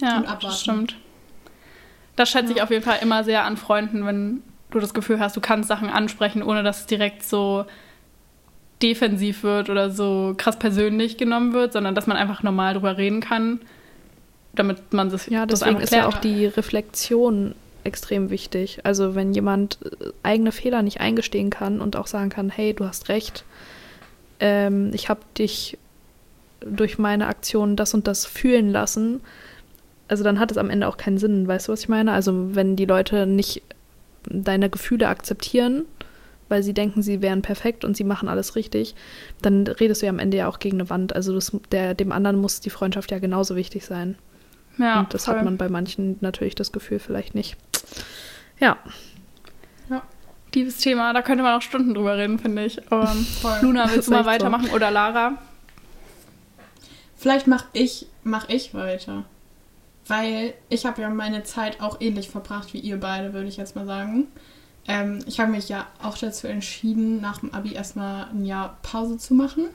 Ja, 0.01 0.21
das 0.41 0.61
stimmt. 0.61 0.95
Das 2.15 2.29
schätze 2.29 2.51
ja. 2.51 2.57
ich 2.57 2.61
auf 2.63 2.71
jeden 2.71 2.83
Fall 2.83 2.99
immer 3.01 3.23
sehr 3.23 3.45
an 3.45 3.57
Freunden, 3.57 4.05
wenn 4.05 4.41
du 4.71 4.79
das 4.79 4.93
Gefühl 4.93 5.19
hast, 5.19 5.35
du 5.35 5.41
kannst 5.41 5.67
Sachen 5.67 5.89
ansprechen, 5.89 6.41
ohne 6.41 6.63
dass 6.63 6.81
es 6.81 6.85
direkt 6.87 7.23
so 7.23 7.65
defensiv 8.81 9.43
wird 9.43 9.69
oder 9.69 9.91
so 9.91 10.33
krass 10.37 10.57
persönlich 10.57 11.17
genommen 11.17 11.53
wird, 11.53 11.73
sondern 11.73 11.93
dass 11.93 12.07
man 12.07 12.17
einfach 12.17 12.41
normal 12.41 12.73
drüber 12.73 12.97
reden 12.97 13.21
kann, 13.21 13.59
damit 14.53 14.93
man 14.93 15.09
das 15.09 15.27
Ja, 15.27 15.45
deswegen 15.45 15.75
das 15.75 15.85
ist 15.85 15.93
ja 15.93 16.07
auch 16.07 16.17
die 16.17 16.45
Reflexion 16.45 17.55
extrem 17.83 18.29
wichtig. 18.29 18.81
Also 18.83 19.15
wenn 19.15 19.33
jemand 19.33 19.79
äh, 19.83 20.07
eigene 20.23 20.51
Fehler 20.51 20.81
nicht 20.81 21.01
eingestehen 21.01 21.49
kann 21.49 21.81
und 21.81 21.95
auch 21.95 22.07
sagen 22.07 22.29
kann, 22.29 22.49
hey, 22.49 22.73
du 22.73 22.85
hast 22.85 23.09
recht, 23.09 23.43
ähm, 24.39 24.91
ich 24.93 25.09
habe 25.09 25.21
dich 25.37 25.77
durch 26.59 26.99
meine 26.99 27.27
Aktion 27.27 27.75
das 27.75 27.93
und 27.93 28.07
das 28.07 28.25
fühlen 28.25 28.71
lassen, 28.71 29.21
also 30.07 30.23
dann 30.23 30.39
hat 30.39 30.51
es 30.51 30.57
am 30.57 30.69
Ende 30.69 30.87
auch 30.87 30.97
keinen 30.97 31.17
Sinn, 31.17 31.47
weißt 31.47 31.67
du, 31.67 31.71
was 31.71 31.83
ich 31.83 31.89
meine? 31.89 32.11
Also 32.11 32.53
wenn 32.53 32.75
die 32.75 32.85
Leute 32.85 33.25
nicht 33.25 33.63
deine 34.25 34.69
Gefühle 34.69 35.07
akzeptieren, 35.07 35.85
weil 36.49 36.63
sie 36.63 36.73
denken, 36.73 37.01
sie 37.01 37.21
wären 37.21 37.41
perfekt 37.41 37.85
und 37.85 37.95
sie 37.95 38.03
machen 38.03 38.27
alles 38.27 38.57
richtig, 38.57 38.93
dann 39.41 39.65
redest 39.65 40.01
du 40.01 40.07
ja 40.07 40.11
am 40.11 40.19
Ende 40.19 40.37
ja 40.37 40.49
auch 40.49 40.59
gegen 40.59 40.81
eine 40.81 40.89
Wand. 40.89 41.15
Also 41.15 41.33
das, 41.33 41.55
der, 41.71 41.95
dem 41.95 42.11
anderen 42.11 42.35
muss 42.35 42.59
die 42.59 42.69
Freundschaft 42.69 43.09
ja 43.09 43.19
genauso 43.19 43.55
wichtig 43.55 43.85
sein. 43.85 44.17
Ja, 44.81 44.99
und 45.01 45.13
das 45.13 45.25
voll. 45.25 45.35
hat 45.35 45.45
man 45.45 45.57
bei 45.57 45.69
manchen 45.69 46.17
natürlich 46.21 46.55
das 46.55 46.71
Gefühl 46.71 46.99
vielleicht 46.99 47.35
nicht. 47.35 47.55
Ja. 48.59 48.77
Ja. 49.89 50.01
Dieses 50.53 50.77
Thema, 50.77 51.13
da 51.13 51.21
könnte 51.21 51.43
man 51.43 51.57
auch 51.57 51.61
Stunden 51.61 51.93
drüber 51.93 52.17
reden, 52.17 52.39
finde 52.39 52.65
ich. 52.65 52.91
Um, 52.91 53.27
Luna, 53.61 53.89
willst 53.91 54.07
du 54.07 54.13
mal 54.13 54.25
weitermachen 54.25 54.67
so. 54.67 54.73
oder 54.73 54.91
Lara? 54.91 55.37
Vielleicht 57.15 57.47
mache 57.47 57.65
ich, 57.73 58.07
mach 58.23 58.49
ich 58.49 58.73
weiter. 58.73 59.25
Weil 60.07 60.55
ich 60.69 60.85
habe 60.85 61.01
ja 61.03 61.09
meine 61.09 61.43
Zeit 61.43 61.79
auch 61.79 62.01
ähnlich 62.01 62.29
verbracht 62.29 62.73
wie 62.73 62.79
ihr 62.79 62.99
beide, 62.99 63.33
würde 63.33 63.47
ich 63.47 63.57
jetzt 63.57 63.75
mal 63.75 63.85
sagen. 63.85 64.27
Ähm, 64.87 65.19
ich 65.27 65.39
habe 65.39 65.51
mich 65.51 65.69
ja 65.69 65.87
auch 66.01 66.17
dazu 66.17 66.47
entschieden, 66.47 67.21
nach 67.21 67.37
dem 67.39 67.53
Abi 67.53 67.73
erstmal 67.73 68.25
ein 68.29 68.45
Jahr 68.45 68.79
Pause 68.81 69.17
zu 69.19 69.35
machen 69.35 69.67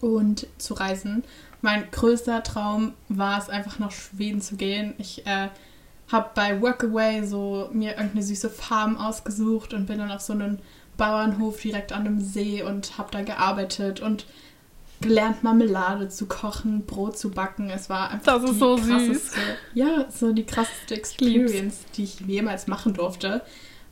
und 0.00 0.46
zu 0.58 0.74
reisen. 0.74 1.24
Mein 1.64 1.90
größter 1.90 2.42
Traum 2.42 2.92
war 3.08 3.38
es 3.38 3.48
einfach 3.48 3.78
nach 3.78 3.90
Schweden 3.90 4.42
zu 4.42 4.56
gehen. 4.56 4.92
Ich 4.98 5.26
äh, 5.26 5.48
habe 6.12 6.28
bei 6.34 6.60
Workaway 6.60 7.24
so 7.24 7.70
mir 7.72 7.92
irgendeine 7.92 8.22
süße 8.22 8.50
Farm 8.50 8.98
ausgesucht 8.98 9.72
und 9.72 9.86
bin 9.86 9.96
dann 9.96 10.10
auf 10.10 10.20
so 10.20 10.34
einen 10.34 10.58
Bauernhof 10.98 11.58
direkt 11.62 11.94
an 11.94 12.06
einem 12.06 12.20
See 12.20 12.62
und 12.62 12.98
habe 12.98 13.10
da 13.12 13.22
gearbeitet 13.22 14.00
und 14.00 14.26
gelernt, 15.00 15.42
Marmelade 15.42 16.10
zu 16.10 16.26
kochen, 16.26 16.84
Brot 16.84 17.16
zu 17.16 17.30
backen. 17.30 17.70
Es 17.70 17.88
war 17.88 18.10
einfach 18.10 18.42
das 18.42 18.50
ist 18.50 18.58
so 18.58 18.76
süß. 18.76 19.32
ja, 19.72 20.04
so 20.10 20.34
die 20.34 20.44
krasseste 20.44 20.94
Experience, 20.94 21.86
die 21.96 22.04
ich 22.04 22.20
jemals 22.20 22.66
machen 22.66 22.92
durfte. 22.92 23.40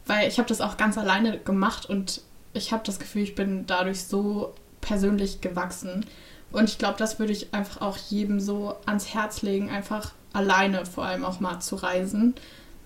Weil 0.04 0.28
ich 0.28 0.36
habe 0.36 0.48
das 0.50 0.60
auch 0.60 0.76
ganz 0.76 0.98
alleine 0.98 1.38
gemacht 1.38 1.86
und 1.86 2.20
ich 2.52 2.70
habe 2.70 2.82
das 2.84 2.98
Gefühl, 2.98 3.22
ich 3.22 3.34
bin 3.34 3.64
dadurch 3.66 4.04
so 4.04 4.52
persönlich 4.82 5.40
gewachsen. 5.40 6.04
Und 6.52 6.68
ich 6.68 6.78
glaube, 6.78 6.98
das 6.98 7.18
würde 7.18 7.32
ich 7.32 7.54
einfach 7.54 7.80
auch 7.80 7.96
jedem 7.96 8.38
so 8.38 8.76
ans 8.86 9.14
Herz 9.14 9.42
legen, 9.42 9.70
einfach 9.70 10.12
alleine 10.32 10.86
vor 10.86 11.04
allem 11.04 11.24
auch 11.24 11.40
mal 11.40 11.60
zu 11.60 11.76
reisen, 11.76 12.34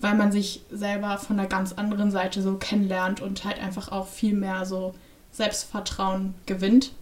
weil 0.00 0.14
man 0.14 0.32
sich 0.32 0.62
selber 0.70 1.18
von 1.18 1.38
einer 1.38 1.48
ganz 1.48 1.72
anderen 1.72 2.10
Seite 2.10 2.42
so 2.42 2.54
kennenlernt 2.54 3.20
und 3.20 3.44
halt 3.44 3.60
einfach 3.60 3.90
auch 3.90 4.06
viel 4.06 4.34
mehr 4.34 4.64
so 4.66 4.94
Selbstvertrauen 5.32 6.34
gewinnt 6.46 6.92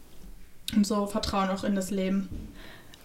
und 0.74 0.86
so 0.86 1.06
Vertrauen 1.06 1.50
auch 1.50 1.64
in 1.64 1.74
das 1.74 1.90
Leben. 1.90 2.28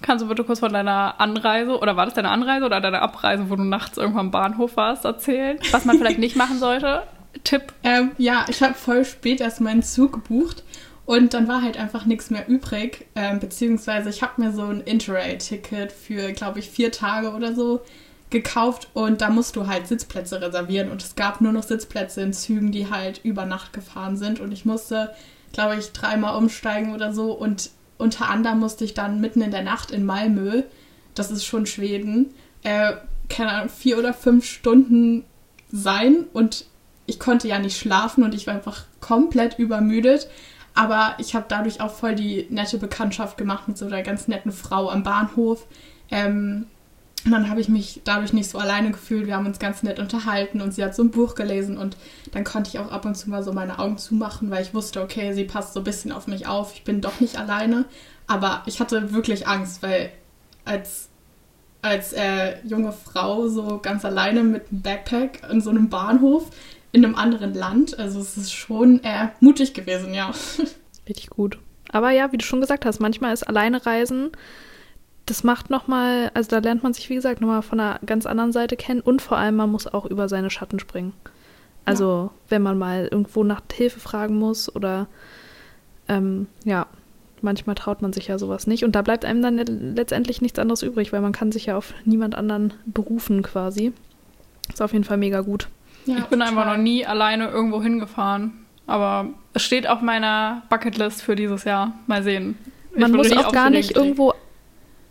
Kannst 0.02 0.24
du 0.24 0.30
bitte 0.30 0.45
kurz 0.45 0.60
von 0.60 0.72
deiner 0.72 1.19
Anreise, 1.19 1.78
oder 1.78 1.98
war 1.98 2.06
das 2.06 2.13
deine 2.13 2.30
Anreise 2.30 2.65
oder 2.65 2.80
deine 2.80 3.02
Abreise, 3.02 3.50
wo 3.50 3.56
du 3.58 3.63
nachts 3.63 3.98
irgendwann 3.98 4.28
am 4.28 4.32
Bahnhof 4.32 4.78
warst, 4.78 5.04
erzählen? 5.04 5.60
Was 5.72 5.84
man 5.84 5.98
vielleicht 5.98 6.19
nicht 6.19 6.38
machen 6.38 6.58
sollte? 6.58 7.04
Tipp? 7.43 7.74
Ähm, 7.84 8.12
ja, 8.17 8.45
ich 8.48 8.63
habe 8.63 8.74
voll 8.74 9.04
spät 9.04 9.41
erst 9.41 9.60
meinen 9.60 9.84
Zug 9.84 10.13
gebucht 10.13 10.63
und 11.10 11.34
dann 11.34 11.48
war 11.48 11.62
halt 11.62 11.78
einfach 11.78 12.06
nichts 12.06 12.30
mehr 12.30 12.48
übrig. 12.48 13.08
Ähm, 13.15 13.39
beziehungsweise 13.39 14.10
ich 14.10 14.22
habe 14.22 14.41
mir 14.41 14.52
so 14.52 14.63
ein 14.63 14.82
Interrail-Ticket 14.82 15.91
für, 15.91 16.32
glaube 16.34 16.60
ich, 16.60 16.69
vier 16.69 16.91
Tage 16.91 17.32
oder 17.32 17.56
so 17.56 17.82
gekauft 18.30 18.89
und 18.93 19.22
da 19.22 19.30
musst 19.30 19.56
du 19.56 19.67
halt 19.67 19.88
Sitzplätze 19.88 20.39
reservieren 20.39 20.91
und 20.91 21.02
es 21.02 21.15
gab 21.15 21.41
nur 21.41 21.52
noch 21.52 21.63
Sitzplätze 21.63 22.22
in 22.22 22.32
Zügen, 22.32 22.72
die 22.72 22.91
halt 22.91 23.22
über 23.24 23.45
Nacht 23.45 23.74
gefahren 23.74 24.17
sind 24.17 24.39
und 24.39 24.52
ich 24.52 24.65
musste 24.65 25.13
glaube 25.52 25.76
ich, 25.78 25.91
dreimal 25.91 26.36
umsteigen 26.36 26.93
oder 26.93 27.13
so. 27.13 27.32
Und 27.32 27.72
unter 27.98 28.30
anderem 28.30 28.60
musste 28.60 28.86
ich 28.86 28.93
dann 28.93 29.22
mitten 29.22 29.41
in 29.41 29.52
der 29.52 29.63
Nacht 29.63 29.91
in 29.91 30.06
Malmö, 30.06 30.63
das 31.15 31.32
ist 31.32 31.45
schon 31.45 31.65
Schweden, 31.65 32.34
äh, 32.63 32.93
keine 33.30 33.52
Ahnung, 33.52 33.69
vier 33.69 33.98
oder 33.98 34.13
fünf 34.13 34.45
Stunden 34.45 35.26
sein. 35.72 36.26
Und 36.34 36.65
ich 37.06 37.19
konnte 37.19 37.48
ja 37.48 37.60
nicht 37.60 37.78
schlafen 37.78 38.24
und 38.24 38.34
ich 38.34 38.48
war 38.48 38.54
einfach 38.54 38.86
komplett 39.00 39.60
übermüdet. 39.60 40.30
Aber 40.80 41.15
ich 41.18 41.36
habe 41.36 41.44
dadurch 41.50 41.82
auch 41.82 41.92
voll 41.92 42.15
die 42.15 42.48
nette 42.50 42.78
Bekanntschaft 42.78 43.38
gemacht 43.38 43.68
mit 43.68 43.78
so 43.78 43.86
einer 43.86 44.02
ganz 44.02 44.30
netten 44.30 44.54
Frau 44.54 44.89
am 44.89 45.04
Bahnhof. 45.04 45.68
Ähm, 46.10 46.68
und 47.26 47.32
dann 47.32 47.50
habe 47.50 47.60
ich 47.60 47.68
mich 47.68 48.00
dadurch 48.06 48.32
nicht 48.32 48.50
so 48.50 48.60
alleine 48.60 48.92
gefühlt. 48.92 49.28
Wir 49.28 49.36
haben 49.36 49.46
uns 49.46 49.60
ganz 49.60 49.84
nett 49.84 50.00
unterhalten 50.00 50.62
und 50.62 50.74
sie 50.74 50.82
hat 50.82 50.96
so 50.96 51.04
ein 51.04 51.12
Buch 51.12 51.36
gelesen 51.36 51.78
und 51.78 51.98
dann 52.32 52.46
konnte 52.46 52.70
ich 52.70 52.80
auch 52.80 52.94
ab 52.94 53.04
und 53.04 53.15
zu 53.15 53.30
mal 53.30 53.44
so 53.44 53.52
meine 53.52 53.78
Augen 53.78 53.98
zumachen, 53.98 54.52
weil 54.52 54.62
ich 54.62 54.74
wusste, 54.74 55.02
okay, 55.02 55.34
sie 55.34 55.44
passt 55.44 55.74
so 55.74 55.82
ein 55.82 55.84
bisschen 55.84 56.13
auf 56.13 56.28
mich 56.28 56.48
auf. 56.48 56.74
Ich 56.74 56.86
bin 56.86 57.02
doch 57.02 57.20
nicht 57.20 57.38
alleine. 57.38 57.84
Aber 58.28 58.63
ich 58.65 58.80
hatte 58.80 59.12
wirklich 59.12 59.50
Angst, 59.50 59.84
weil 59.84 60.12
als, 60.63 61.10
als 61.82 62.13
äh, 62.13 62.65
junge 62.65 62.94
Frau 62.94 63.50
so 63.50 63.80
ganz 63.82 64.06
alleine 64.06 64.44
mit 64.44 64.72
einem 64.72 64.82
Backpack 64.82 65.42
in 65.52 65.60
so 65.60 65.72
einem 65.72 65.89
Bahnhof 65.89 66.46
in 66.91 67.06
einem 67.06 67.15
anderen 67.15 67.54
Land, 67.54 67.97
also 67.99 68.19
es 68.19 68.38
ist 68.38 68.52
schon 68.52 69.04
äh, 69.04 69.30
mutig 69.39 69.73
gewesen, 69.73 70.13
ja. 70.13 70.32
Richtig 71.08 71.30
gut. 71.30 71.60
Aber 71.91 72.12
ja, 72.12 72.32
wie 72.32 72.38
du 72.38 72.45
schon 72.45 72.62
gesagt 72.62 72.86
hast, 72.86 72.99
manchmal 72.99 73.34
ist 73.34 73.43
alleine 73.43 73.86
Reisen 73.86 74.32
das 75.30 75.43
macht 75.43 75.69
nochmal, 75.69 76.32
also 76.34 76.49
da 76.49 76.58
lernt 76.58 76.82
man 76.82 76.93
sich, 76.93 77.10
wie 77.10 77.15
gesagt, 77.15 77.39
nochmal 77.39 77.62
von 77.62 77.80
einer 77.80 77.99
ganz 78.06 78.25
anderen 78.25 78.52
Seite 78.52 78.75
kennen 78.75 79.02
und 79.02 79.21
vor 79.21 79.38
allem, 79.38 79.56
man 79.56 79.71
muss 79.71 79.86
auch 79.88 80.06
über 80.06 80.28
seine 80.28 80.49
Schatten 80.49 80.80
springen. 80.80 81.13
Also, 81.86 82.06
ja. 82.06 82.32
wenn 82.49 82.63
man 82.63 82.78
mal 82.78 83.08
irgendwo 83.10 83.43
nach 83.43 83.62
Hilfe 83.71 83.99
fragen 83.99 84.38
muss 84.38 84.73
oder 84.75 85.08
ähm, 86.08 86.47
ja, 86.65 86.88
manchmal 87.41 87.75
traut 87.75 88.02
man 88.02 88.12
sich 88.12 88.28
ja 88.28 88.39
sowas 88.39 88.67
nicht 88.67 88.84
und 88.84 88.95
da 88.95 89.02
bleibt 89.02 89.23
einem 89.23 89.41
dann 89.41 89.58
letztendlich 89.95 90.41
nichts 90.41 90.60
anderes 90.60 90.82
übrig, 90.82 91.13
weil 91.13 91.21
man 91.21 91.32
kann 91.32 91.52
sich 91.52 91.67
ja 91.67 91.78
auf 91.78 91.93
niemand 92.06 92.36
anderen 92.36 92.73
berufen 92.86 93.44
quasi. 93.44 93.94
Ist 94.67 94.81
auf 94.81 94.94
jeden 94.94 95.06
Fall 95.06 95.17
mega 95.17 95.42
gut. 95.42 95.67
Ja, 96.10 96.17
ich 96.19 96.25
bin 96.25 96.39
total. 96.39 96.47
einfach 96.47 96.65
noch 96.65 96.81
nie 96.81 97.05
alleine 97.05 97.49
irgendwo 97.49 97.81
hingefahren, 97.81 98.65
aber 98.87 99.27
es 99.53 99.63
steht 99.63 99.87
auf 99.87 100.01
meiner 100.01 100.63
Bucketlist 100.69 101.21
für 101.21 101.35
dieses 101.35 101.63
Jahr. 101.63 101.93
Mal 102.07 102.23
sehen. 102.23 102.57
Man 102.95 103.12
muss 103.12 103.31
auch 103.31 103.51
gar 103.51 103.69
nicht 103.69 103.95
irgendwo 103.95 104.33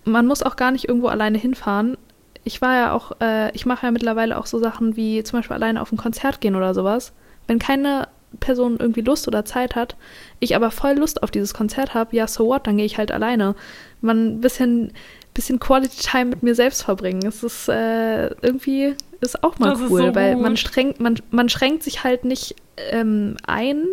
man 0.09 0.27
muss 0.27 0.43
auch 0.43 0.57
gar 0.57 0.71
nicht 0.71 0.89
irgendwo 0.89 1.09
alleine 1.09 1.39
hinfahren. 1.39 1.97
Ich 2.45 2.61
war 2.63 2.77
ja 2.77 2.93
auch, 2.93 3.13
äh, 3.21 3.55
ich 3.55 3.67
mache 3.67 3.87
ja 3.87 3.93
mittlerweile 3.93 4.39
auch 4.39 4.47
so 4.47 4.59
Sachen 4.59 4.97
wie 4.97 5.23
zum 5.23 5.39
Beispiel 5.39 5.57
alleine 5.57 5.83
auf 5.83 5.93
ein 5.93 5.99
Konzert 5.99 6.41
gehen 6.41 6.57
oder 6.57 6.75
sowas. 6.75 7.13
Wenn 7.47 7.59
keine 7.59 8.09
Person 8.41 8.77
irgendwie 8.79 9.01
Lust 9.01 9.29
oder 9.29 9.45
Zeit 9.45 9.75
hat, 9.75 9.97
ich 10.41 10.57
aber 10.57 10.71
voll 10.71 10.95
Lust 10.95 11.23
auf 11.23 11.31
dieses 11.31 11.55
Konzert 11.55 11.95
habe, 11.95 12.17
ja, 12.17 12.27
so 12.27 12.47
what, 12.47 12.67
dann 12.67 12.77
gehe 12.77 12.87
ich 12.87 12.99
halt 12.99 13.13
alleine. 13.13 13.55
Man 14.01 14.37
ein 14.37 14.41
bisschen, 14.41 14.93
bisschen 15.35 15.59
Quality 15.59 16.03
Time 16.03 16.27
mit 16.27 16.43
mir 16.43 16.55
selbst 16.55 16.83
verbringen. 16.83 17.27
Es 17.27 17.43
ist 17.43 17.69
äh, 17.69 18.29
irgendwie 18.43 18.95
ist 19.21 19.43
auch 19.43 19.59
mal 19.59 19.71
das 19.71 19.81
cool, 19.91 20.07
so 20.09 20.15
weil 20.15 20.37
man 20.37 20.57
strengt, 20.57 21.01
man, 21.01 21.19
man 21.31 21.49
schränkt 21.49 21.83
sich 21.83 22.05
halt 22.05 22.25
nicht 22.25 22.55
ähm, 22.91 23.37
ein 23.47 23.85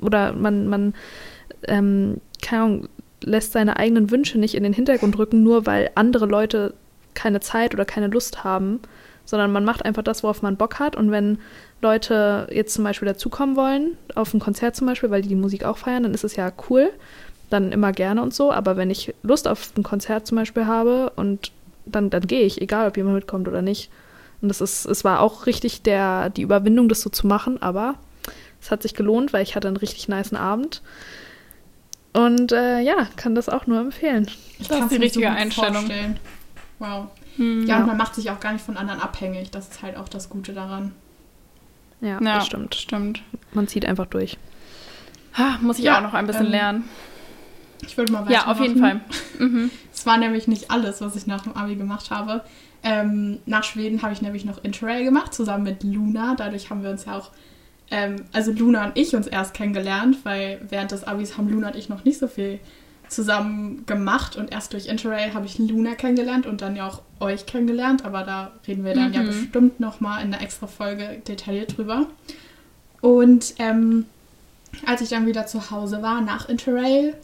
oder 0.00 0.32
man, 0.32 0.66
man 0.66 0.94
ähm, 1.68 2.20
keine 2.42 2.62
Ahnung, 2.62 2.88
lässt 3.22 3.52
seine 3.52 3.76
eigenen 3.76 4.10
Wünsche 4.10 4.38
nicht 4.38 4.54
in 4.54 4.62
den 4.62 4.72
Hintergrund 4.72 5.18
rücken, 5.18 5.42
nur 5.42 5.66
weil 5.66 5.90
andere 5.94 6.26
Leute 6.26 6.74
keine 7.14 7.40
Zeit 7.40 7.74
oder 7.74 7.84
keine 7.84 8.08
Lust 8.08 8.44
haben, 8.44 8.80
sondern 9.24 9.50
man 9.50 9.64
macht 9.64 9.84
einfach 9.84 10.02
das, 10.02 10.22
worauf 10.22 10.42
man 10.42 10.56
Bock 10.56 10.78
hat. 10.78 10.96
Und 10.96 11.10
wenn 11.10 11.38
Leute 11.80 12.46
jetzt 12.50 12.74
zum 12.74 12.84
Beispiel 12.84 13.08
dazukommen 13.08 13.56
wollen, 13.56 13.96
auf 14.14 14.32
ein 14.32 14.40
Konzert 14.40 14.76
zum 14.76 14.86
Beispiel, 14.86 15.10
weil 15.10 15.22
die 15.22 15.28
die 15.28 15.34
Musik 15.34 15.64
auch 15.64 15.78
feiern, 15.78 16.04
dann 16.04 16.14
ist 16.14 16.24
es 16.24 16.36
ja 16.36 16.52
cool, 16.70 16.90
dann 17.50 17.72
immer 17.72 17.92
gerne 17.92 18.22
und 18.22 18.34
so. 18.34 18.52
Aber 18.52 18.76
wenn 18.76 18.90
ich 18.90 19.14
Lust 19.22 19.48
auf 19.48 19.72
ein 19.76 19.82
Konzert 19.82 20.26
zum 20.26 20.36
Beispiel 20.36 20.66
habe 20.66 21.10
und 21.16 21.50
dann, 21.84 22.10
dann 22.10 22.26
gehe 22.26 22.42
ich, 22.42 22.60
egal 22.60 22.88
ob 22.88 22.96
jemand 22.96 23.16
mitkommt 23.16 23.48
oder 23.48 23.62
nicht. 23.62 23.90
Und 24.40 24.48
das 24.48 24.60
ist, 24.60 24.84
es 24.84 25.04
war 25.04 25.20
auch 25.20 25.46
richtig 25.46 25.82
der, 25.82 26.30
die 26.30 26.42
Überwindung, 26.42 26.88
das 26.88 27.00
so 27.00 27.10
zu 27.10 27.26
machen, 27.26 27.60
aber 27.62 27.94
es 28.60 28.70
hat 28.70 28.82
sich 28.82 28.94
gelohnt, 28.94 29.32
weil 29.32 29.42
ich 29.42 29.56
hatte 29.56 29.68
einen 29.68 29.76
richtig 29.76 30.08
niceen 30.08 30.36
Abend. 30.36 30.82
Und 32.12 32.52
äh, 32.52 32.80
ja, 32.80 33.08
kann 33.16 33.34
das 33.34 33.48
auch 33.48 33.66
nur 33.66 33.80
empfehlen. 33.80 34.30
Ich 34.58 34.68
das 34.68 34.80
ist 34.80 34.90
die 34.90 34.96
richtige 34.96 35.26
so 35.26 35.32
Einstellung. 35.32 35.74
Vorstellen. 35.74 36.20
Wow. 36.78 37.08
Hm, 37.36 37.66
ja, 37.66 37.74
ja, 37.74 37.80
und 37.80 37.86
man 37.88 37.96
macht 37.96 38.14
sich 38.14 38.30
auch 38.30 38.40
gar 38.40 38.52
nicht 38.52 38.64
von 38.64 38.76
anderen 38.76 39.00
abhängig. 39.00 39.50
Das 39.50 39.68
ist 39.68 39.82
halt 39.82 39.96
auch 39.96 40.08
das 40.08 40.30
Gute 40.30 40.52
daran. 40.52 40.92
Ja, 42.00 42.20
ja 42.20 42.36
das 42.36 42.46
stimmt. 42.46 42.74
stimmt. 42.74 43.22
Man 43.52 43.68
zieht 43.68 43.84
einfach 43.84 44.06
durch. 44.06 44.38
Ha, 45.34 45.58
muss 45.60 45.78
ich 45.78 45.84
ja, 45.84 45.98
auch 45.98 46.02
noch 46.02 46.14
ein 46.14 46.26
bisschen 46.26 46.46
ähm, 46.46 46.52
lernen. 46.52 46.84
Ich 47.86 47.96
würde 47.96 48.12
mal 48.12 48.26
weitermachen. 48.26 48.46
Ja, 48.46 48.52
auf 48.52 48.60
jeden 48.60 48.80
Fall. 48.80 49.00
Mhm. 49.38 49.70
Es 49.92 50.04
war 50.04 50.18
nämlich 50.18 50.46
nicht 50.46 50.70
alles, 50.70 51.00
was 51.00 51.16
ich 51.16 51.26
nach 51.26 51.40
dem 51.40 51.56
Abi 51.56 51.74
gemacht 51.74 52.10
habe. 52.10 52.44
Ähm, 52.88 53.38
nach 53.46 53.64
Schweden 53.64 54.02
habe 54.02 54.12
ich 54.12 54.22
nämlich 54.22 54.44
noch 54.44 54.62
Interrail 54.62 55.02
gemacht, 55.02 55.34
zusammen 55.34 55.64
mit 55.64 55.82
Luna. 55.82 56.36
Dadurch 56.36 56.70
haben 56.70 56.84
wir 56.84 56.90
uns 56.90 57.04
ja 57.04 57.18
auch 57.18 57.32
ähm, 57.90 58.24
also 58.32 58.52
Luna 58.52 58.86
und 58.86 58.96
ich 58.96 59.14
uns 59.16 59.26
erst 59.26 59.54
kennengelernt, 59.54 60.18
weil 60.22 60.60
während 60.68 60.92
des 60.92 61.04
Abis 61.04 61.36
haben 61.36 61.48
Luna 61.48 61.68
und 61.68 61.76
ich 61.76 61.88
noch 61.88 62.04
nicht 62.04 62.18
so 62.18 62.28
viel 62.28 62.60
zusammen 63.08 63.86
gemacht 63.86 64.36
und 64.36 64.52
erst 64.52 64.72
durch 64.72 64.86
Interrail 64.86 65.34
habe 65.34 65.46
ich 65.46 65.58
Luna 65.58 65.94
kennengelernt 65.94 66.46
und 66.46 66.60
dann 66.60 66.76
ja 66.76 66.88
auch 66.88 67.02
euch 67.20 67.46
kennengelernt, 67.46 68.04
aber 68.04 68.22
da 68.22 68.52
reden 68.66 68.84
wir 68.84 68.94
dann 68.94 69.08
mhm. 69.08 69.14
ja 69.14 69.22
bestimmt 69.22 69.80
nochmal 69.80 70.24
in 70.24 70.32
einer 70.32 70.42
extra 70.42 70.66
Folge 70.66 71.22
detailliert 71.26 71.76
drüber. 71.76 72.06
Und 73.00 73.54
ähm, 73.58 74.06
als 74.84 75.00
ich 75.00 75.08
dann 75.08 75.26
wieder 75.26 75.46
zu 75.46 75.70
Hause 75.70 76.02
war 76.02 76.20
nach 76.20 76.48
Interrail, 76.48 77.14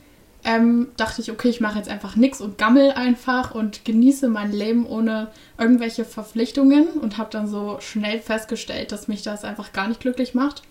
ähm, 0.45 0.89
dachte 0.97 1.23
ich, 1.23 1.31
okay, 1.31 1.49
ich 1.49 1.61
mache 1.61 1.79
jetzt 1.79 1.89
einfach 1.89 2.17
nichts 2.17 2.41
und 2.41 2.59
gammel 2.59 2.93
einfach 2.93 3.55
und 3.55 3.85
genieße 3.85 4.29
mein 4.29 4.53
Leben 4.53 4.87
ohne 4.87 5.29
irgendwelche 5.59 6.05
Verpflichtungen 6.05 6.89
und 6.89 7.19
habe 7.19 7.31
dann 7.31 7.47
so 7.47 7.79
schnell 7.81 8.19
festgestellt, 8.19 8.91
dass 8.93 9.09
mich 9.09 9.23
das 9.23 9.45
einfach 9.45 9.73
gar 9.73 9.89
nicht 9.89 10.01
glücklich 10.01 10.35
macht 10.35 10.63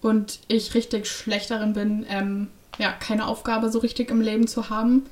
und 0.00 0.40
ich 0.48 0.74
richtig 0.74 1.06
schlecht 1.06 1.50
darin 1.50 1.74
bin, 1.74 2.06
ähm, 2.08 2.48
ja, 2.78 2.92
keine 2.92 3.26
Aufgabe 3.26 3.70
so 3.70 3.80
richtig 3.80 4.10
im 4.10 4.22
Leben 4.22 4.46
zu 4.46 4.70
haben. 4.70 5.04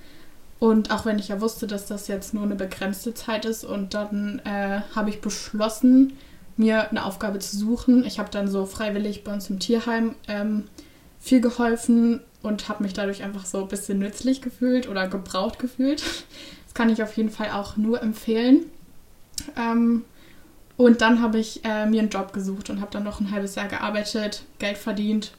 Und 0.58 0.90
auch 0.90 1.04
wenn 1.04 1.18
ich 1.18 1.28
ja 1.28 1.40
wusste, 1.40 1.66
dass 1.66 1.86
das 1.86 2.08
jetzt 2.08 2.34
nur 2.34 2.42
eine 2.42 2.56
begrenzte 2.56 3.14
Zeit 3.14 3.44
ist 3.44 3.64
und 3.64 3.94
dann 3.94 4.40
äh, 4.44 4.80
habe 4.94 5.10
ich 5.10 5.20
beschlossen, 5.20 6.14
mir 6.56 6.90
eine 6.90 7.04
Aufgabe 7.04 7.38
zu 7.38 7.56
suchen. 7.56 8.04
Ich 8.04 8.18
habe 8.18 8.30
dann 8.30 8.48
so 8.48 8.66
freiwillig 8.66 9.22
bei 9.22 9.32
uns 9.32 9.48
im 9.48 9.60
Tierheim 9.60 10.16
ähm, 10.26 10.64
viel 11.20 11.40
geholfen 11.40 12.20
und 12.42 12.68
habe 12.68 12.82
mich 12.82 12.92
dadurch 12.92 13.22
einfach 13.22 13.44
so 13.44 13.62
ein 13.62 13.68
bisschen 13.68 13.98
nützlich 13.98 14.42
gefühlt 14.42 14.88
oder 14.88 15.08
gebraucht 15.08 15.58
gefühlt. 15.58 16.02
Das 16.64 16.74
kann 16.74 16.90
ich 16.90 17.02
auf 17.02 17.16
jeden 17.16 17.30
Fall 17.30 17.50
auch 17.50 17.76
nur 17.76 18.02
empfehlen. 18.02 18.66
Ähm, 19.56 20.04
und 20.76 21.00
dann 21.00 21.20
habe 21.20 21.38
ich 21.38 21.64
äh, 21.64 21.86
mir 21.86 22.00
einen 22.00 22.10
Job 22.10 22.32
gesucht 22.32 22.70
und 22.70 22.80
habe 22.80 22.92
dann 22.92 23.02
noch 23.02 23.20
ein 23.20 23.32
halbes 23.32 23.56
Jahr 23.56 23.66
gearbeitet, 23.66 24.44
Geld 24.58 24.78
verdient 24.78 25.32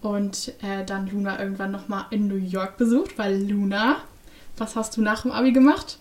und 0.00 0.52
äh, 0.62 0.84
dann 0.84 1.06
Luna 1.06 1.38
irgendwann 1.38 1.70
nochmal 1.70 2.06
in 2.10 2.26
New 2.26 2.34
York 2.36 2.76
besucht, 2.76 3.16
weil 3.16 3.48
Luna, 3.48 3.98
was 4.56 4.74
hast 4.74 4.96
du 4.96 5.02
nach 5.02 5.22
dem 5.22 5.30
Abi 5.30 5.52
gemacht? 5.52 5.98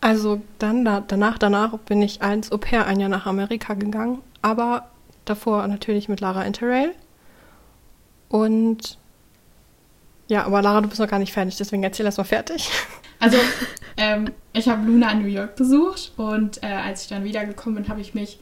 Also 0.00 0.40
dann 0.58 0.84
da, 0.84 1.02
danach, 1.06 1.38
danach 1.38 1.78
bin 1.78 2.02
ich 2.02 2.22
als 2.22 2.50
Au 2.50 2.58
pair 2.58 2.86
ein 2.86 2.98
Jahr 2.98 3.08
nach 3.08 3.26
Amerika 3.26 3.74
gegangen, 3.74 4.18
aber 4.42 4.88
davor 5.24 5.66
natürlich 5.68 6.08
mit 6.08 6.20
Lara 6.20 6.42
Interrail. 6.42 6.92
Und 8.30 8.96
ja, 10.28 10.46
aber 10.46 10.62
Lara, 10.62 10.80
du 10.80 10.88
bist 10.88 11.00
noch 11.00 11.08
gar 11.08 11.18
nicht 11.18 11.32
fertig, 11.32 11.56
deswegen 11.56 11.82
erzähl 11.82 12.06
erst 12.06 12.18
mal 12.18 12.24
fertig. 12.24 12.70
Also, 13.22 13.36
ähm, 13.98 14.30
ich 14.54 14.66
habe 14.66 14.86
Luna 14.86 15.10
in 15.12 15.20
New 15.20 15.28
York 15.28 15.54
besucht 15.54 16.12
und 16.16 16.62
äh, 16.62 16.68
als 16.68 17.02
ich 17.02 17.08
dann 17.08 17.22
wiedergekommen 17.22 17.82
bin, 17.82 17.88
habe 17.90 18.00
ich 18.00 18.14
mich 18.14 18.38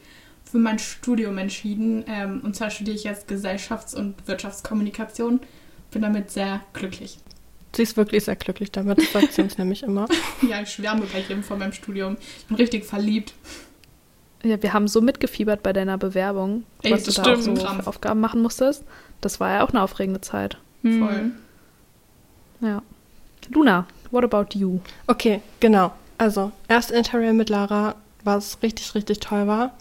für 0.49 0.57
mein 0.57 0.79
Studium 0.79 1.37
entschieden. 1.37 2.05
Ähm, 2.07 2.39
und 2.45 2.55
zwar 2.55 2.69
studiere 2.69 2.95
ich 2.95 3.03
jetzt 3.03 3.29
Gesellschafts- 3.29 3.93
und 3.93 4.25
Wirtschaftskommunikation. 4.25 5.41
Bin 5.91 6.01
damit 6.01 6.31
sehr 6.31 6.61
glücklich. 6.71 7.19
Sie 7.75 7.83
ist 7.83 7.97
wirklich 7.97 8.23
sehr 8.23 8.37
glücklich 8.37 8.71
damit, 8.71 9.01
sagt 9.11 9.33
sie 9.33 9.41
uns 9.41 9.57
nämlich 9.57 9.83
immer. 9.83 10.07
Ja, 10.47 10.61
ich 10.61 10.69
schwärme 10.69 11.03
bei 11.11 11.19
jedem 11.19 11.43
vor 11.43 11.57
meinem 11.57 11.73
Studium. 11.73 12.15
Ich 12.37 12.45
bin 12.45 12.55
richtig 12.55 12.85
verliebt. 12.85 13.33
Ja, 14.43 14.63
wir 14.63 14.71
haben 14.71 14.87
so 14.87 15.01
mitgefiebert 15.01 15.61
bei 15.61 15.73
deiner 15.73 15.97
Bewerbung, 15.97 16.63
Ey, 16.83 16.93
was 16.93 17.03
du 17.03 17.11
da 17.11 17.33
auch 17.33 17.35
so 17.35 17.51
Aufgaben 17.85 18.21
machen 18.21 18.41
musstest. 18.41 18.85
Das 19.21 19.39
war 19.39 19.51
ja 19.51 19.63
auch 19.63 19.69
eine 19.69 19.81
aufregende 19.81 20.21
Zeit. 20.21 20.57
Mhm. 20.81 20.99
Voll. 20.99 21.31
Ja. 22.61 22.81
Luna, 23.49 23.85
what 24.11 24.23
about 24.23 24.57
you? 24.57 24.79
Okay, 25.07 25.41
genau. 25.59 25.91
Also, 26.17 26.51
erst 26.67 26.91
Interrail 26.91 27.33
mit 27.33 27.49
Lara, 27.49 27.95
was 28.23 28.61
richtig, 28.61 28.93
richtig 28.95 29.19
toll 29.19 29.47
war. 29.47 29.71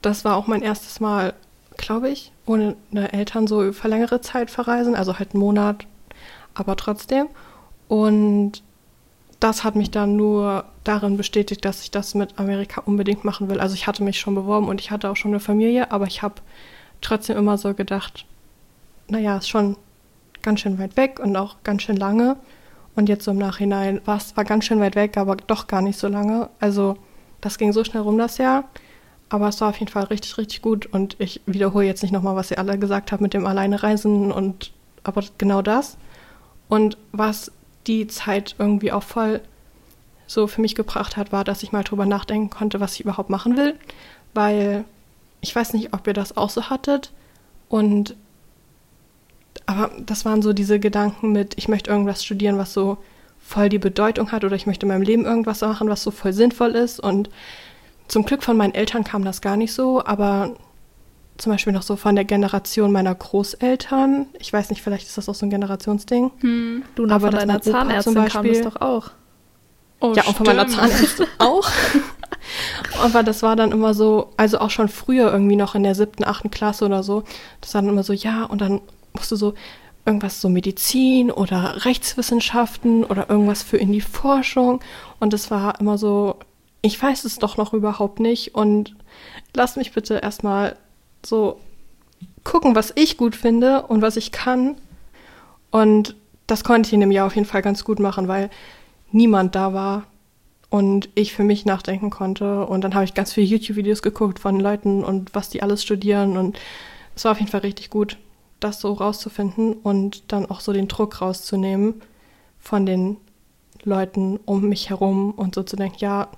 Das 0.00 0.24
war 0.24 0.36
auch 0.36 0.46
mein 0.46 0.62
erstes 0.62 1.00
Mal, 1.00 1.34
glaube 1.76 2.08
ich, 2.08 2.32
ohne 2.46 2.76
eine 2.90 3.12
Eltern 3.12 3.46
so 3.46 3.72
für 3.72 3.88
längere 3.88 4.20
Zeit 4.20 4.50
verreisen, 4.50 4.94
also 4.94 5.18
halt 5.18 5.34
einen 5.34 5.40
Monat, 5.40 5.86
aber 6.54 6.76
trotzdem. 6.76 7.28
Und 7.88 8.62
das 9.38 9.64
hat 9.64 9.76
mich 9.76 9.90
dann 9.90 10.16
nur 10.16 10.64
darin 10.84 11.16
bestätigt, 11.16 11.64
dass 11.64 11.82
ich 11.82 11.90
das 11.90 12.14
mit 12.14 12.38
Amerika 12.38 12.80
unbedingt 12.84 13.24
machen 13.24 13.48
will. 13.48 13.60
Also 13.60 13.74
ich 13.74 13.86
hatte 13.86 14.02
mich 14.02 14.18
schon 14.18 14.34
beworben 14.34 14.68
und 14.68 14.80
ich 14.80 14.90
hatte 14.90 15.10
auch 15.10 15.16
schon 15.16 15.32
eine 15.32 15.40
Familie, 15.40 15.90
aber 15.90 16.06
ich 16.06 16.22
habe 16.22 16.36
trotzdem 17.00 17.36
immer 17.36 17.58
so 17.58 17.74
gedacht, 17.74 18.24
naja, 19.12 19.36
ist 19.36 19.48
schon 19.48 19.76
ganz 20.40 20.60
schön 20.60 20.78
weit 20.78 20.96
weg 20.96 21.20
und 21.22 21.36
auch 21.36 21.56
ganz 21.64 21.82
schön 21.82 21.96
lange. 21.96 22.36
Und 22.96 23.08
jetzt 23.08 23.24
so 23.24 23.30
im 23.30 23.38
Nachhinein 23.38 24.00
war 24.06 24.16
es 24.16 24.28
zwar 24.28 24.44
ganz 24.44 24.64
schön 24.64 24.80
weit 24.80 24.96
weg, 24.96 25.16
aber 25.16 25.36
doch 25.36 25.66
gar 25.66 25.82
nicht 25.82 25.98
so 25.98 26.08
lange. 26.08 26.48
Also 26.60 26.96
das 27.40 27.58
ging 27.58 27.72
so 27.72 27.84
schnell 27.84 28.02
rum 28.02 28.18
das 28.18 28.38
Jahr. 28.38 28.64
Aber 29.28 29.48
es 29.48 29.60
war 29.60 29.68
auf 29.68 29.78
jeden 29.78 29.90
Fall 29.90 30.04
richtig, 30.04 30.36
richtig 30.36 30.62
gut. 30.62 30.86
Und 30.86 31.16
ich 31.18 31.40
wiederhole 31.46 31.86
jetzt 31.86 32.02
nicht 32.02 32.12
nochmal, 32.12 32.36
was 32.36 32.50
ihr 32.50 32.58
alle 32.58 32.78
gesagt 32.78 33.12
habt 33.12 33.22
mit 33.22 33.34
dem 33.34 33.46
Alleinereisen 33.46 34.32
und 34.32 34.72
aber 35.04 35.22
genau 35.38 35.62
das. 35.62 35.96
Und 36.68 36.96
was 37.12 37.52
die 37.86 38.06
Zeit 38.06 38.56
irgendwie 38.58 38.92
auch 38.92 39.02
voll 39.02 39.40
so 40.26 40.46
für 40.46 40.60
mich 40.60 40.74
gebracht 40.74 41.16
hat, 41.16 41.32
war, 41.32 41.44
dass 41.44 41.62
ich 41.62 41.72
mal 41.72 41.84
drüber 41.84 42.06
nachdenken 42.06 42.50
konnte, 42.50 42.80
was 42.80 42.94
ich 42.94 43.00
überhaupt 43.00 43.30
machen 43.30 43.56
will. 43.56 43.78
Weil 44.34 44.84
ich 45.40 45.54
weiß 45.54 45.74
nicht, 45.74 45.92
ob 45.92 46.06
ihr 46.06 46.14
das 46.14 46.36
auch 46.36 46.50
so 46.50 46.70
hattet. 46.70 47.12
Und 47.68 48.16
aber 49.72 49.90
das 50.04 50.24
waren 50.24 50.42
so 50.42 50.52
diese 50.52 50.78
Gedanken 50.78 51.32
mit, 51.32 51.54
ich 51.56 51.68
möchte 51.68 51.90
irgendwas 51.90 52.24
studieren, 52.24 52.58
was 52.58 52.72
so 52.72 52.98
voll 53.38 53.68
die 53.68 53.78
Bedeutung 53.78 54.32
hat 54.32 54.44
oder 54.44 54.56
ich 54.56 54.66
möchte 54.66 54.86
in 54.86 54.92
meinem 54.92 55.02
Leben 55.02 55.24
irgendwas 55.24 55.60
machen, 55.60 55.88
was 55.88 56.02
so 56.02 56.10
voll 56.10 56.32
sinnvoll 56.32 56.70
ist. 56.70 57.00
Und 57.00 57.28
zum 58.08 58.24
Glück 58.24 58.42
von 58.42 58.56
meinen 58.56 58.74
Eltern 58.74 59.04
kam 59.04 59.24
das 59.24 59.40
gar 59.40 59.56
nicht 59.56 59.72
so, 59.72 60.04
aber 60.04 60.56
zum 61.38 61.52
Beispiel 61.52 61.72
noch 61.72 61.82
so 61.82 61.96
von 61.96 62.14
der 62.14 62.24
Generation 62.24 62.92
meiner 62.92 63.14
Großeltern. 63.14 64.26
Ich 64.38 64.52
weiß 64.52 64.70
nicht, 64.70 64.82
vielleicht 64.82 65.06
ist 65.06 65.18
das 65.18 65.28
auch 65.28 65.34
so 65.34 65.46
ein 65.46 65.50
Generationsding. 65.50 66.30
Hm. 66.40 66.82
Du, 66.94 67.04
aber 67.04 67.30
von 67.30 67.38
deiner 67.38 67.60
Zahnärztin 67.60 68.12
zum 68.12 68.22
Beispiel, 68.22 68.52
kam 68.52 68.62
das 68.62 68.74
doch 68.74 68.80
auch. 68.80 69.10
Oh, 70.00 70.12
ja, 70.14 70.24
und 70.24 70.36
von 70.36 70.46
meiner 70.46 70.68
Zahnärztin 70.68 71.26
auch. 71.38 71.68
Aber 73.02 73.22
das 73.22 73.42
war 73.42 73.56
dann 73.56 73.72
immer 73.72 73.94
so, 73.94 74.32
also 74.36 74.58
auch 74.58 74.70
schon 74.70 74.88
früher 74.88 75.32
irgendwie 75.32 75.56
noch 75.56 75.74
in 75.74 75.82
der 75.82 75.94
siebten, 75.94 76.24
achten 76.24 76.50
Klasse 76.50 76.84
oder 76.84 77.02
so. 77.02 77.24
Das 77.60 77.74
war 77.74 77.82
dann 77.82 77.90
immer 77.90 78.02
so, 78.02 78.12
ja, 78.12 78.44
und 78.44 78.60
dann 78.60 78.80
musst 79.14 79.30
du 79.30 79.36
so 79.36 79.54
irgendwas 80.04 80.40
so 80.40 80.48
Medizin 80.48 81.30
oder 81.30 81.84
Rechtswissenschaften 81.84 83.04
oder 83.04 83.30
irgendwas 83.30 83.62
für 83.62 83.76
in 83.76 83.92
die 83.92 84.00
Forschung. 84.00 84.80
Und 85.20 85.32
es 85.32 85.50
war 85.50 85.78
immer 85.80 85.98
so, 85.98 86.36
ich 86.82 87.00
weiß 87.00 87.24
es 87.24 87.38
doch 87.38 87.56
noch 87.56 87.72
überhaupt 87.72 88.18
nicht. 88.18 88.54
Und 88.54 88.96
lass 89.54 89.76
mich 89.76 89.92
bitte 89.92 90.18
erstmal 90.18 90.76
so 91.24 91.60
gucken, 92.44 92.74
was 92.74 92.92
ich 92.96 93.16
gut 93.16 93.36
finde 93.36 93.82
und 93.82 94.02
was 94.02 94.16
ich 94.16 94.32
kann. 94.32 94.76
Und 95.70 96.16
das 96.46 96.64
konnte 96.64 96.88
ich 96.88 96.92
in 96.92 97.00
dem 97.00 97.12
Jahr 97.12 97.26
auf 97.26 97.36
jeden 97.36 97.46
Fall 97.46 97.62
ganz 97.62 97.84
gut 97.84 98.00
machen, 98.00 98.26
weil 98.26 98.50
niemand 99.12 99.54
da 99.54 99.72
war 99.72 100.04
und 100.68 101.10
ich 101.14 101.32
für 101.32 101.44
mich 101.44 101.64
nachdenken 101.64 102.10
konnte. 102.10 102.66
Und 102.66 102.82
dann 102.82 102.94
habe 102.94 103.04
ich 103.04 103.14
ganz 103.14 103.32
viele 103.32 103.46
YouTube-Videos 103.46 104.02
geguckt 104.02 104.40
von 104.40 104.58
Leuten 104.58 105.04
und 105.04 105.34
was 105.34 105.48
die 105.48 105.62
alles 105.62 105.82
studieren. 105.82 106.36
Und 106.36 106.58
es 107.14 107.24
war 107.24 107.32
auf 107.32 107.38
jeden 107.38 107.50
Fall 107.50 107.60
richtig 107.60 107.88
gut 107.88 108.16
das 108.64 108.80
so 108.80 108.92
rauszufinden 108.92 109.74
und 109.74 110.32
dann 110.32 110.46
auch 110.46 110.60
so 110.60 110.72
den 110.72 110.88
Druck 110.88 111.20
rauszunehmen 111.20 112.02
von 112.58 112.86
den 112.86 113.16
Leuten 113.84 114.38
um 114.44 114.68
mich 114.68 114.90
herum 114.90 115.32
und 115.32 115.54
so 115.54 115.62
zu 115.62 115.76
denken, 115.76 115.98
ja, 115.98 116.28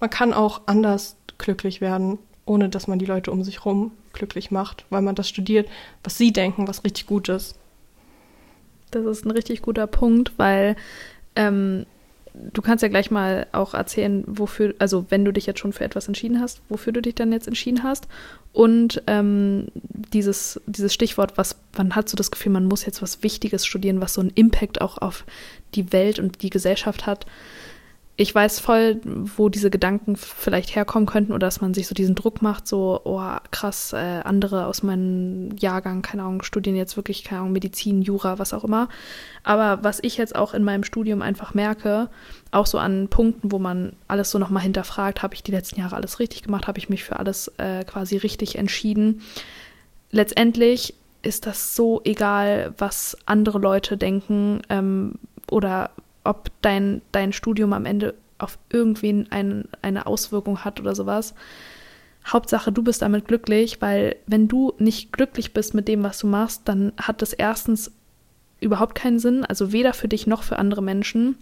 man 0.00 0.10
kann 0.10 0.32
auch 0.32 0.62
anders 0.66 1.16
glücklich 1.38 1.80
werden, 1.80 2.18
ohne 2.44 2.68
dass 2.68 2.86
man 2.86 2.98
die 2.98 3.06
Leute 3.06 3.30
um 3.30 3.44
sich 3.44 3.60
herum 3.60 3.92
glücklich 4.12 4.50
macht, 4.50 4.84
weil 4.90 5.02
man 5.02 5.14
das 5.14 5.28
studiert, 5.28 5.68
was 6.04 6.18
sie 6.18 6.32
denken, 6.32 6.68
was 6.68 6.84
richtig 6.84 7.06
gut 7.06 7.28
ist. 7.28 7.56
Das 8.90 9.06
ist 9.06 9.24
ein 9.24 9.30
richtig 9.30 9.62
guter 9.62 9.86
Punkt, 9.86 10.32
weil 10.36 10.76
ähm, 11.34 11.86
du 12.34 12.62
kannst 12.62 12.82
ja 12.82 12.88
gleich 12.88 13.10
mal 13.10 13.46
auch 13.52 13.74
erzählen, 13.74 14.24
wofür, 14.26 14.74
also 14.78 15.06
wenn 15.08 15.24
du 15.24 15.32
dich 15.32 15.46
jetzt 15.46 15.60
schon 15.60 15.72
für 15.72 15.84
etwas 15.84 16.08
entschieden 16.08 16.40
hast, 16.40 16.60
wofür 16.68 16.92
du 16.92 17.00
dich 17.00 17.14
dann 17.14 17.32
jetzt 17.32 17.48
entschieden 17.48 17.82
hast. 17.82 18.06
Und 18.52 19.02
ähm, 19.06 19.68
dieses, 20.12 20.60
dieses 20.66 20.92
Stichwort, 20.92 21.38
was, 21.38 21.56
wann 21.72 21.96
hast 21.96 22.12
du 22.12 22.16
das 22.16 22.30
Gefühl, 22.30 22.52
man 22.52 22.66
muss 22.66 22.84
jetzt 22.84 23.00
was 23.00 23.22
Wichtiges 23.22 23.64
studieren, 23.64 24.00
was 24.00 24.14
so 24.14 24.20
einen 24.20 24.30
Impact 24.34 24.80
auch 24.80 24.98
auf 24.98 25.24
die 25.74 25.92
Welt 25.92 26.18
und 26.18 26.42
die 26.42 26.50
Gesellschaft 26.50 27.06
hat 27.06 27.26
ich 28.16 28.34
weiß 28.34 28.60
voll, 28.60 29.00
wo 29.04 29.48
diese 29.48 29.70
Gedanken 29.70 30.16
vielleicht 30.16 30.76
herkommen 30.76 31.06
könnten 31.06 31.32
oder 31.32 31.46
dass 31.46 31.62
man 31.62 31.72
sich 31.72 31.86
so 31.86 31.94
diesen 31.94 32.14
Druck 32.14 32.42
macht, 32.42 32.68
so, 32.68 33.00
oh 33.04 33.22
krass, 33.50 33.94
äh, 33.94 34.20
andere 34.24 34.66
aus 34.66 34.82
meinem 34.82 35.56
Jahrgang, 35.56 36.02
keine 36.02 36.22
Ahnung, 36.22 36.42
studieren 36.42 36.76
jetzt 36.76 36.96
wirklich, 36.96 37.24
keine 37.24 37.40
Ahnung, 37.40 37.52
Medizin, 37.52 38.02
Jura, 38.02 38.38
was 38.38 38.52
auch 38.52 38.64
immer. 38.64 38.90
Aber 39.44 39.82
was 39.82 39.98
ich 40.02 40.18
jetzt 40.18 40.36
auch 40.36 40.52
in 40.52 40.62
meinem 40.62 40.84
Studium 40.84 41.22
einfach 41.22 41.54
merke, 41.54 42.10
auch 42.50 42.66
so 42.66 42.78
an 42.78 43.08
Punkten, 43.08 43.50
wo 43.50 43.58
man 43.58 43.94
alles 44.08 44.30
so 44.30 44.38
nochmal 44.38 44.62
hinterfragt, 44.62 45.22
habe 45.22 45.34
ich 45.34 45.42
die 45.42 45.52
letzten 45.52 45.80
Jahre 45.80 45.96
alles 45.96 46.18
richtig 46.18 46.42
gemacht, 46.42 46.66
habe 46.66 46.78
ich 46.78 46.90
mich 46.90 47.04
für 47.04 47.18
alles 47.18 47.48
äh, 47.56 47.82
quasi 47.84 48.18
richtig 48.18 48.56
entschieden. 48.56 49.22
Letztendlich 50.10 50.94
ist 51.22 51.46
das 51.46 51.74
so 51.74 52.02
egal, 52.04 52.74
was 52.76 53.16
andere 53.24 53.58
Leute 53.58 53.96
denken 53.96 54.60
ähm, 54.68 55.14
oder 55.50 55.90
ob 56.24 56.50
dein, 56.62 57.02
dein 57.12 57.32
Studium 57.32 57.72
am 57.72 57.86
Ende 57.86 58.14
auf 58.38 58.58
irgendwen 58.70 59.30
ein, 59.30 59.68
eine 59.82 60.06
Auswirkung 60.06 60.64
hat 60.64 60.80
oder 60.80 60.94
sowas. 60.94 61.34
Hauptsache, 62.26 62.70
du 62.70 62.82
bist 62.82 63.02
damit 63.02 63.26
glücklich, 63.26 63.80
weil 63.80 64.16
wenn 64.26 64.48
du 64.48 64.74
nicht 64.78 65.12
glücklich 65.12 65.52
bist 65.52 65.74
mit 65.74 65.88
dem, 65.88 66.02
was 66.02 66.18
du 66.18 66.26
machst, 66.26 66.62
dann 66.66 66.92
hat 66.96 67.22
das 67.22 67.32
erstens 67.32 67.92
überhaupt 68.60 68.94
keinen 68.94 69.18
Sinn, 69.18 69.44
also 69.44 69.72
weder 69.72 69.92
für 69.92 70.08
dich 70.08 70.26
noch 70.26 70.44
für 70.44 70.58
andere 70.58 70.82
Menschen. 70.82 71.36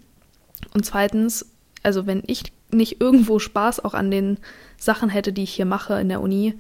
Und 0.75 0.87
zweitens, 0.87 1.51
also 1.83 2.07
wenn 2.07 2.23
ich 2.27 2.45
nicht 2.71 3.01
irgendwo 3.01 3.39
Spaß 3.39 3.85
auch 3.85 3.95
an 3.95 4.11
den 4.11 4.39
Sachen 4.79 5.11
hätte, 5.11 5.33
die 5.33 5.43
ich 5.43 5.53
hier 5.53 5.67
mache 5.67 6.01
in 6.01 6.09
der 6.09 6.23
Uni, 6.23 6.55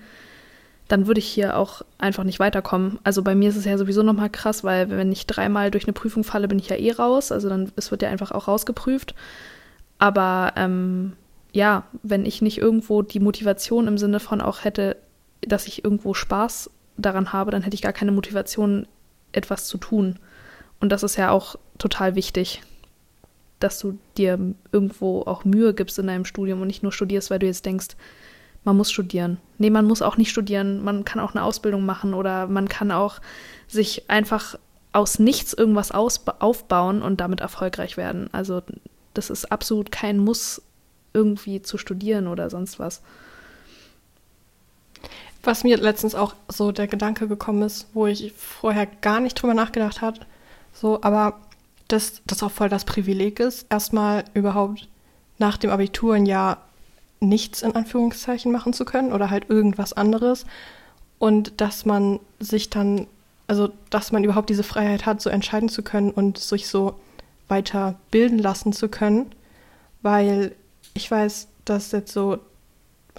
dann 0.91 1.07
würde 1.07 1.20
ich 1.20 1.28
hier 1.28 1.57
auch 1.57 1.82
einfach 1.99 2.24
nicht 2.24 2.41
weiterkommen. 2.41 2.99
Also 3.05 3.22
bei 3.22 3.36
mir 3.36 3.49
ist 3.51 3.57
es 3.57 3.64
ja 3.64 3.78
sowieso 3.78 4.03
nochmal 4.03 4.28
krass, 4.28 4.64
weil 4.64 4.91
wenn 4.91 5.12
ich 5.12 5.24
dreimal 5.24 5.70
durch 5.70 5.84
eine 5.84 5.93
Prüfung 5.93 6.24
falle, 6.24 6.49
bin 6.49 6.59
ich 6.59 6.68
ja 6.68 6.74
eh 6.74 6.91
raus. 6.91 7.30
Also 7.30 7.49
dann 7.49 7.70
es 7.76 7.93
wird 7.93 8.03
ja 8.03 8.09
einfach 8.09 8.32
auch 8.32 8.49
rausgeprüft. 8.49 9.14
Aber 9.99 10.53
ähm, 10.57 11.12
ja, 11.53 11.84
wenn 12.03 12.26
ich 12.26 12.43
nicht 12.43 12.59
irgendwo 12.59 13.03
die 13.03 13.20
Motivation 13.20 13.86
im 13.86 13.99
Sinne 13.99 14.18
von 14.18 14.41
auch 14.41 14.64
hätte, 14.64 14.97
dass 15.43 15.68
ich 15.68 15.84
irgendwo 15.84 16.12
Spaß 16.12 16.70
daran 16.97 17.32
habe, 17.32 17.53
dann 17.53 17.62
hätte 17.62 17.74
ich 17.74 17.82
gar 17.82 17.93
keine 17.93 18.11
Motivation, 18.11 18.88
etwas 19.30 19.68
zu 19.68 19.78
tun. 19.78 20.18
Und 20.80 20.91
das 20.91 21.05
ist 21.05 21.14
ja 21.14 21.30
auch 21.30 21.55
total 21.78 22.16
wichtig, 22.16 22.62
dass 23.61 23.78
du 23.78 23.97
dir 24.18 24.41
irgendwo 24.72 25.22
auch 25.22 25.45
Mühe 25.45 25.72
gibst 25.72 26.01
in 26.01 26.09
deinem 26.09 26.24
Studium 26.24 26.61
und 26.61 26.66
nicht 26.66 26.82
nur 26.82 26.91
studierst, 26.91 27.30
weil 27.30 27.38
du 27.38 27.47
jetzt 27.47 27.64
denkst, 27.64 27.95
man 28.65 28.77
muss 28.77 28.91
studieren. 28.91 29.39
Nee, 29.59 29.71
man 29.71 29.87
muss 29.87 30.03
auch 30.03 30.17
nicht 30.17 30.31
studieren. 30.31 30.83
Man 30.85 31.05
kann 31.05 31.21
auch 31.21 31.35
eine 31.35 31.43
Ausbildung 31.45 31.87
machen 31.87 32.15
oder 32.15 32.47
man 32.47 32.69
kann 32.69 32.93
auch 32.93 33.21
sich 33.69 34.11
einfach 34.11 34.59
aus 34.93 35.19
nichts 35.19 35.53
irgendwas 35.53 35.93
aufbauen 35.93 37.03
und 37.03 37.21
damit 37.21 37.41
erfolgreich 37.41 37.97
werden. 37.97 38.29
Also 38.33 38.63
das 39.15 39.31
ist 39.31 39.51
absolut 39.51 39.93
kein 39.93 40.19
Muss, 40.19 40.63
irgendwie 41.13 41.63
zu 41.63 41.79
studieren 41.79 42.27
oder 42.27 42.51
sonst 42.51 42.79
was. 42.79 43.03
Was 45.43 45.65
mir 45.65 45.79
letztens 45.79 46.15
auch 46.15 46.35
so 46.49 46.71
der 46.71 46.87
Gedanke 46.87 47.27
gekommen 47.27 47.63
ist, 47.63 47.89
wo 47.95 48.07
ich 48.07 48.33
vorher 48.37 48.87
gar 48.87 49.21
nicht 49.21 49.35
drüber 49.35 49.55
nachgedacht 49.55 50.03
habe, 50.03 50.21
so, 50.73 51.01
aber 51.03 51.41
dass 51.89 52.23
das 52.27 52.43
auch 52.43 52.51
voll 52.51 52.69
das 52.69 52.85
Privileg 52.85 53.41
ist, 53.41 53.67
erstmal 53.71 54.25
überhaupt 54.35 54.89
nach 55.39 55.57
dem 55.57 55.71
Abitur 55.71 56.15
ein 56.15 56.27
Jahr 56.27 56.59
nichts 57.21 57.62
in 57.62 57.75
Anführungszeichen 57.75 58.51
machen 58.51 58.73
zu 58.73 58.85
können 58.85 59.12
oder 59.12 59.31
halt 59.31 59.49
irgendwas 59.49 59.93
anderes. 59.93 60.47
Und 61.18 61.61
dass 61.61 61.85
man 61.85 62.18
sich 62.39 62.71
dann, 62.71 63.07
also 63.47 63.71
dass 63.91 64.11
man 64.11 64.25
überhaupt 64.25 64.51
diese 64.51 64.62
Freiheit 64.62 65.07
hat, 65.07 65.21
so 65.21 65.31
entscheiden 65.31 65.68
zu 65.68 65.83
können 65.83 66.11
und 66.11 66.39
sich 66.39 66.66
so 66.66 66.95
weiter 67.49 67.97
bilden 68.11 68.39
lassen 68.39 68.73
zu 68.73 68.89
können. 68.89 69.33
Weil 70.03 70.55
ich 70.95 71.11
weiß, 71.11 71.49
dass 71.66 71.93
jetzt 71.93 72.12
so, 72.12 72.39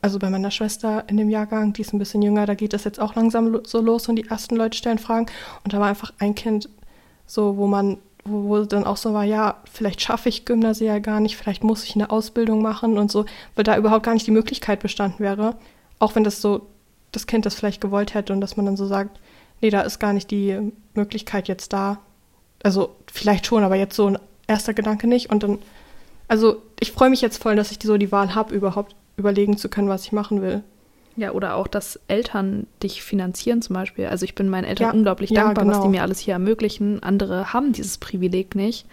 also 0.02 0.18
bei 0.18 0.30
meiner 0.32 0.50
Schwester 0.50 1.04
in 1.08 1.18
dem 1.18 1.30
Jahrgang, 1.30 1.74
die 1.74 1.82
ist 1.82 1.94
ein 1.94 2.00
bisschen 2.00 2.24
jünger, 2.24 2.48
da 2.48 2.56
geht 2.56 2.74
es 2.74 2.84
jetzt 2.84 3.00
auch 3.00 3.14
langsam 3.14 3.60
so 3.64 3.80
los 3.82 4.10
und 4.10 4.16
die 4.16 4.28
ersten 4.28 4.56
Leute 4.56 4.78
stellen 4.78 4.98
Fragen. 4.98 5.28
Und 5.64 5.74
da 5.74 5.80
war 5.80 5.88
einfach 5.88 6.12
ein 6.18 6.34
Kind 6.34 6.70
so, 7.28 7.56
wo 7.58 7.68
man 7.68 7.98
wo, 8.24 8.50
wo 8.50 8.66
dann 8.66 8.86
auch 8.86 8.98
so 8.98 9.14
war, 9.14 9.24
ja, 9.24 9.58
vielleicht 9.72 10.02
schaffe 10.02 10.30
ich 10.30 10.46
Gymnasial 10.46 11.02
gar 11.02 11.20
nicht, 11.20 11.38
vielleicht 11.38 11.64
muss 11.64 11.84
ich 11.84 11.96
eine 11.96 12.10
Ausbildung 12.10 12.62
machen 12.62 12.98
und 12.98 13.12
so, 13.12 13.26
weil 13.56 13.64
da 13.64 13.78
überhaupt 13.78 14.06
gar 14.06 14.14
nicht 14.14 14.28
die 14.28 14.32
Möglichkeit 14.32 14.82
bestanden 14.82 15.20
wäre. 15.20 15.56
Auch 16.00 16.16
wenn 16.16 16.24
das 16.24 16.42
so 16.42 16.68
das 17.12 17.28
Kind 17.28 17.46
das 17.46 17.56
vielleicht 17.56 17.82
gewollt 17.82 18.14
hätte 18.14 18.34
und 18.34 18.42
dass 18.42 18.58
man 18.58 18.66
dann 18.66 18.78
so 18.78 18.86
sagt, 18.86 19.20
nee, 19.62 19.70
da 19.70 19.82
ist 19.82 20.00
gar 20.00 20.14
nicht 20.14 20.32
die 20.32 20.72
Möglichkeit 20.94 21.48
jetzt 21.48 21.74
da. 21.74 22.00
Also 22.64 22.96
vielleicht 23.12 23.46
schon, 23.46 23.64
aber 23.64 23.76
jetzt 23.76 23.96
so 23.96 24.08
ein 24.08 24.20
erster 24.48 24.74
Gedanke 24.74 25.08
nicht. 25.08 25.30
Und 25.30 25.44
dann, 25.44 25.60
also 26.28 26.62
ich 26.80 26.92
freue 26.92 27.10
mich 27.10 27.22
jetzt 27.22 27.42
voll, 27.42 27.56
dass 27.56 27.72
ich 27.72 27.80
so 27.84 27.98
die 27.98 28.12
Wahl 28.12 28.34
habe, 28.36 28.54
überhaupt 28.54 28.96
überlegen 29.18 29.58
zu 29.58 29.70
können, 29.70 29.90
was 29.90 30.06
ich 30.06 30.12
machen 30.12 30.42
will. 30.42 30.64
Ja, 31.22 31.34
oder 31.34 31.56
auch, 31.56 31.68
dass 31.68 32.00
Eltern 32.08 32.66
dich 32.82 33.04
finanzieren 33.04 33.62
zum 33.62 33.76
Beispiel. 33.76 34.08
Also 34.08 34.26
ich 34.26 34.34
bin 34.34 34.50
meinen 34.50 34.64
Eltern 34.64 34.88
ja, 34.88 34.92
unglaublich 34.92 35.30
ja, 35.30 35.44
dankbar, 35.44 35.66
genau. 35.66 35.78
was 35.78 35.84
die 35.84 35.90
mir 35.90 36.02
alles 36.02 36.18
hier 36.18 36.34
ermöglichen. 36.34 37.04
Andere 37.04 37.54
haben 37.54 37.74
dieses 37.74 38.00
Privileg 38.00 38.56
nicht 38.56 38.88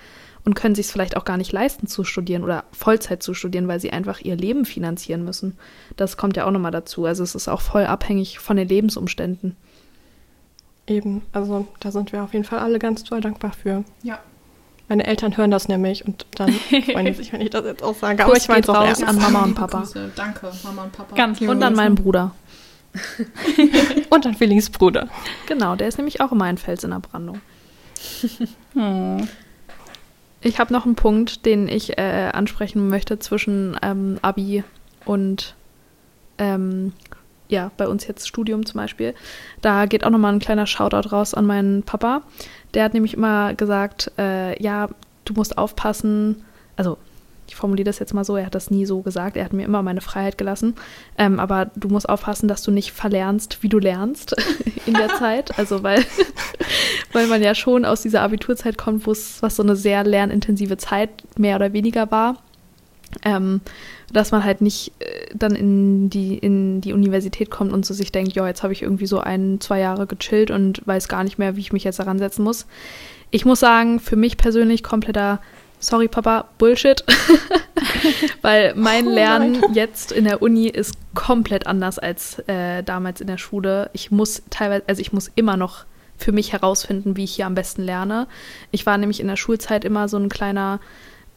und 0.44 0.52
können 0.52 0.74
sich 0.74 0.84
es 0.84 0.92
vielleicht 0.92 1.16
auch 1.16 1.24
gar 1.24 1.38
nicht 1.38 1.52
leisten 1.52 1.86
zu 1.86 2.04
studieren 2.04 2.44
oder 2.44 2.64
Vollzeit 2.70 3.22
zu 3.22 3.32
studieren, 3.32 3.66
weil 3.66 3.80
sie 3.80 3.92
einfach 3.92 4.20
ihr 4.20 4.36
Leben 4.36 4.66
finanzieren 4.66 5.24
müssen. 5.24 5.56
Das 5.96 6.18
kommt 6.18 6.36
ja 6.36 6.44
auch 6.44 6.50
nochmal 6.50 6.70
dazu. 6.70 7.06
Also 7.06 7.22
es 7.22 7.34
ist 7.34 7.48
auch 7.48 7.62
voll 7.62 7.86
abhängig 7.86 8.40
von 8.40 8.58
den 8.58 8.68
Lebensumständen. 8.68 9.56
Eben, 10.86 11.22
also 11.32 11.66
da 11.80 11.90
sind 11.90 12.12
wir 12.12 12.24
auf 12.24 12.34
jeden 12.34 12.44
Fall 12.44 12.58
alle 12.58 12.78
ganz 12.78 13.04
toll 13.04 13.22
dankbar 13.22 13.54
für. 13.54 13.84
Ja, 14.02 14.20
meine 14.88 15.06
Eltern 15.06 15.36
hören 15.36 15.50
das 15.50 15.68
nämlich 15.68 16.06
und 16.06 16.26
dann 16.36 16.52
freuen 16.52 17.06
die 17.06 17.12
sich, 17.14 17.32
wenn 17.32 17.40
ich 17.40 17.50
das 17.50 17.64
jetzt 17.64 17.82
auch 17.82 17.94
sage. 17.94 18.24
Aber 18.24 18.36
ich 18.36 18.48
meine 18.48 18.60
es 18.60 18.68
auch 18.68 18.76
raus 18.76 19.02
an 19.02 19.16
Mama 19.16 19.44
und 19.44 19.54
Papa. 19.54 19.80
Grüße. 19.80 20.10
Danke, 20.16 20.50
Mama 20.64 20.84
und 20.84 20.92
Papa. 20.92 21.14
Ganz 21.14 21.40
liebe 21.40 21.52
Und 21.52 21.62
an 21.62 21.74
meinen 21.74 21.94
Bruder. 21.94 22.32
und 24.10 24.26
an 24.26 24.34
Felix 24.34 24.70
Bruder. 24.70 25.08
Genau, 25.46 25.76
der 25.76 25.88
ist 25.88 25.98
nämlich 25.98 26.20
auch 26.20 26.32
immer 26.32 26.46
ein 26.46 26.58
Fels 26.58 26.84
in 26.84 26.90
der 26.90 27.00
Brandung. 27.00 27.40
hm. 28.72 29.28
Ich 30.40 30.58
habe 30.60 30.72
noch 30.72 30.86
einen 30.86 30.94
Punkt, 30.94 31.44
den 31.46 31.68
ich 31.68 31.98
äh, 31.98 32.30
ansprechen 32.32 32.88
möchte 32.88 33.18
zwischen 33.18 33.76
ähm, 33.82 34.18
Abi 34.22 34.62
und 35.04 35.54
ähm, 36.38 36.92
ja, 37.48 37.70
bei 37.76 37.88
uns 37.88 38.06
jetzt 38.06 38.28
Studium 38.28 38.64
zum 38.66 38.78
Beispiel. 38.78 39.14
Da 39.62 39.86
geht 39.86 40.04
auch 40.04 40.10
nochmal 40.10 40.32
ein 40.32 40.38
kleiner 40.38 40.66
Shoutout 40.66 41.08
raus 41.08 41.34
an 41.34 41.46
meinen 41.46 41.82
Papa. 41.82 42.22
Der 42.74 42.84
hat 42.84 42.94
nämlich 42.94 43.14
immer 43.14 43.54
gesagt, 43.54 44.12
äh, 44.18 44.60
ja, 44.62 44.88
du 45.24 45.34
musst 45.34 45.58
aufpassen. 45.58 46.44
Also, 46.76 46.98
ich 47.46 47.56
formuliere 47.56 47.86
das 47.86 47.98
jetzt 47.98 48.12
mal 48.12 48.24
so, 48.24 48.36
er 48.36 48.46
hat 48.46 48.54
das 48.54 48.70
nie 48.70 48.84
so 48.84 49.00
gesagt, 49.00 49.36
er 49.36 49.44
hat 49.44 49.54
mir 49.54 49.64
immer 49.64 49.82
meine 49.82 50.02
Freiheit 50.02 50.36
gelassen. 50.36 50.74
Ähm, 51.16 51.40
aber 51.40 51.70
du 51.76 51.88
musst 51.88 52.08
aufpassen, 52.08 52.46
dass 52.46 52.62
du 52.62 52.70
nicht 52.70 52.92
verlernst, 52.92 53.62
wie 53.62 53.68
du 53.68 53.78
lernst 53.78 54.36
in 54.86 54.94
der 54.94 55.08
Zeit. 55.18 55.58
Also, 55.58 55.82
weil, 55.82 56.04
weil 57.12 57.26
man 57.26 57.42
ja 57.42 57.54
schon 57.54 57.84
aus 57.84 58.02
dieser 58.02 58.22
Abiturzeit 58.22 58.76
kommt, 58.76 59.06
wo 59.06 59.12
es 59.12 59.42
was 59.42 59.56
so 59.56 59.62
eine 59.62 59.76
sehr 59.76 60.04
lernintensive 60.04 60.76
Zeit 60.76 61.10
mehr 61.38 61.56
oder 61.56 61.72
weniger 61.72 62.10
war. 62.10 62.36
Ähm, 63.24 63.60
dass 64.12 64.30
man 64.32 64.44
halt 64.44 64.60
nicht 64.60 64.92
äh, 65.00 65.26
dann 65.34 65.54
in 65.54 66.10
die, 66.10 66.38
in 66.38 66.80
die 66.80 66.92
Universität 66.92 67.50
kommt 67.50 67.72
und 67.72 67.84
so 67.84 67.94
sich 67.94 68.12
denkt, 68.12 68.32
ja, 68.32 68.46
jetzt 68.46 68.62
habe 68.62 68.72
ich 68.72 68.82
irgendwie 68.82 69.06
so 69.06 69.20
ein, 69.20 69.60
zwei 69.60 69.80
Jahre 69.80 70.06
gechillt 70.06 70.50
und 70.50 70.86
weiß 70.86 71.08
gar 71.08 71.24
nicht 71.24 71.38
mehr, 71.38 71.56
wie 71.56 71.60
ich 71.60 71.72
mich 71.72 71.84
jetzt 71.84 71.98
daran 71.98 72.18
setzen 72.18 72.42
muss. 72.42 72.66
Ich 73.30 73.44
muss 73.44 73.60
sagen, 73.60 74.00
für 74.00 74.16
mich 74.16 74.36
persönlich 74.36 74.82
kompletter, 74.82 75.40
sorry 75.78 76.08
Papa, 76.08 76.48
Bullshit. 76.58 77.04
Weil 78.42 78.74
mein 78.74 79.06
oh 79.06 79.10
Lernen 79.10 79.62
jetzt 79.74 80.12
in 80.12 80.24
der 80.24 80.42
Uni 80.42 80.68
ist 80.68 80.94
komplett 81.14 81.66
anders 81.66 81.98
als 81.98 82.38
äh, 82.48 82.82
damals 82.82 83.20
in 83.20 83.26
der 83.26 83.38
Schule. 83.38 83.90
Ich 83.92 84.10
muss 84.10 84.42
teilweise, 84.50 84.84
also 84.86 85.00
ich 85.00 85.12
muss 85.12 85.30
immer 85.34 85.56
noch 85.56 85.84
für 86.16 86.32
mich 86.32 86.52
herausfinden, 86.52 87.16
wie 87.16 87.24
ich 87.24 87.36
hier 87.36 87.46
am 87.46 87.54
besten 87.54 87.82
lerne. 87.82 88.26
Ich 88.70 88.86
war 88.86 88.98
nämlich 88.98 89.20
in 89.20 89.28
der 89.28 89.36
Schulzeit 89.36 89.84
immer 89.84 90.08
so 90.08 90.16
ein 90.16 90.28
kleiner 90.28 90.80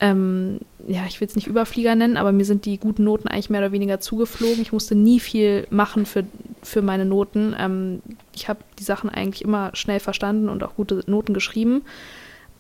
ähm, 0.01 0.59
ja, 0.87 1.03
ich 1.07 1.21
will 1.21 1.27
es 1.27 1.35
nicht 1.35 1.47
Überflieger 1.47 1.93
nennen, 1.93 2.17
aber 2.17 2.31
mir 2.31 2.43
sind 2.43 2.65
die 2.65 2.79
guten 2.79 3.03
Noten 3.03 3.27
eigentlich 3.27 3.51
mehr 3.51 3.61
oder 3.61 3.71
weniger 3.71 3.99
zugeflogen. 3.99 4.59
Ich 4.61 4.73
musste 4.73 4.95
nie 4.95 5.19
viel 5.19 5.67
machen 5.69 6.07
für, 6.07 6.25
für 6.63 6.81
meine 6.81 7.05
Noten. 7.05 7.55
Ähm, 7.57 8.01
ich 8.33 8.49
habe 8.49 8.61
die 8.79 8.83
Sachen 8.83 9.11
eigentlich 9.11 9.43
immer 9.43 9.69
schnell 9.75 9.99
verstanden 9.99 10.49
und 10.49 10.63
auch 10.63 10.75
gute 10.75 11.03
Noten 11.05 11.35
geschrieben. 11.35 11.83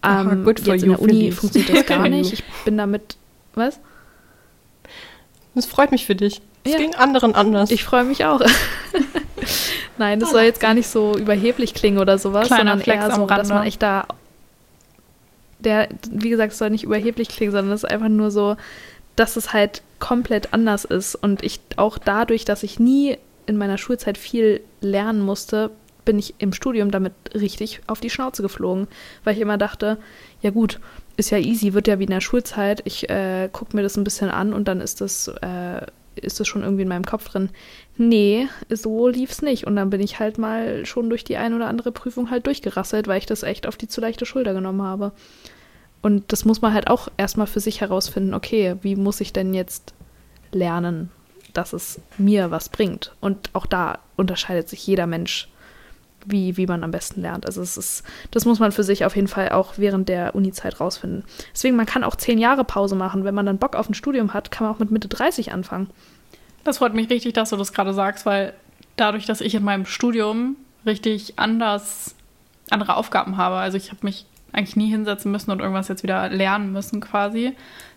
Ähm, 0.03 0.45
jetzt 0.47 0.67
in 0.67 0.89
der 0.89 1.01
Uni 1.01 1.31
funktioniert 1.31 1.75
das 1.75 1.85
gar 1.87 2.07
nicht. 2.09 2.31
Ich 2.31 2.43
bin 2.63 2.77
damit, 2.77 3.17
was? 3.55 3.79
Das 5.55 5.65
freut 5.65 5.91
mich 5.91 6.05
für 6.05 6.15
dich. 6.15 6.41
Es 6.63 6.73
ja. 6.73 6.77
ging 6.77 6.93
anderen 6.93 7.33
anders. 7.33 7.71
Ich 7.71 7.83
freue 7.83 8.03
mich 8.03 8.23
auch. 8.23 8.41
Nein, 9.97 10.19
das 10.19 10.29
soll 10.29 10.43
jetzt 10.43 10.59
gar 10.59 10.75
nicht 10.75 10.87
so 10.87 11.17
überheblich 11.17 11.73
klingen 11.73 11.97
oder 11.97 12.19
sowas, 12.19 12.47
Kleiner 12.47 12.61
sondern 12.61 12.81
Flex 12.81 13.03
eher 13.03 13.15
so, 13.15 13.25
dass 13.25 13.49
man 13.49 13.65
echt 13.65 13.81
da 13.81 14.05
der, 15.63 15.89
wie 16.11 16.29
gesagt, 16.29 16.53
es 16.53 16.59
soll 16.59 16.69
nicht 16.69 16.83
überheblich 16.83 17.29
klingen, 17.29 17.51
sondern 17.51 17.73
es 17.73 17.83
ist 17.83 17.89
einfach 17.89 18.09
nur 18.09 18.31
so, 18.31 18.57
dass 19.15 19.35
es 19.35 19.53
halt 19.53 19.81
komplett 19.99 20.53
anders 20.53 20.85
ist. 20.85 21.15
Und 21.15 21.43
ich 21.43 21.59
auch 21.77 21.97
dadurch, 21.97 22.45
dass 22.45 22.63
ich 22.63 22.79
nie 22.79 23.17
in 23.45 23.57
meiner 23.57 23.77
Schulzeit 23.77 24.17
viel 24.17 24.61
lernen 24.81 25.21
musste, 25.21 25.71
bin 26.05 26.17
ich 26.17 26.35
im 26.39 26.53
Studium 26.53 26.91
damit 26.91 27.13
richtig 27.33 27.81
auf 27.87 27.99
die 27.99 28.09
Schnauze 28.09 28.41
geflogen, 28.41 28.87
weil 29.23 29.35
ich 29.35 29.41
immer 29.41 29.57
dachte, 29.57 29.97
ja 30.41 30.49
gut, 30.49 30.79
ist 31.17 31.29
ja 31.29 31.37
easy, 31.37 31.73
wird 31.73 31.87
ja 31.87 31.99
wie 31.99 32.05
in 32.05 32.09
der 32.09 32.21
Schulzeit. 32.21 32.81
Ich 32.85 33.09
äh, 33.09 33.49
gucke 33.51 33.75
mir 33.75 33.83
das 33.83 33.97
ein 33.97 34.03
bisschen 34.03 34.29
an 34.29 34.53
und 34.53 34.67
dann 34.67 34.81
ist 34.81 35.01
das, 35.01 35.27
äh, 35.27 35.85
ist 36.15 36.39
das 36.39 36.47
schon 36.47 36.63
irgendwie 36.63 36.83
in 36.83 36.89
meinem 36.89 37.05
Kopf 37.05 37.29
drin. 37.29 37.49
Nee, 37.97 38.47
so 38.69 39.07
lief 39.07 39.31
es 39.31 39.41
nicht. 39.41 39.67
Und 39.67 39.75
dann 39.75 39.89
bin 39.89 40.01
ich 40.01 40.19
halt 40.19 40.37
mal 40.37 40.85
schon 40.85 41.09
durch 41.09 41.23
die 41.23 41.37
ein 41.37 41.53
oder 41.53 41.67
andere 41.67 41.91
Prüfung 41.91 42.31
halt 42.31 42.47
durchgerasselt, 42.47 43.07
weil 43.07 43.17
ich 43.19 43.25
das 43.25 43.43
echt 43.43 43.67
auf 43.67 43.77
die 43.77 43.87
zu 43.87 44.01
leichte 44.01 44.25
Schulter 44.25 44.53
genommen 44.53 44.81
habe. 44.81 45.11
Und 46.01 46.31
das 46.31 46.45
muss 46.45 46.61
man 46.61 46.73
halt 46.73 46.89
auch 46.89 47.09
erstmal 47.17 47.47
für 47.47 47.59
sich 47.59 47.81
herausfinden, 47.81 48.33
okay, 48.33 48.75
wie 48.81 48.95
muss 48.95 49.21
ich 49.21 49.33
denn 49.33 49.53
jetzt 49.53 49.93
lernen, 50.51 51.11
dass 51.53 51.73
es 51.73 52.01
mir 52.17 52.49
was 52.49 52.69
bringt? 52.69 53.13
Und 53.19 53.49
auch 53.53 53.65
da 53.65 53.99
unterscheidet 54.15 54.67
sich 54.67 54.85
jeder 54.87 55.05
Mensch 55.05 55.47
wie, 56.25 56.57
wie 56.57 56.67
man 56.67 56.83
am 56.83 56.91
besten 56.91 57.21
lernt. 57.21 57.45
Also 57.45 57.61
es 57.61 57.77
ist, 57.77 58.03
das 58.31 58.45
muss 58.45 58.59
man 58.59 58.71
für 58.71 58.83
sich 58.83 59.05
auf 59.05 59.15
jeden 59.15 59.27
Fall 59.27 59.49
auch 59.49 59.73
während 59.77 60.09
der 60.09 60.35
Uni-Zeit 60.35 60.79
rausfinden. 60.79 61.23
Deswegen, 61.53 61.75
man 61.75 61.85
kann 61.85 62.03
auch 62.03 62.15
zehn 62.15 62.37
Jahre 62.37 62.63
Pause 62.63 62.95
machen. 62.95 63.23
Wenn 63.23 63.35
man 63.35 63.45
dann 63.45 63.57
Bock 63.57 63.75
auf 63.75 63.89
ein 63.89 63.95
Studium 63.95 64.33
hat, 64.33 64.51
kann 64.51 64.65
man 64.65 64.75
auch 64.75 64.79
mit 64.79 64.91
Mitte 64.91 65.07
30 65.07 65.51
anfangen. 65.51 65.89
Das 66.63 66.77
freut 66.77 66.93
mich 66.93 67.09
richtig, 67.09 67.33
dass 67.33 67.49
du 67.49 67.57
das 67.57 67.73
gerade 67.73 67.93
sagst, 67.93 68.25
weil 68.25 68.53
dadurch, 68.95 69.25
dass 69.25 69.41
ich 69.41 69.55
in 69.55 69.63
meinem 69.63 69.85
Studium 69.85 70.55
richtig 70.85 71.39
anders 71.39 72.15
andere 72.69 72.95
Aufgaben 72.95 73.37
habe, 73.37 73.55
also 73.55 73.77
ich 73.77 73.89
habe 73.89 73.99
mich 74.03 74.25
eigentlich 74.53 74.75
nie 74.75 74.89
hinsetzen 74.89 75.31
müssen 75.31 75.51
und 75.51 75.59
irgendwas 75.59 75.87
jetzt 75.87 76.03
wieder 76.03 76.29
lernen 76.29 76.71
müssen 76.71 77.01
quasi. 77.01 77.53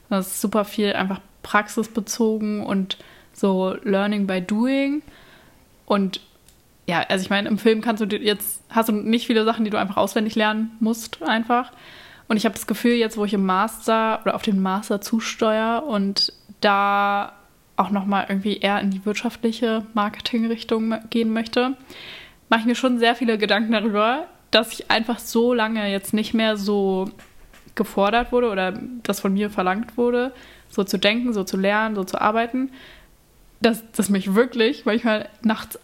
Das 0.08 0.28
ist 0.28 0.40
super 0.40 0.64
viel 0.64 0.92
einfach 0.92 1.20
praxisbezogen 1.42 2.64
und 2.64 2.98
so 3.32 3.76
Learning 3.82 4.26
by 4.26 4.40
Doing. 4.40 5.02
Und 5.86 6.20
ja, 6.86 7.00
also 7.08 7.22
ich 7.22 7.30
meine, 7.30 7.48
im 7.48 7.58
Film 7.58 7.80
kannst 7.80 8.02
du 8.02 8.16
jetzt, 8.16 8.62
hast 8.70 8.88
du 8.88 8.92
nicht 8.92 9.26
viele 9.26 9.44
Sachen, 9.44 9.64
die 9.64 9.70
du 9.70 9.78
einfach 9.78 9.96
auswendig 9.96 10.34
lernen 10.34 10.72
musst, 10.80 11.22
einfach. 11.22 11.72
Und 12.28 12.36
ich 12.36 12.44
habe 12.44 12.54
das 12.54 12.66
Gefühl, 12.66 12.94
jetzt, 12.94 13.16
wo 13.16 13.24
ich 13.24 13.34
im 13.34 13.44
Master 13.44 14.20
oder 14.22 14.34
auf 14.34 14.42
den 14.42 14.60
Master 14.60 15.00
zusteuere 15.00 15.84
und 15.84 16.32
da 16.60 17.32
auch 17.76 17.90
nochmal 17.90 18.26
irgendwie 18.28 18.58
eher 18.58 18.80
in 18.80 18.90
die 18.90 19.04
wirtschaftliche 19.04 19.84
Marketingrichtung 19.94 20.94
gehen 21.10 21.32
möchte, 21.32 21.76
mache 22.48 22.60
ich 22.60 22.66
mir 22.66 22.74
schon 22.74 22.98
sehr 22.98 23.16
viele 23.16 23.38
Gedanken 23.38 23.72
darüber, 23.72 24.26
dass 24.50 24.72
ich 24.72 24.90
einfach 24.90 25.18
so 25.18 25.52
lange 25.52 25.90
jetzt 25.90 26.14
nicht 26.14 26.34
mehr 26.34 26.56
so 26.56 27.10
gefordert 27.74 28.30
wurde 28.30 28.50
oder 28.50 28.78
das 29.02 29.20
von 29.20 29.32
mir 29.34 29.50
verlangt 29.50 29.96
wurde, 29.96 30.32
so 30.68 30.84
zu 30.84 30.98
denken, 30.98 31.32
so 31.32 31.42
zu 31.42 31.56
lernen, 31.56 31.96
so 31.96 32.04
zu 32.04 32.20
arbeiten, 32.20 32.70
dass 33.60 33.82
das 33.92 34.10
mich 34.10 34.34
wirklich 34.34 34.84
manchmal 34.84 35.28
nachts 35.42 35.78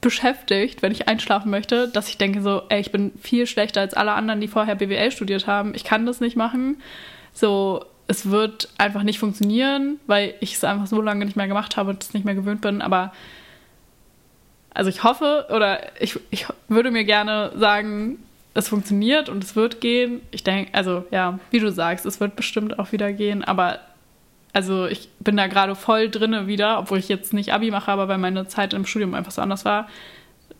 beschäftigt, 0.00 0.82
wenn 0.82 0.92
ich 0.92 1.08
einschlafen 1.08 1.50
möchte, 1.50 1.88
dass 1.88 2.08
ich 2.08 2.18
denke 2.18 2.40
so, 2.40 2.62
ey, 2.68 2.80
ich 2.80 2.92
bin 2.92 3.12
viel 3.20 3.46
schlechter 3.46 3.80
als 3.80 3.94
alle 3.94 4.12
anderen, 4.12 4.40
die 4.40 4.46
vorher 4.46 4.76
BWL 4.76 5.10
studiert 5.10 5.48
haben. 5.48 5.74
Ich 5.74 5.82
kann 5.82 6.06
das 6.06 6.20
nicht 6.20 6.36
machen. 6.36 6.80
So, 7.32 7.84
es 8.08 8.30
wird 8.30 8.70
einfach 8.78 9.02
nicht 9.02 9.18
funktionieren, 9.18 10.00
weil 10.06 10.34
ich 10.40 10.54
es 10.54 10.64
einfach 10.64 10.86
so 10.86 11.00
lange 11.00 11.24
nicht 11.24 11.36
mehr 11.36 11.46
gemacht 11.46 11.76
habe 11.76 11.90
und 11.90 12.02
es 12.02 12.14
nicht 12.14 12.24
mehr 12.24 12.34
gewöhnt 12.34 12.62
bin. 12.62 12.82
Aber 12.82 13.12
also 14.74 14.88
ich 14.90 15.04
hoffe 15.04 15.46
oder 15.54 15.80
ich, 16.00 16.18
ich 16.30 16.46
würde 16.68 16.90
mir 16.90 17.04
gerne 17.04 17.52
sagen, 17.56 18.18
es 18.54 18.68
funktioniert 18.68 19.28
und 19.28 19.44
es 19.44 19.56
wird 19.56 19.80
gehen. 19.80 20.22
Ich 20.30 20.42
denke, 20.42 20.72
also 20.74 21.04
ja, 21.10 21.38
wie 21.50 21.60
du 21.60 21.70
sagst, 21.70 22.06
es 22.06 22.18
wird 22.18 22.34
bestimmt 22.34 22.78
auch 22.78 22.92
wieder 22.92 23.12
gehen, 23.12 23.44
aber 23.44 23.80
also 24.54 24.86
ich 24.86 25.10
bin 25.20 25.36
da 25.36 25.46
gerade 25.46 25.74
voll 25.74 26.08
drinne 26.08 26.46
wieder, 26.46 26.78
obwohl 26.78 26.98
ich 26.98 27.08
jetzt 27.08 27.34
nicht 27.34 27.52
Abi 27.52 27.70
mache, 27.70 27.92
aber 27.92 28.08
weil 28.08 28.18
meine 28.18 28.48
Zeit 28.48 28.72
im 28.72 28.86
Studium 28.86 29.14
einfach 29.14 29.32
so 29.32 29.42
anders 29.42 29.66
war, 29.66 29.86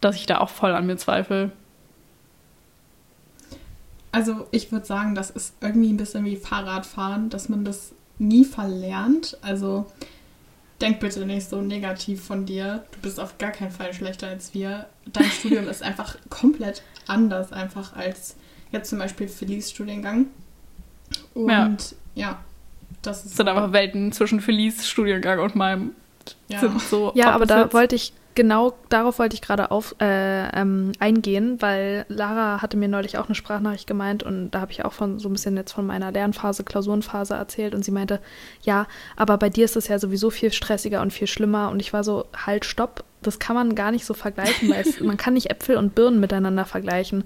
dass 0.01 0.17
ich 0.17 0.27
da 0.27 0.39
auch 0.39 0.51
voll 0.51 0.73
an 0.73 0.87
mir 0.87 0.97
zweifle. 0.99 1.51
Also 4.13 4.47
ich 4.51 4.73
würde 4.73 4.87
sagen, 4.87 5.15
das 5.15 5.31
ist 5.31 5.55
irgendwie 5.61 5.93
ein 5.93 5.97
bisschen 5.97 6.25
wie 6.25 6.37
Fahrradfahren, 6.37 7.31
dass 7.31 7.49
man 7.49 7.65
das 7.65 7.93
nie 8.19 8.45
verlernt. 8.45 9.37
Also 9.43 9.87
denk 10.81 11.01
bitte 11.01 11.27
nicht 11.27 11.49
so 11.49 11.61
negativ 11.61 12.25
von 12.25 12.47
dir. 12.47 12.85
Du 12.93 13.01
bist 13.01 13.21
auf 13.21 13.39
gar 13.39 13.51
keinen 13.51 13.71
Fall 13.71 13.93
schlechter 13.93 14.29
als 14.29 14.55
wir. 14.55 14.87
Dein 15.13 15.31
Studium 15.31 15.69
ist 15.69 15.83
einfach 15.83 16.17
komplett 16.31 16.83
anders 17.07 17.53
einfach 17.53 17.97
als 17.97 18.37
jetzt 18.73 18.91
zum 18.91 18.99
Beispiel 18.99 19.29
Felice 19.29 19.71
Studiengang. 19.71 20.27
Und 21.35 21.95
ja, 22.15 22.29
ja 22.29 22.39
das 23.03 23.25
ist 23.25 23.37
sind 23.37 23.49
einfach 23.49 23.73
Welten 23.73 24.13
zwischen 24.13 24.41
Felice 24.41 24.85
Studiengang 24.85 25.39
und 25.41 25.55
meinem. 25.55 25.93
Ja, 26.49 26.61
so 26.91 27.13
ja 27.15 27.31
aber 27.31 27.47
da 27.47 27.73
wollte 27.73 27.95
ich 27.95 28.13
genau 28.39 28.75
darauf 28.89 29.19
wollte 29.19 29.35
ich 29.35 29.43
gerade 29.43 29.73
auf 29.73 29.97
äh, 30.01 30.49
ähm, 30.57 30.93
eingehen, 31.01 31.61
weil 31.61 32.07
Lara 32.09 32.63
hatte 32.63 32.77
mir 32.77 32.87
neulich 32.87 33.19
auch 33.19 33.27
eine 33.27 33.35
Sprachnachricht 33.35 33.89
gemeint 33.89 34.23
und 34.23 34.53
da 34.53 34.61
habe 34.61 34.71
ich 34.71 34.85
auch 34.85 34.93
von 34.93 35.19
so 35.19 35.29
ein 35.29 35.33
bisschen 35.33 35.57
jetzt 35.57 35.73
von 35.73 35.85
meiner 35.85 36.13
Lernphase, 36.13 36.63
Klausurenphase 36.63 37.35
erzählt 37.35 37.75
und 37.75 37.85
sie 37.85 37.91
meinte, 37.91 38.21
ja, 38.63 38.87
aber 39.17 39.39
bei 39.39 39.51
dir 39.51 39.65
ist 39.65 39.75
es 39.75 39.89
ja 39.89 39.99
sowieso 39.99 40.31
viel 40.31 40.53
stressiger 40.53 41.03
und 41.03 41.13
viel 41.13 41.27
schlimmer 41.27 41.69
und 41.71 41.81
ich 41.81 41.93
war 41.93 42.05
so, 42.05 42.27
halt, 42.47 42.65
stopp, 42.65 43.03
das 43.23 43.41
kann 43.41 43.57
man 43.57 43.75
gar 43.75 43.91
nicht 43.91 44.07
so 44.07 44.15
vergleichen, 44.15 44.71
weil 44.71 44.83
es, 44.83 45.01
man 45.01 45.17
kann 45.17 45.35
nicht 45.35 45.51
Äpfel 45.51 45.77
und 45.77 45.97
Birnen 45.97 46.21
miteinander 46.21 46.65
vergleichen. 46.65 47.25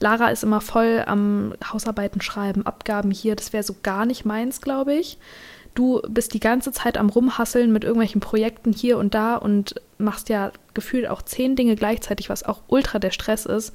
Lara 0.00 0.30
ist 0.30 0.44
immer 0.44 0.62
voll 0.62 1.04
am 1.06 1.52
Hausarbeiten 1.70 2.22
schreiben, 2.22 2.64
Abgaben 2.64 3.10
hier, 3.10 3.36
das 3.36 3.52
wäre 3.52 3.64
so 3.64 3.76
gar 3.82 4.06
nicht 4.06 4.24
meins, 4.24 4.62
glaube 4.62 4.94
ich 4.94 5.18
du 5.74 6.00
bist 6.08 6.34
die 6.34 6.40
ganze 6.40 6.72
Zeit 6.72 6.96
am 6.96 7.10
Rumhasseln 7.10 7.72
mit 7.72 7.84
irgendwelchen 7.84 8.20
Projekten 8.20 8.72
hier 8.72 8.98
und 8.98 9.14
da 9.14 9.36
und 9.36 9.74
machst 9.98 10.28
ja 10.28 10.52
gefühlt 10.72 11.08
auch 11.08 11.22
zehn 11.22 11.56
Dinge 11.56 11.76
gleichzeitig, 11.76 12.28
was 12.30 12.44
auch 12.44 12.62
ultra 12.68 12.98
der 12.98 13.10
Stress 13.10 13.46
ist. 13.46 13.72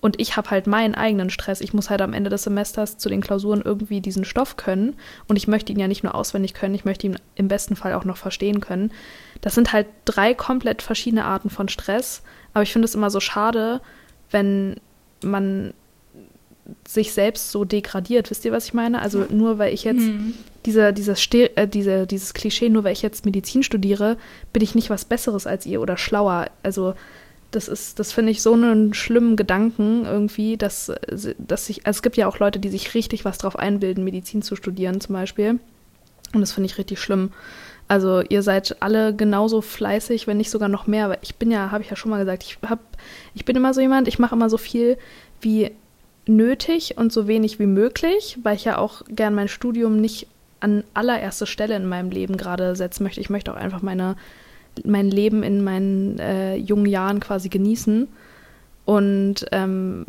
Und 0.00 0.18
ich 0.18 0.36
habe 0.36 0.50
halt 0.50 0.66
meinen 0.66 0.94
eigenen 0.94 1.28
Stress. 1.28 1.60
Ich 1.60 1.74
muss 1.74 1.90
halt 1.90 2.00
am 2.00 2.14
Ende 2.14 2.30
des 2.30 2.44
Semesters 2.44 2.96
zu 2.96 3.10
den 3.10 3.20
Klausuren 3.20 3.60
irgendwie 3.62 4.00
diesen 4.00 4.24
Stoff 4.24 4.56
können. 4.56 4.94
Und 5.28 5.36
ich 5.36 5.46
möchte 5.46 5.72
ihn 5.72 5.78
ja 5.78 5.88
nicht 5.88 6.02
nur 6.02 6.14
auswendig 6.14 6.54
können, 6.54 6.74
ich 6.74 6.86
möchte 6.86 7.06
ihn 7.06 7.18
im 7.34 7.48
besten 7.48 7.76
Fall 7.76 7.92
auch 7.92 8.06
noch 8.06 8.16
verstehen 8.16 8.60
können. 8.60 8.92
Das 9.42 9.54
sind 9.54 9.72
halt 9.72 9.86
drei 10.06 10.32
komplett 10.32 10.80
verschiedene 10.80 11.26
Arten 11.26 11.50
von 11.50 11.68
Stress. 11.68 12.22
Aber 12.54 12.62
ich 12.62 12.72
finde 12.72 12.86
es 12.86 12.94
immer 12.94 13.10
so 13.10 13.20
schade, 13.20 13.82
wenn 14.30 14.76
man 15.22 15.74
sich 16.86 17.12
selbst 17.12 17.50
so 17.50 17.64
degradiert. 17.64 18.30
Wisst 18.30 18.44
ihr, 18.44 18.52
was 18.52 18.66
ich 18.66 18.74
meine? 18.74 19.02
Also 19.02 19.26
nur 19.28 19.58
weil 19.58 19.74
ich 19.74 19.84
jetzt 19.84 20.00
mhm. 20.00 20.34
Diese, 20.66 20.92
dieses, 20.92 21.26
äh, 21.32 21.66
diese, 21.66 22.06
dieses 22.06 22.34
Klischee, 22.34 22.68
nur 22.68 22.84
weil 22.84 22.92
ich 22.92 23.02
jetzt 23.02 23.24
Medizin 23.24 23.62
studiere, 23.62 24.16
bin 24.52 24.62
ich 24.62 24.74
nicht 24.74 24.90
was 24.90 25.04
Besseres 25.04 25.46
als 25.46 25.66
ihr 25.66 25.80
oder 25.80 25.96
schlauer. 25.96 26.46
Also 26.62 26.94
das 27.50 27.68
ist, 27.68 27.98
das 27.98 28.12
finde 28.12 28.30
ich 28.32 28.42
so 28.42 28.52
einen 28.52 28.94
schlimmen 28.94 29.36
Gedanken 29.36 30.04
irgendwie, 30.04 30.56
dass, 30.56 30.92
dass 31.38 31.68
ich, 31.68 31.86
also 31.86 31.98
es 31.98 32.02
gibt 32.02 32.16
ja 32.16 32.28
auch 32.28 32.38
Leute, 32.38 32.58
die 32.58 32.68
sich 32.68 32.94
richtig 32.94 33.24
was 33.24 33.38
drauf 33.38 33.58
einbilden, 33.58 34.04
Medizin 34.04 34.42
zu 34.42 34.54
studieren 34.56 35.00
zum 35.00 35.14
Beispiel. 35.14 35.58
Und 36.32 36.40
das 36.40 36.52
finde 36.52 36.66
ich 36.66 36.78
richtig 36.78 37.00
schlimm. 37.00 37.32
Also 37.88 38.20
ihr 38.20 38.42
seid 38.42 38.76
alle 38.80 39.16
genauso 39.16 39.62
fleißig, 39.62 40.28
wenn 40.28 40.36
nicht 40.36 40.50
sogar 40.50 40.68
noch 40.68 40.86
mehr. 40.86 41.06
Aber 41.06 41.18
ich 41.22 41.34
bin 41.36 41.50
ja, 41.50 41.72
habe 41.72 41.82
ich 41.82 41.90
ja 41.90 41.96
schon 41.96 42.10
mal 42.10 42.20
gesagt, 42.20 42.44
ich 42.44 42.58
hab, 42.68 42.78
ich 43.34 43.44
bin 43.44 43.56
immer 43.56 43.74
so 43.74 43.80
jemand, 43.80 44.06
ich 44.06 44.20
mache 44.20 44.36
immer 44.36 44.48
so 44.48 44.58
viel, 44.58 44.96
wie 45.40 45.72
nötig 46.26 46.96
und 46.98 47.12
so 47.12 47.26
wenig 47.26 47.58
wie 47.58 47.66
möglich, 47.66 48.38
weil 48.44 48.54
ich 48.54 48.64
ja 48.64 48.78
auch 48.78 49.02
gern 49.08 49.34
mein 49.34 49.48
Studium 49.48 50.00
nicht 50.00 50.28
an 50.60 50.84
allererste 50.94 51.46
Stelle 51.46 51.76
in 51.76 51.88
meinem 51.88 52.10
Leben 52.10 52.36
gerade 52.36 52.76
setzen 52.76 53.02
möchte. 53.02 53.20
Ich 53.20 53.30
möchte 53.30 53.52
auch 53.52 53.56
einfach 53.56 53.82
meine, 53.82 54.16
mein 54.84 55.10
Leben 55.10 55.42
in 55.42 55.64
meinen 55.64 56.18
äh, 56.18 56.56
jungen 56.56 56.86
Jahren 56.86 57.20
quasi 57.20 57.48
genießen 57.48 58.08
und 58.84 59.46
ähm, 59.52 60.04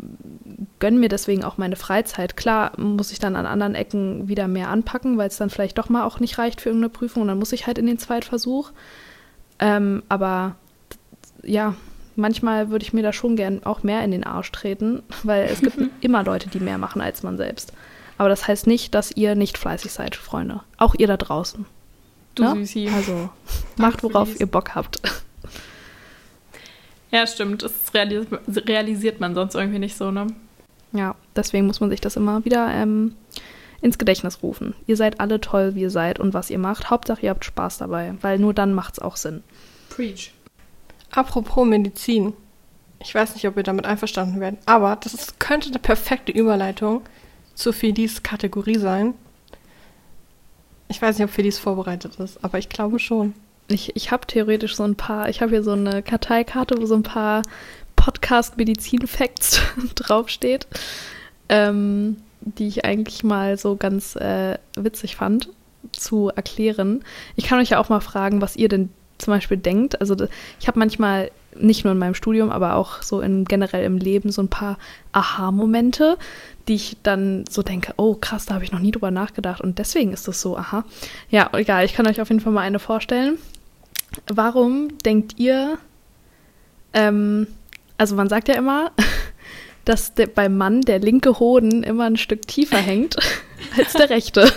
gönne 0.78 0.98
mir 0.98 1.08
deswegen 1.08 1.44
auch 1.44 1.58
meine 1.58 1.76
Freizeit. 1.76 2.36
Klar 2.36 2.72
muss 2.78 3.12
ich 3.12 3.18
dann 3.18 3.36
an 3.36 3.46
anderen 3.46 3.74
Ecken 3.74 4.28
wieder 4.28 4.48
mehr 4.48 4.68
anpacken, 4.68 5.18
weil 5.18 5.28
es 5.28 5.36
dann 5.36 5.50
vielleicht 5.50 5.78
doch 5.78 5.88
mal 5.88 6.04
auch 6.04 6.20
nicht 6.20 6.38
reicht 6.38 6.60
für 6.60 6.70
irgendeine 6.70 6.90
Prüfung 6.90 7.22
und 7.22 7.28
dann 7.28 7.38
muss 7.38 7.52
ich 7.52 7.66
halt 7.66 7.78
in 7.78 7.86
den 7.86 7.98
Zweitversuch. 7.98 8.72
Ähm, 9.58 10.02
aber 10.08 10.56
ja, 11.44 11.74
manchmal 12.16 12.70
würde 12.70 12.84
ich 12.84 12.92
mir 12.92 13.02
da 13.02 13.12
schon 13.12 13.36
gern 13.36 13.64
auch 13.64 13.82
mehr 13.82 14.02
in 14.04 14.10
den 14.10 14.24
Arsch 14.24 14.50
treten, 14.50 15.02
weil 15.22 15.44
es 15.44 15.60
gibt 15.60 15.78
immer 16.00 16.24
Leute, 16.24 16.48
die 16.48 16.60
mehr 16.60 16.78
machen 16.78 17.00
als 17.00 17.22
man 17.22 17.36
selbst. 17.36 17.72
Aber 18.18 18.28
das 18.28 18.46
heißt 18.46 18.66
nicht, 18.66 18.94
dass 18.94 19.10
ihr 19.12 19.34
nicht 19.34 19.58
fleißig 19.58 19.92
seid, 19.92 20.16
Freunde. 20.16 20.60
Auch 20.76 20.94
ihr 20.96 21.06
da 21.06 21.16
draußen. 21.16 21.64
Du 22.34 22.42
ja? 22.42 22.54
Ne? 22.54 22.66
Süßi. 22.66 22.90
Also 22.94 23.30
macht, 23.76 24.02
worauf 24.02 24.38
ihr 24.38 24.46
Bock 24.46 24.74
habt. 24.74 25.00
Ja, 27.10 27.26
stimmt. 27.26 27.62
Das 27.62 27.72
realisiert 27.94 29.20
man 29.20 29.34
sonst 29.34 29.54
irgendwie 29.54 29.78
nicht 29.78 29.96
so, 29.96 30.10
ne? 30.10 30.28
Ja, 30.92 31.14
deswegen 31.36 31.66
muss 31.66 31.80
man 31.80 31.90
sich 31.90 32.00
das 32.00 32.16
immer 32.16 32.44
wieder 32.44 32.68
ähm, 32.68 33.14
ins 33.80 33.98
Gedächtnis 33.98 34.42
rufen. 34.42 34.74
Ihr 34.86 34.96
seid 34.96 35.20
alle 35.20 35.40
toll, 35.40 35.74
wie 35.74 35.82
ihr 35.82 35.90
seid 35.90 36.20
und 36.20 36.34
was 36.34 36.50
ihr 36.50 36.58
macht. 36.58 36.90
Hauptsache, 36.90 37.22
ihr 37.22 37.30
habt 37.30 37.44
Spaß 37.44 37.78
dabei, 37.78 38.14
weil 38.20 38.38
nur 38.38 38.54
dann 38.54 38.74
macht 38.74 38.94
es 38.94 38.98
auch 38.98 39.16
Sinn. 39.16 39.42
Preach. 39.90 40.32
Apropos 41.10 41.66
Medizin. 41.66 42.32
Ich 43.00 43.14
weiß 43.14 43.34
nicht, 43.34 43.46
ob 43.48 43.56
wir 43.56 43.62
damit 43.62 43.84
einverstanden 43.84 44.40
werden, 44.40 44.58
aber 44.64 44.96
das 44.96 45.12
ist, 45.12 45.40
könnte 45.40 45.68
eine 45.68 45.80
perfekte 45.80 46.30
Überleitung 46.30 47.02
zu 47.54 47.72
Fidis 47.72 48.22
Kategorie 48.22 48.78
sein. 48.78 49.14
Ich 50.88 51.00
weiß 51.00 51.18
nicht, 51.18 51.24
ob 51.24 51.30
Fidis 51.32 51.58
vorbereitet 51.58 52.16
ist, 52.16 52.44
aber 52.44 52.58
ich 52.58 52.68
glaube 52.68 52.98
schon. 52.98 53.34
Ich, 53.68 53.96
ich 53.96 54.10
habe 54.10 54.26
theoretisch 54.26 54.76
so 54.76 54.82
ein 54.82 54.96
paar, 54.96 55.28
ich 55.28 55.40
habe 55.40 55.52
hier 55.52 55.62
so 55.62 55.72
eine 55.72 56.02
Karteikarte, 56.02 56.76
wo 56.78 56.86
so 56.86 56.94
ein 56.94 57.02
paar 57.02 57.42
Podcast-Medizin-Facts 57.96 59.60
draufsteht, 59.94 60.66
ähm, 61.48 62.16
die 62.40 62.66
ich 62.66 62.84
eigentlich 62.84 63.24
mal 63.24 63.56
so 63.56 63.76
ganz 63.76 64.16
äh, 64.16 64.58
witzig 64.76 65.16
fand 65.16 65.48
zu 65.92 66.28
erklären. 66.28 67.04
Ich 67.36 67.44
kann 67.44 67.58
euch 67.58 67.70
ja 67.70 67.78
auch 67.78 67.88
mal 67.88 68.00
fragen, 68.00 68.40
was 68.40 68.56
ihr 68.56 68.68
denn 68.68 68.90
zum 69.18 69.32
Beispiel 69.32 69.56
denkt. 69.56 70.00
Also 70.00 70.16
ich 70.60 70.66
habe 70.68 70.78
manchmal 70.78 71.30
nicht 71.54 71.84
nur 71.84 71.92
in 71.92 71.98
meinem 71.98 72.14
Studium, 72.14 72.50
aber 72.50 72.76
auch 72.76 73.02
so 73.02 73.20
in, 73.20 73.44
generell 73.44 73.84
im 73.84 73.98
Leben 73.98 74.32
so 74.32 74.42
ein 74.42 74.48
paar 74.48 74.78
Aha-Momente, 75.12 76.18
die 76.68 76.74
ich 76.74 76.96
dann 77.02 77.44
so 77.48 77.62
denke, 77.62 77.94
oh 77.96 78.14
krass, 78.14 78.46
da 78.46 78.54
habe 78.54 78.64
ich 78.64 78.72
noch 78.72 78.78
nie 78.78 78.92
drüber 78.92 79.10
nachgedacht 79.10 79.60
und 79.60 79.78
deswegen 79.78 80.12
ist 80.12 80.28
das 80.28 80.40
so, 80.40 80.56
aha. 80.56 80.84
Ja, 81.30 81.50
egal, 81.54 81.84
ich 81.84 81.94
kann 81.94 82.06
euch 82.06 82.20
auf 82.20 82.28
jeden 82.28 82.40
Fall 82.40 82.52
mal 82.52 82.60
eine 82.62 82.78
vorstellen. 82.78 83.38
Warum 84.28 84.98
denkt 84.98 85.38
ihr, 85.38 85.78
ähm, 86.92 87.46
also 87.98 88.14
man 88.14 88.28
sagt 88.28 88.48
ja 88.48 88.54
immer, 88.54 88.92
dass 89.84 90.14
der, 90.14 90.28
beim 90.28 90.56
Mann 90.56 90.82
der 90.82 90.98
linke 90.98 91.38
Hoden 91.38 91.82
immer 91.82 92.04
ein 92.04 92.16
Stück 92.16 92.46
tiefer 92.46 92.78
hängt 92.78 93.16
als 93.76 93.92
der 93.94 94.10
rechte. 94.10 94.52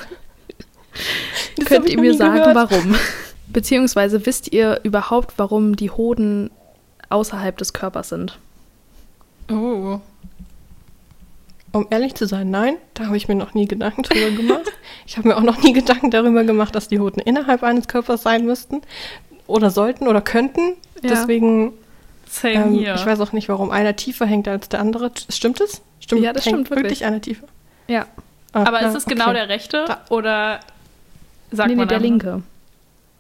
Könnt 1.66 1.90
ihr 1.90 2.00
mir 2.00 2.14
sagen, 2.14 2.38
gehört. 2.38 2.56
warum? 2.56 2.96
Beziehungsweise 3.48 4.26
wisst 4.26 4.54
ihr 4.54 4.80
überhaupt, 4.84 5.34
warum 5.38 5.76
die 5.76 5.90
Hoden 5.90 6.52
außerhalb 7.10 7.58
des 7.58 7.74
Körpers 7.74 8.10
sind? 8.10 8.38
Oh. 9.50 10.00
Um 11.76 11.88
ehrlich 11.90 12.16
zu 12.16 12.26
sein, 12.26 12.50
nein, 12.52 12.78
da 12.94 13.08
habe 13.08 13.18
ich 13.18 13.28
mir 13.28 13.36
noch 13.36 13.54
nie 13.54 13.68
Gedanken 13.68 14.04
drüber 14.04 14.32
gemacht. 14.32 14.72
Ich 15.06 15.18
habe 15.18 15.28
mir 15.28 15.36
auch 15.36 15.42
noch 15.42 15.62
nie 15.62 15.74
Gedanken 15.74 16.10
darüber 16.10 16.46
gemacht, 16.46 16.74
dass 16.74 16.88
die 16.88 17.02
Hoden 17.02 17.20
innerhalb 17.20 17.64
eines 17.64 17.90
Körpers 17.90 18.24
sein 18.24 18.46
müssten 18.46 18.82
oder 19.46 19.70
sollten 19.70 20.08
oder 20.08 20.22
könnten. 20.22 20.78
Ja. 21.04 21.10
Deswegen 21.10 21.74
Same 22.30 22.54
ähm, 22.54 22.74
hier. 22.76 22.96
Ich 22.96 23.06
weiß 23.06 23.20
auch 23.20 23.34
nicht, 23.34 23.50
warum 23.50 23.72
einer 23.72 23.94
tiefer 23.98 24.26
hängt 24.26 24.48
als 24.48 24.70
der 24.70 24.80
andere. 24.80 25.12
Stimmt 25.28 25.60
es? 25.60 25.82
Stimmt, 26.00 26.22
ja, 26.22 26.32
das 26.32 26.44
stimmt 26.44 26.70
wirklich. 26.70 26.84
wirklich 26.86 27.06
einer 27.06 27.20
tiefer. 27.20 27.46
Ja. 27.88 28.06
Ah, 28.54 28.64
Aber 28.64 28.82
ja, 28.82 28.88
ist 28.88 28.96
es 28.96 29.06
genau 29.06 29.26
okay. 29.26 29.34
genau 29.34 29.46
der 29.46 29.50
rechte 29.50 29.84
da. 29.86 30.02
oder 30.10 30.62
sagt 31.52 31.68
nee, 31.68 31.76
nee, 31.76 31.80
man 31.80 31.88
der 31.90 32.00
linke. 32.00 32.42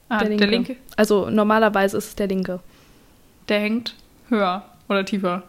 Ah, 0.07 0.19
der 0.19 0.29
linke. 0.29 0.41
der 0.41 0.51
linke. 0.51 0.75
Also 0.95 1.29
normalerweise 1.29 1.97
ist 1.97 2.07
es 2.07 2.15
der 2.15 2.27
linke. 2.27 2.61
Der 3.49 3.59
hängt 3.59 3.95
höher 4.29 4.63
oder 4.87 5.03
tiefer? 5.03 5.43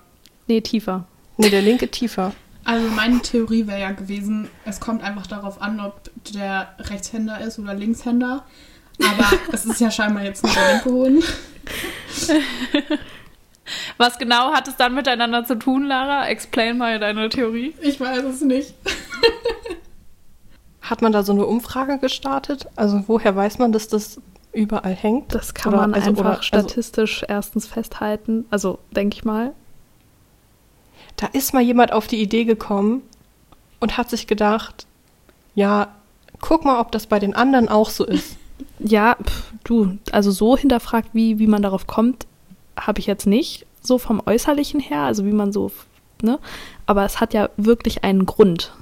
Nee, 0.49 0.61
tiefer. 0.61 1.05
Nee, 1.37 1.51
der 1.51 1.63
linke 1.63 1.89
tiefer. 1.89 2.33
Also 2.67 2.89
meine 2.89 3.21
Theorie 3.21 3.69
wäre 3.69 3.81
ja 3.81 3.93
gewesen, 3.93 4.49
es 4.64 4.81
kommt 4.81 5.05
einfach 5.05 5.29
darauf 5.29 5.62
an, 5.62 5.79
ob 5.79 6.11
der 6.35 6.75
Rechtshänder 6.81 7.41
ist 7.41 7.61
oder 7.61 7.75
Linkshänder. 7.75 8.45
Aber 8.99 9.39
es 9.53 9.64
ist 9.64 9.81
ja 9.81 9.89
scheinbar 9.93 10.25
jetzt 10.25 10.43
nur 10.43 10.53
der 10.53 10.73
linke 10.73 10.91
Hoden. 10.91 11.23
Was 13.99 14.19
genau 14.19 14.53
hat 14.53 14.67
es 14.67 14.75
dann 14.75 14.95
miteinander 14.97 15.45
zu 15.45 15.57
tun, 15.57 15.87
Lara? 15.87 16.27
Explain 16.27 16.77
mal 16.77 16.99
deine 16.99 17.29
Theorie. 17.29 17.73
Ich 17.81 18.01
weiß 18.01 18.25
es 18.25 18.41
nicht. 18.41 18.75
hat 20.81 21.03
man 21.03 21.12
da 21.12 21.23
so 21.23 21.33
eine 21.33 21.47
Umfrage 21.47 21.99
gestartet? 21.99 22.67
Also 22.75 23.05
woher 23.07 23.37
weiß 23.37 23.59
man, 23.59 23.71
dass 23.71 23.87
das 23.87 24.21
überall 24.53 24.95
hängt? 24.95 25.33
Das 25.37 25.55
kann 25.55 25.73
oder, 25.73 25.83
man 25.83 25.95
also, 25.95 26.09
einfach 26.09 26.21
oder, 26.21 26.31
also 26.31 26.43
statistisch 26.43 27.25
erstens 27.29 27.69
festhalten. 27.69 28.45
Also 28.51 28.81
denke 28.91 29.14
ich 29.14 29.25
mal. 29.25 29.53
Da 31.17 31.27
ist 31.29 31.55
mal 31.55 31.62
jemand 31.62 31.93
auf 31.93 32.07
die 32.07 32.21
Idee 32.21 32.45
gekommen 32.45 33.03
und 33.81 33.97
hat 33.97 34.11
sich 34.11 34.27
gedacht, 34.27 34.87
ja, 35.55 35.89
guck 36.41 36.64
mal, 36.64 36.81
ob 36.81 36.93
das 36.93 37.07
bei 37.07 37.19
den 37.19 37.35
anderen 37.35 37.69
auch 37.69 37.91
so 37.91 38.05
ist. 38.05 38.37
Ja, 38.79 39.17
pff, 39.23 39.53
du, 39.64 39.99
also 40.12 40.31
so 40.31 40.57
hinterfragt, 40.57 41.11
wie, 41.12 41.39
wie 41.39 41.47
man 41.47 41.61
darauf 41.61 41.87
kommt, 41.87 42.27
habe 42.79 43.01
ich 43.01 43.07
jetzt 43.07 43.27
nicht 43.27 43.67
so 43.83 43.99
vom 43.99 44.23
Äußerlichen 44.25 44.81
her, 44.81 45.03
also 45.03 45.27
wie 45.27 45.33
man 45.33 45.53
so, 45.53 45.71
ne? 46.23 46.39
Aber 46.87 47.05
es 47.05 47.21
hat 47.21 47.35
ja 47.35 47.51
wirklich 47.59 48.03
einen 48.05 48.25
Grund. 48.25 48.73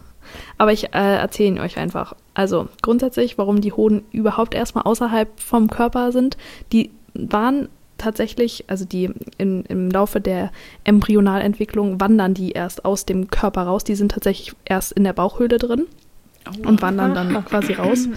Aber 0.58 0.72
ich 0.72 0.94
äh, 0.94 1.16
erzähle 1.16 1.48
ihn 1.48 1.60
euch 1.60 1.76
einfach. 1.76 2.14
Also 2.34 2.68
grundsätzlich, 2.82 3.38
warum 3.38 3.60
die 3.60 3.72
Hoden 3.72 4.04
überhaupt 4.12 4.54
erstmal 4.54 4.84
außerhalb 4.84 5.40
vom 5.40 5.68
Körper 5.68 6.12
sind, 6.12 6.36
die 6.72 6.90
waren 7.14 7.68
tatsächlich, 7.98 8.64
also 8.68 8.84
die 8.84 9.10
in, 9.38 9.64
im 9.64 9.90
Laufe 9.90 10.20
der 10.20 10.50
Embryonalentwicklung 10.84 12.00
wandern 12.00 12.34
die 12.34 12.52
erst 12.52 12.84
aus 12.84 13.06
dem 13.06 13.28
Körper 13.30 13.62
raus. 13.62 13.84
Die 13.84 13.94
sind 13.94 14.12
tatsächlich 14.12 14.54
erst 14.64 14.92
in 14.92 15.04
der 15.04 15.12
Bauchhöhle 15.12 15.58
drin 15.58 15.86
oh. 16.46 16.68
und 16.68 16.82
wandern 16.82 17.14
dann 17.14 17.44
quasi 17.46 17.74
raus. 17.74 18.08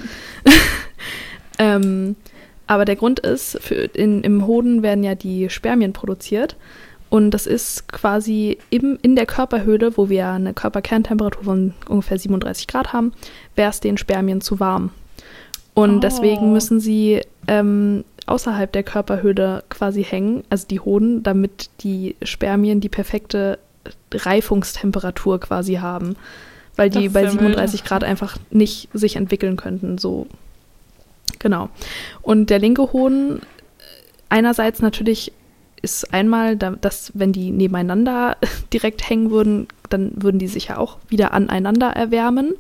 ähm, 1.60 2.16
aber 2.68 2.86
der 2.86 2.98
Grund 2.98 3.20
ist, 3.20 3.60
für, 3.62 3.76
in, 3.76 4.22
im 4.24 4.46
Hoden 4.46 4.84
werden 4.84 5.04
ja 5.04 5.16
die 5.16 5.50
Spermien 5.50 5.94
produziert. 5.94 6.56
Und 7.10 7.32
das 7.32 7.48
ist 7.48 7.88
quasi 7.88 8.58
im, 8.70 9.00
in 9.02 9.16
der 9.16 9.26
Körperhöhle, 9.26 9.96
wo 9.96 10.10
wir 10.10 10.28
eine 10.28 10.54
Körperkerntemperatur 10.54 11.44
von 11.44 11.74
ungefähr 11.88 12.20
37 12.20 12.68
Grad 12.68 12.92
haben, 12.92 13.14
wäre 13.56 13.70
es 13.70 13.80
den 13.80 13.98
Spermien 13.98 14.42
zu 14.42 14.60
warm. 14.60 14.92
Und 15.74 15.98
oh. 15.98 16.00
deswegen 16.00 16.52
müssen 16.52 16.82
sie 16.82 17.22
ähm, 17.48 18.04
außerhalb 18.28 18.72
der 18.72 18.84
Körperhöhle 18.84 19.64
quasi 19.70 20.04
hängen, 20.04 20.44
also 20.50 20.68
die 20.68 20.80
Hoden, 20.80 21.24
damit 21.24 21.70
die 21.82 22.16
Spermien 22.22 22.80
die 22.82 22.90
perfekte 22.90 23.58
Reifungstemperatur 24.14 25.40
quasi 25.40 25.76
haben. 25.76 26.16
Weil 26.76 26.92
die 26.92 27.10
bei 27.10 27.28
37 27.28 27.84
Grad 27.84 28.04
einfach 28.04 28.38
nicht 28.52 28.90
sich 28.94 29.16
entwickeln 29.16 29.58
könnten, 29.58 29.98
so 29.98 30.28
Genau. 31.40 31.70
Und 32.22 32.50
der 32.50 32.60
linke 32.60 32.94
Hoden, 32.94 33.42
einerseits 34.30 34.82
natürlich 34.82 35.32
ist 35.82 36.14
einmal, 36.14 36.58
dass 36.58 37.12
wenn 37.14 37.32
die 37.32 37.52
nebeneinander 37.52 38.38
direkt 38.74 39.08
hängen 39.10 39.32
würden, 39.32 39.68
dann 39.90 40.12
würden 40.16 40.40
die 40.40 40.48
sich 40.48 40.68
ja 40.68 40.78
auch 40.78 40.98
wieder 41.08 41.34
aneinander 41.34 41.90
erwärmen. 41.90 42.54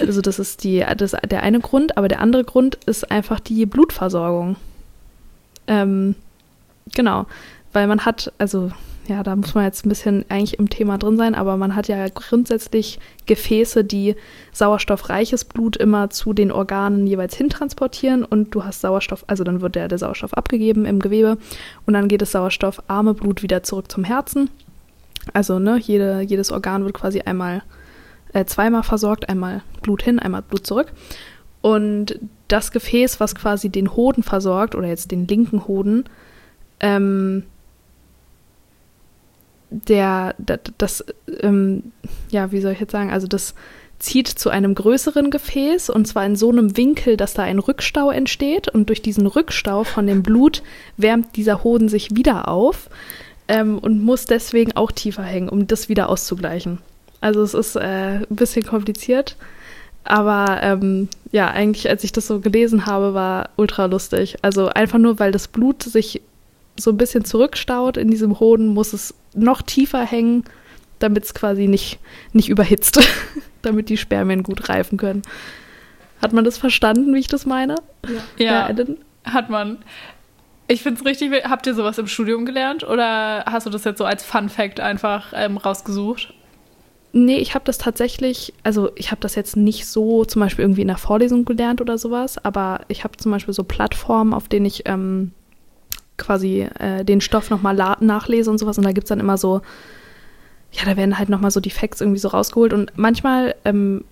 Also 0.00 0.20
das 0.20 0.38
ist 0.38 0.64
die, 0.64 0.84
das, 0.96 1.12
der 1.30 1.42
eine 1.42 1.60
Grund, 1.60 1.96
aber 1.96 2.08
der 2.08 2.20
andere 2.20 2.44
Grund 2.44 2.74
ist 2.86 3.10
einfach 3.10 3.40
die 3.40 3.64
Blutversorgung. 3.66 4.56
Ähm, 5.66 6.14
genau, 6.94 7.26
weil 7.72 7.86
man 7.86 8.04
hat, 8.04 8.32
also 8.38 8.70
ja, 9.08 9.22
da 9.22 9.34
muss 9.34 9.54
man 9.54 9.64
jetzt 9.64 9.84
ein 9.84 9.88
bisschen 9.88 10.24
eigentlich 10.28 10.58
im 10.58 10.68
Thema 10.68 10.96
drin 10.96 11.16
sein, 11.16 11.34
aber 11.34 11.56
man 11.56 11.74
hat 11.74 11.88
ja 11.88 12.06
grundsätzlich 12.08 13.00
Gefäße, 13.26 13.82
die 13.82 14.14
sauerstoffreiches 14.52 15.44
Blut 15.44 15.76
immer 15.76 16.10
zu 16.10 16.32
den 16.32 16.52
Organen 16.52 17.06
jeweils 17.06 17.34
hintransportieren 17.34 18.24
und 18.24 18.54
du 18.54 18.64
hast 18.64 18.80
Sauerstoff, 18.80 19.24
also 19.26 19.42
dann 19.42 19.60
wird 19.60 19.74
der, 19.74 19.88
der 19.88 19.98
Sauerstoff 19.98 20.34
abgegeben 20.34 20.84
im 20.84 21.00
Gewebe 21.00 21.36
und 21.84 21.94
dann 21.94 22.06
geht 22.08 22.22
das 22.22 22.32
sauerstoffarme 22.32 23.14
Blut 23.14 23.42
wieder 23.42 23.64
zurück 23.64 23.90
zum 23.90 24.04
Herzen. 24.04 24.50
Also 25.32 25.58
ne, 25.58 25.78
jede, 25.78 26.20
jedes 26.20 26.52
Organ 26.52 26.84
wird 26.84 26.94
quasi 26.94 27.20
einmal, 27.22 27.62
äh, 28.32 28.44
zweimal 28.44 28.82
versorgt, 28.82 29.28
einmal 29.28 29.62
Blut 29.82 30.02
hin, 30.02 30.18
einmal 30.18 30.42
Blut 30.42 30.66
zurück. 30.66 30.92
Und 31.60 32.18
das 32.48 32.72
Gefäß, 32.72 33.20
was 33.20 33.34
quasi 33.34 33.68
den 33.68 33.94
Hoden 33.94 34.22
versorgt, 34.22 34.74
oder 34.74 34.88
jetzt 34.88 35.10
den 35.10 35.26
linken 35.26 35.66
Hoden, 35.66 36.04
ähm, 36.80 37.44
der, 39.70 40.34
das, 40.38 40.60
das 40.76 41.04
ähm, 41.40 41.92
ja, 42.30 42.52
wie 42.52 42.60
soll 42.60 42.72
ich 42.72 42.80
jetzt 42.80 42.92
sagen, 42.92 43.10
also 43.10 43.26
das 43.26 43.54
zieht 43.98 44.28
zu 44.28 44.50
einem 44.50 44.74
größeren 44.74 45.30
Gefäß 45.30 45.88
und 45.88 46.06
zwar 46.06 46.26
in 46.26 46.36
so 46.36 46.50
einem 46.50 46.76
Winkel, 46.76 47.16
dass 47.16 47.34
da 47.34 47.44
ein 47.44 47.60
Rückstau 47.60 48.10
entsteht 48.10 48.68
und 48.68 48.88
durch 48.88 49.00
diesen 49.00 49.26
Rückstau 49.26 49.84
von 49.84 50.06
dem 50.06 50.22
Blut 50.22 50.62
wärmt 50.96 51.36
dieser 51.36 51.62
Hoden 51.62 51.88
sich 51.88 52.14
wieder 52.16 52.48
auf 52.48 52.90
ähm, 53.46 53.78
und 53.78 54.02
muss 54.02 54.24
deswegen 54.24 54.72
auch 54.72 54.90
tiefer 54.90 55.22
hängen, 55.22 55.48
um 55.48 55.68
das 55.68 55.88
wieder 55.88 56.08
auszugleichen. 56.08 56.78
Also 57.22 57.42
es 57.42 57.54
ist 57.54 57.76
äh, 57.76 58.18
ein 58.18 58.26
bisschen 58.28 58.66
kompliziert, 58.66 59.36
aber 60.04 60.58
ähm, 60.62 61.08
ja, 61.30 61.48
eigentlich 61.48 61.88
als 61.88 62.02
ich 62.02 62.12
das 62.12 62.26
so 62.26 62.40
gelesen 62.40 62.86
habe, 62.86 63.14
war 63.14 63.50
ultra 63.56 63.86
lustig. 63.86 64.36
Also 64.42 64.68
einfach 64.68 64.98
nur, 64.98 65.18
weil 65.20 65.30
das 65.30 65.46
Blut 65.48 65.84
sich 65.84 66.20
so 66.76 66.90
ein 66.90 66.96
bisschen 66.96 67.24
zurückstaut 67.24 67.96
in 67.96 68.10
diesem 68.10 68.40
Hoden, 68.40 68.66
muss 68.66 68.92
es 68.92 69.14
noch 69.34 69.62
tiefer 69.62 70.04
hängen, 70.04 70.44
damit 70.98 71.24
es 71.24 71.34
quasi 71.34 71.68
nicht, 71.68 72.00
nicht 72.32 72.48
überhitzt, 72.48 73.00
damit 73.62 73.88
die 73.88 73.96
Spermien 73.96 74.42
gut 74.42 74.68
reifen 74.68 74.98
können. 74.98 75.22
Hat 76.20 76.32
man 76.32 76.44
das 76.44 76.58
verstanden, 76.58 77.14
wie 77.14 77.20
ich 77.20 77.28
das 77.28 77.46
meine? 77.46 77.76
Ja, 78.36 78.68
ja 78.68 78.84
hat 79.24 79.48
man. 79.48 79.78
Ich 80.66 80.82
finde 80.82 81.00
es 81.00 81.06
richtig. 81.06 81.44
Habt 81.44 81.66
ihr 81.68 81.74
sowas 81.74 81.98
im 81.98 82.08
Studium 82.08 82.46
gelernt 82.46 82.82
oder 82.82 83.44
hast 83.46 83.66
du 83.66 83.70
das 83.70 83.84
jetzt 83.84 83.98
so 83.98 84.04
als 84.04 84.24
Fun 84.24 84.48
Fact 84.48 84.80
einfach 84.80 85.32
ähm, 85.36 85.56
rausgesucht? 85.56 86.34
Nee, 87.14 87.36
ich 87.36 87.54
habe 87.54 87.66
das 87.66 87.76
tatsächlich, 87.76 88.54
also 88.62 88.90
ich 88.96 89.10
habe 89.10 89.20
das 89.20 89.34
jetzt 89.34 89.54
nicht 89.54 89.86
so 89.86 90.24
zum 90.24 90.40
Beispiel 90.40 90.64
irgendwie 90.64 90.80
in 90.80 90.88
der 90.88 90.96
Vorlesung 90.96 91.44
gelernt 91.44 91.82
oder 91.82 91.98
sowas, 91.98 92.42
aber 92.42 92.80
ich 92.88 93.04
habe 93.04 93.18
zum 93.18 93.30
Beispiel 93.32 93.52
so 93.52 93.64
Plattformen, 93.64 94.32
auf 94.32 94.48
denen 94.48 94.64
ich 94.64 94.84
ähm, 94.86 95.32
quasi 96.16 96.68
äh, 96.78 97.04
den 97.04 97.20
Stoff 97.20 97.50
nochmal 97.50 97.74
nachlese 98.00 98.50
und 98.50 98.56
sowas 98.56 98.78
und 98.78 98.84
da 98.84 98.92
gibt 98.92 99.04
es 99.04 99.08
dann 99.10 99.20
immer 99.20 99.36
so, 99.36 99.60
ja, 100.72 100.86
da 100.86 100.96
werden 100.96 101.18
halt 101.18 101.28
nochmal 101.28 101.50
so 101.50 101.60
die 101.60 101.70
Facts 101.70 102.00
irgendwie 102.00 102.18
so 102.18 102.28
rausgeholt 102.28 102.72
und 102.72 102.92
manchmal, 102.96 103.56
ähm, 103.66 104.04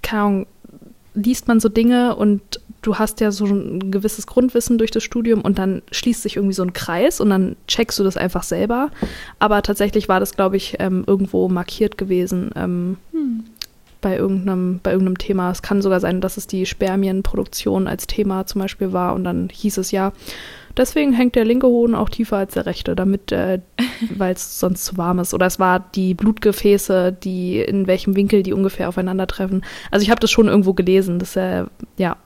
keine 0.00 0.22
Ahnung, 0.22 0.46
liest 1.12 1.48
man 1.48 1.60
so 1.60 1.68
Dinge 1.68 2.16
und 2.16 2.60
du 2.88 2.98
hast 2.98 3.20
ja 3.20 3.30
so 3.30 3.44
ein 3.44 3.90
gewisses 3.90 4.26
Grundwissen 4.26 4.78
durch 4.78 4.90
das 4.90 5.02
Studium 5.02 5.42
und 5.42 5.58
dann 5.58 5.82
schließt 5.92 6.22
sich 6.22 6.36
irgendwie 6.36 6.54
so 6.54 6.62
ein 6.62 6.72
Kreis 6.72 7.20
und 7.20 7.28
dann 7.28 7.54
checkst 7.66 7.98
du 7.98 8.04
das 8.04 8.16
einfach 8.16 8.42
selber. 8.42 8.90
Aber 9.38 9.60
tatsächlich 9.62 10.08
war 10.08 10.20
das, 10.20 10.34
glaube 10.34 10.56
ich, 10.56 10.76
ähm, 10.78 11.04
irgendwo 11.06 11.48
markiert 11.48 11.98
gewesen 11.98 12.50
ähm, 12.56 12.96
hm. 13.12 13.44
bei, 14.00 14.16
irgendeinem, 14.16 14.80
bei 14.82 14.92
irgendeinem 14.92 15.18
Thema. 15.18 15.50
Es 15.50 15.60
kann 15.60 15.82
sogar 15.82 16.00
sein, 16.00 16.22
dass 16.22 16.38
es 16.38 16.46
die 16.46 16.64
Spermienproduktion 16.64 17.86
als 17.86 18.06
Thema 18.06 18.46
zum 18.46 18.62
Beispiel 18.62 18.94
war 18.94 19.14
und 19.14 19.24
dann 19.24 19.50
hieß 19.52 19.76
es 19.76 19.90
ja, 19.90 20.12
deswegen 20.78 21.12
hängt 21.12 21.34
der 21.34 21.44
linke 21.44 21.66
Hoden 21.66 21.94
auch 21.94 22.08
tiefer 22.08 22.38
als 22.38 22.54
der 22.54 22.64
rechte, 22.64 22.96
damit, 22.96 23.32
äh, 23.32 23.60
weil 24.16 24.32
es 24.32 24.58
sonst 24.58 24.86
zu 24.86 24.96
warm 24.96 25.18
ist. 25.18 25.34
Oder 25.34 25.44
es 25.44 25.58
war 25.58 25.80
die 25.94 26.14
Blutgefäße, 26.14 27.12
die 27.12 27.60
in 27.60 27.86
welchem 27.86 28.16
Winkel 28.16 28.42
die 28.42 28.54
ungefähr 28.54 28.88
aufeinandertreffen. 28.88 29.62
Also 29.90 30.04
ich 30.04 30.10
habe 30.10 30.20
das 30.20 30.30
schon 30.30 30.48
irgendwo 30.48 30.72
gelesen. 30.72 31.18
Das 31.18 31.36
äh, 31.36 31.64
ja. 31.98 32.16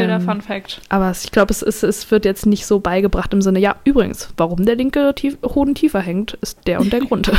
Bilder, 0.00 0.16
ähm, 0.16 0.22
Fun 0.22 0.40
Fact. 0.40 0.80
Aber 0.88 1.10
ich 1.10 1.30
glaube, 1.30 1.50
es, 1.50 1.62
ist, 1.62 1.82
es 1.82 2.10
wird 2.10 2.24
jetzt 2.24 2.46
nicht 2.46 2.66
so 2.66 2.80
beigebracht 2.80 3.32
im 3.32 3.42
Sinne, 3.42 3.58
ja, 3.58 3.76
übrigens, 3.84 4.28
warum 4.36 4.64
der 4.64 4.76
linke 4.76 5.14
tief, 5.14 5.38
Hoden 5.42 5.74
tiefer 5.74 6.00
hängt, 6.00 6.34
ist 6.40 6.60
der 6.66 6.80
und 6.80 6.92
der 6.92 7.00
Grund. 7.06 7.30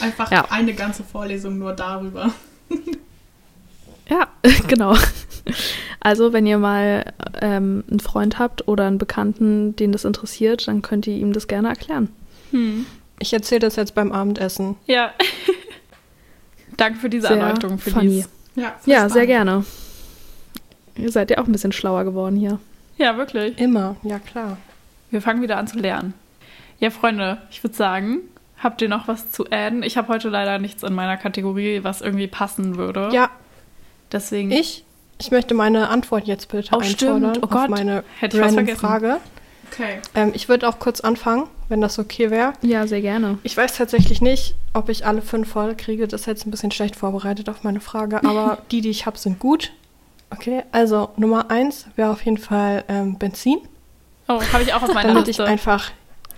Einfach 0.00 0.30
ja. 0.30 0.46
eine 0.50 0.74
ganze 0.74 1.04
Vorlesung 1.04 1.58
nur 1.58 1.72
darüber. 1.72 2.30
ja, 4.08 4.28
genau. 4.68 4.96
Also, 6.00 6.32
wenn 6.32 6.46
ihr 6.46 6.58
mal 6.58 7.12
ähm, 7.40 7.84
einen 7.90 8.00
Freund 8.00 8.38
habt 8.38 8.66
oder 8.68 8.86
einen 8.86 8.98
Bekannten, 8.98 9.76
den 9.76 9.92
das 9.92 10.04
interessiert, 10.04 10.66
dann 10.68 10.82
könnt 10.82 11.06
ihr 11.06 11.16
ihm 11.16 11.32
das 11.32 11.46
gerne 11.46 11.68
erklären. 11.68 12.08
Hm. 12.50 12.86
Ich 13.18 13.32
erzähle 13.32 13.60
das 13.60 13.76
jetzt 13.76 13.94
beim 13.94 14.10
Abendessen. 14.10 14.76
Ja. 14.86 15.12
Danke 16.76 16.98
für 16.98 17.08
diese 17.08 17.28
sehr 17.28 17.36
Anleitung, 17.36 17.78
Felice. 17.78 18.28
Ja, 18.56 18.74
ja 18.84 19.08
sehr 19.08 19.26
gerne. 19.26 19.64
Ihr 20.96 21.10
seid 21.10 21.30
ja 21.30 21.38
auch 21.38 21.46
ein 21.46 21.52
bisschen 21.52 21.72
schlauer 21.72 22.04
geworden 22.04 22.36
hier. 22.36 22.58
Ja, 22.98 23.16
wirklich. 23.16 23.58
Immer, 23.58 23.96
ja 24.02 24.18
klar. 24.18 24.58
Wir 25.10 25.22
fangen 25.22 25.42
wieder 25.42 25.58
an 25.58 25.66
zu 25.66 25.78
lernen. 25.78 26.14
Ja, 26.78 26.90
Freunde, 26.90 27.38
ich 27.50 27.62
würde 27.62 27.76
sagen, 27.76 28.18
habt 28.58 28.82
ihr 28.82 28.88
noch 28.88 29.08
was 29.08 29.30
zu 29.30 29.46
adden? 29.50 29.82
Ich 29.82 29.96
habe 29.96 30.08
heute 30.08 30.28
leider 30.28 30.58
nichts 30.58 30.82
in 30.82 30.94
meiner 30.94 31.16
Kategorie, 31.16 31.80
was 31.82 32.00
irgendwie 32.00 32.26
passen 32.26 32.76
würde. 32.76 33.10
Ja. 33.12 33.30
Deswegen. 34.10 34.50
Ich? 34.50 34.84
Ich 35.20 35.30
möchte 35.30 35.54
meine 35.54 35.88
Antwort 35.88 36.26
jetzt 36.26 36.48
bitte 36.48 36.74
oh, 36.74 36.80
einfordern 36.80 37.36
oh 37.36 37.46
Gott. 37.46 37.52
auf 37.52 37.68
meine 37.68 38.02
Hätte 38.18 38.38
ich 38.38 38.42
random 38.42 38.66
Frage. 38.68 39.18
Okay. 39.70 40.00
Ähm, 40.14 40.32
ich 40.34 40.48
würde 40.48 40.68
auch 40.68 40.78
kurz 40.78 41.00
anfangen, 41.00 41.46
wenn 41.68 41.80
das 41.80 41.98
okay 41.98 42.30
wäre. 42.30 42.52
Ja, 42.62 42.86
sehr 42.86 43.00
gerne. 43.00 43.38
Ich 43.42 43.56
weiß 43.56 43.76
tatsächlich 43.76 44.20
nicht, 44.20 44.54
ob 44.74 44.88
ich 44.88 45.06
alle 45.06 45.22
fünf 45.22 45.48
voll 45.48 45.74
kriege. 45.76 46.08
Das 46.08 46.22
ist 46.22 46.26
jetzt 46.26 46.46
ein 46.46 46.50
bisschen 46.50 46.72
schlecht 46.72 46.96
vorbereitet 46.96 47.48
auf 47.48 47.62
meine 47.62 47.80
Frage, 47.80 48.22
aber 48.24 48.58
die, 48.70 48.80
die 48.80 48.90
ich 48.90 49.06
habe, 49.06 49.18
sind 49.18 49.38
gut. 49.38 49.72
Okay, 50.32 50.62
also 50.72 51.10
Nummer 51.16 51.50
eins 51.50 51.86
wäre 51.96 52.10
auf 52.10 52.24
jeden 52.24 52.38
Fall 52.38 52.84
ähm, 52.88 53.18
Benzin. 53.18 53.58
Oh, 54.28 54.40
habe 54.52 54.62
ich 54.62 54.72
auch 54.72 54.82
auf 54.82 54.94
meiner 54.94 55.08
Damit 55.08 55.26
Liste. 55.26 55.42
ich 55.42 55.48
einfach 55.48 55.90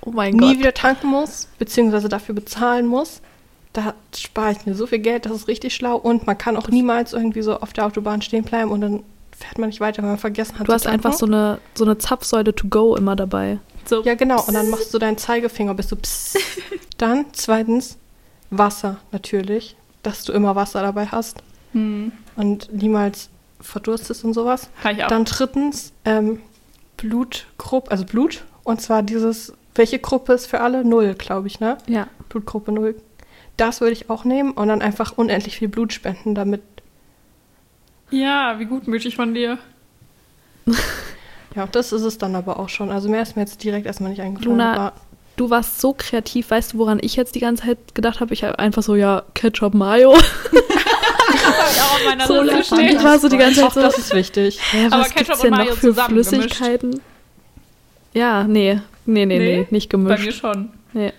oh 0.02 0.10
nie 0.10 0.32
Gott. 0.32 0.58
wieder 0.58 0.74
tanken 0.74 1.08
muss, 1.08 1.48
beziehungsweise 1.58 2.08
dafür 2.08 2.34
bezahlen 2.34 2.86
muss. 2.86 3.20
Da 3.72 3.94
spare 4.16 4.52
ich 4.52 4.66
mir 4.66 4.74
so 4.74 4.86
viel 4.86 5.00
Geld, 5.00 5.26
das 5.26 5.32
ist 5.32 5.48
richtig 5.48 5.74
schlau. 5.74 5.96
Und 5.96 6.26
man 6.26 6.38
kann 6.38 6.56
auch 6.56 6.68
niemals 6.68 7.12
irgendwie 7.12 7.42
so 7.42 7.58
auf 7.58 7.72
der 7.72 7.86
Autobahn 7.86 8.22
stehen 8.22 8.44
bleiben 8.44 8.70
und 8.70 8.80
dann 8.80 9.02
fährt 9.36 9.58
man 9.58 9.68
nicht 9.68 9.80
weiter, 9.80 10.02
weil 10.02 10.10
man 10.10 10.18
vergessen 10.18 10.58
hat 10.58 10.68
Du 10.68 10.72
hast 10.72 10.86
einfach 10.86 11.12
so 11.12 11.26
eine, 11.26 11.58
so 11.74 11.84
eine 11.84 11.98
Zapfsäule 11.98 12.54
to 12.54 12.68
go 12.68 12.96
immer 12.96 13.16
dabei. 13.16 13.58
So. 13.84 14.02
Ja, 14.02 14.14
genau. 14.14 14.42
Und 14.46 14.54
dann 14.54 14.70
machst 14.70 14.94
du 14.94 14.98
deinen 14.98 15.18
Zeigefinger, 15.18 15.74
bist 15.74 15.92
du 15.92 15.96
pss. 15.96 16.38
Dann 16.98 17.26
zweitens 17.32 17.98
Wasser 18.50 18.98
natürlich, 19.10 19.76
dass 20.02 20.24
du 20.24 20.32
immer 20.32 20.54
Wasser 20.54 20.80
dabei 20.82 21.06
hast. 21.06 21.42
Hm. 21.72 22.12
Und 22.36 22.72
niemals 22.72 23.28
verdurstest 23.64 24.24
und 24.24 24.34
sowas. 24.34 24.70
Kann 24.82 24.96
ich 24.96 25.04
auch. 25.04 25.08
Dann 25.08 25.24
drittens 25.24 25.92
ähm, 26.04 26.40
Blutgruppe, 26.96 27.90
also 27.90 28.04
Blut. 28.04 28.44
Und 28.62 28.80
zwar 28.80 29.02
dieses, 29.02 29.52
welche 29.74 29.98
Gruppe 29.98 30.34
ist 30.34 30.46
für 30.46 30.60
alle? 30.60 30.84
Null, 30.84 31.14
glaube 31.14 31.48
ich, 31.48 31.60
ne? 31.60 31.78
Ja. 31.86 32.06
Blutgruppe 32.28 32.72
Null. 32.72 32.94
Das 33.56 33.80
würde 33.80 33.92
ich 33.92 34.10
auch 34.10 34.24
nehmen 34.24 34.52
und 34.52 34.68
dann 34.68 34.82
einfach 34.82 35.16
unendlich 35.16 35.58
viel 35.58 35.68
Blut 35.68 35.92
spenden, 35.92 36.34
damit. 36.34 36.62
Ja, 38.10 38.58
wie 38.58 38.64
gutmütig 38.64 39.16
von 39.16 39.34
dir. 39.34 39.58
ja, 41.54 41.66
das 41.66 41.92
ist 41.92 42.02
es 42.02 42.18
dann 42.18 42.34
aber 42.34 42.58
auch 42.58 42.68
schon. 42.68 42.90
Also 42.90 43.08
mehr 43.08 43.22
ist 43.22 43.36
mir 43.36 43.42
jetzt 43.42 43.62
direkt 43.62 43.86
erstmal 43.86 44.10
nicht 44.10 44.22
eingefallen. 44.22 44.58
Luna, 44.58 44.92
du 45.36 45.50
warst 45.50 45.80
so 45.80 45.94
kreativ. 45.96 46.50
Weißt 46.50 46.72
du, 46.72 46.78
woran 46.78 46.98
ich 47.00 47.16
jetzt 47.16 47.34
die 47.34 47.40
ganze 47.40 47.64
Zeit 47.64 47.94
gedacht 47.94 48.20
habe? 48.20 48.34
Ich 48.34 48.44
habe 48.44 48.58
einfach 48.58 48.82
so, 48.82 48.96
ja, 48.96 49.22
Ketchup 49.34 49.74
Mayo. 49.74 50.16
ich 51.70 51.80
auch 51.80 51.94
auf 51.94 52.04
meiner 52.04 52.26
so 52.26 52.42
Liste 52.42 52.64
stehen. 52.74 52.96
Ich 52.96 53.04
war 53.04 53.18
so 53.18 53.28
die 53.28 53.38
ganze 53.38 53.60
Zeit 53.60 53.72
so. 53.72 53.80
Das 53.80 53.98
ist 53.98 54.14
wichtig. 54.14 54.58
Hä, 54.72 54.86
was 54.90 54.92
Aber 54.92 55.08
gibt's 55.08 55.40
denn 55.40 55.52
noch 55.52 55.72
für 55.72 55.94
Flüssigkeiten? 55.94 56.90
Gemischt. 56.90 57.08
Ja, 58.14 58.44
nee. 58.44 58.80
Nee, 59.06 59.26
nee, 59.26 59.38
nee, 59.38 59.56
nee, 59.58 59.66
nicht 59.70 59.90
gemischt. 59.90 60.18
Bei 60.18 60.24
mir 60.24 60.32
schon. 60.32 60.70
Nee. 60.92 61.12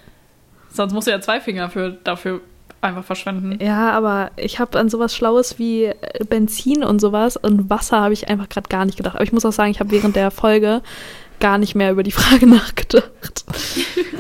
Sonst 0.72 0.93
musst 0.93 1.08
du 1.08 1.12
ja 1.12 1.22
zwei 1.22 1.39
Finger 1.39 1.70
für, 1.70 1.91
dafür 2.04 2.41
einfach 2.82 3.04
verschwenden. 3.04 3.64
Ja, 3.64 3.91
aber 3.91 4.32
ich 4.38 4.60
habe 4.60 4.80
an 4.80 4.89
sowas 4.89 5.16
Schlaues 5.16 5.60
wie 5.60 5.86
äh, 5.86 5.96
Benzin 6.28 6.84
und 6.84 7.00
sowas 7.00 7.38
und 7.38 7.70
Wasser 7.70 8.02
habe 8.02 8.14
ich 8.14 8.30
einfach 8.30 8.50
gerade 8.50 8.70
gar 8.70 8.86
nicht 8.86 8.98
gedacht. 8.98 9.16
Aber 9.16 9.24
ich 9.24 9.34
muss 9.34 9.46
auch 9.46 9.52
sagen, 9.52 9.72
ich 9.72 9.80
habe 9.80 9.91
während 9.91 10.16
der 10.16 10.32
Folge 10.32 10.82
gar 11.39 11.58
nicht 11.58 11.76
mehr 11.76 11.91
über 11.91 12.04
die 12.04 12.12
Frage 12.12 12.48
nachgedacht. 12.48 13.46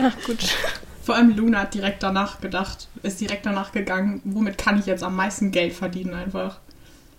Ach 0.01 0.13
gut. 0.25 0.37
Vor 1.05 1.13
allem 1.13 1.35
Luna 1.37 1.59
hat 1.59 1.75
direkt 1.75 2.01
danach 2.01 2.41
gedacht, 2.41 2.87
ist 3.03 3.21
direkt 3.21 3.45
danach 3.45 3.71
gegangen, 3.71 4.21
womit 4.23 4.57
kann 4.57 4.79
ich 4.79 4.87
jetzt 4.87 5.03
am 5.03 5.15
meisten 5.15 5.51
Geld 5.51 5.73
verdienen 5.73 6.15
einfach. 6.15 6.57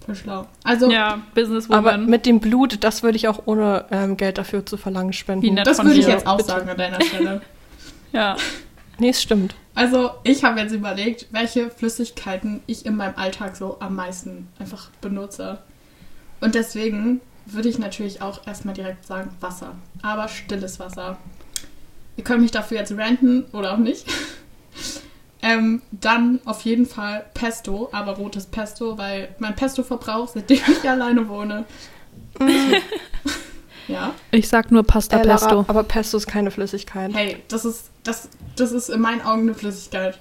Voll 0.04 0.16
schlau. 0.16 0.46
Also, 0.64 0.90
ja, 0.90 1.22
Businesswoman. 1.36 1.86
Aber 1.86 1.96
mit 1.96 2.26
dem 2.26 2.40
Blut, 2.40 2.82
das 2.82 3.04
würde 3.04 3.14
ich 3.14 3.28
auch 3.28 3.42
ohne 3.46 3.84
ähm, 3.92 4.16
Geld 4.16 4.38
dafür 4.38 4.66
zu 4.66 4.76
verlangen 4.76 5.12
spenden. 5.12 5.54
das 5.54 5.84
würde 5.84 6.00
ich 6.00 6.06
jetzt 6.08 6.26
auch 6.26 6.38
Bitte. 6.38 6.48
sagen 6.48 6.68
an 6.68 6.76
deiner 6.76 7.00
Stelle. 7.00 7.42
ja. 8.12 8.36
Nee, 8.98 9.10
es 9.10 9.22
stimmt. 9.22 9.54
Also, 9.76 10.10
ich 10.24 10.42
habe 10.42 10.58
jetzt 10.58 10.72
überlegt, 10.72 11.28
welche 11.30 11.70
Flüssigkeiten 11.70 12.62
ich 12.66 12.86
in 12.86 12.96
meinem 12.96 13.14
Alltag 13.14 13.54
so 13.54 13.76
am 13.78 13.94
meisten 13.94 14.48
einfach 14.58 14.90
benutze. 15.00 15.58
Und 16.40 16.56
deswegen 16.56 17.20
würde 17.44 17.68
ich 17.68 17.78
natürlich 17.78 18.20
auch 18.20 18.44
erstmal 18.48 18.74
direkt 18.74 19.06
sagen 19.06 19.30
Wasser. 19.38 19.76
Aber 20.02 20.26
stilles 20.26 20.80
Wasser. 20.80 21.18
Ihr 22.16 22.24
könnt 22.24 22.42
mich 22.42 22.50
dafür 22.50 22.78
jetzt 22.78 22.96
ranten 22.96 23.44
oder 23.52 23.74
auch 23.74 23.78
nicht. 23.78 24.06
ähm, 25.42 25.82
dann 25.90 26.40
auf 26.44 26.62
jeden 26.62 26.86
Fall 26.86 27.26
Pesto, 27.34 27.88
aber 27.92 28.12
rotes 28.16 28.46
Pesto, 28.46 28.96
weil 28.98 29.34
mein 29.38 29.54
Pesto-Verbrauch, 29.54 30.28
seitdem 30.28 30.60
ich 30.68 30.88
alleine 30.88 31.28
wohne. 31.28 31.64
ja. 33.88 34.14
Ich 34.30 34.48
sag 34.48 34.70
nur 34.70 34.82
Pasta 34.82 35.18
äh, 35.18 35.22
Pesto. 35.22 35.64
aber 35.68 35.82
Pesto 35.84 36.16
ist 36.16 36.26
keine 36.26 36.50
Flüssigkeit. 36.50 37.12
Hey, 37.14 37.42
das 37.48 37.64
ist, 37.64 37.90
das, 38.02 38.28
das 38.56 38.72
ist 38.72 38.88
in 38.88 39.00
meinen 39.00 39.22
Augen 39.22 39.42
eine 39.42 39.54
Flüssigkeit. 39.54 40.18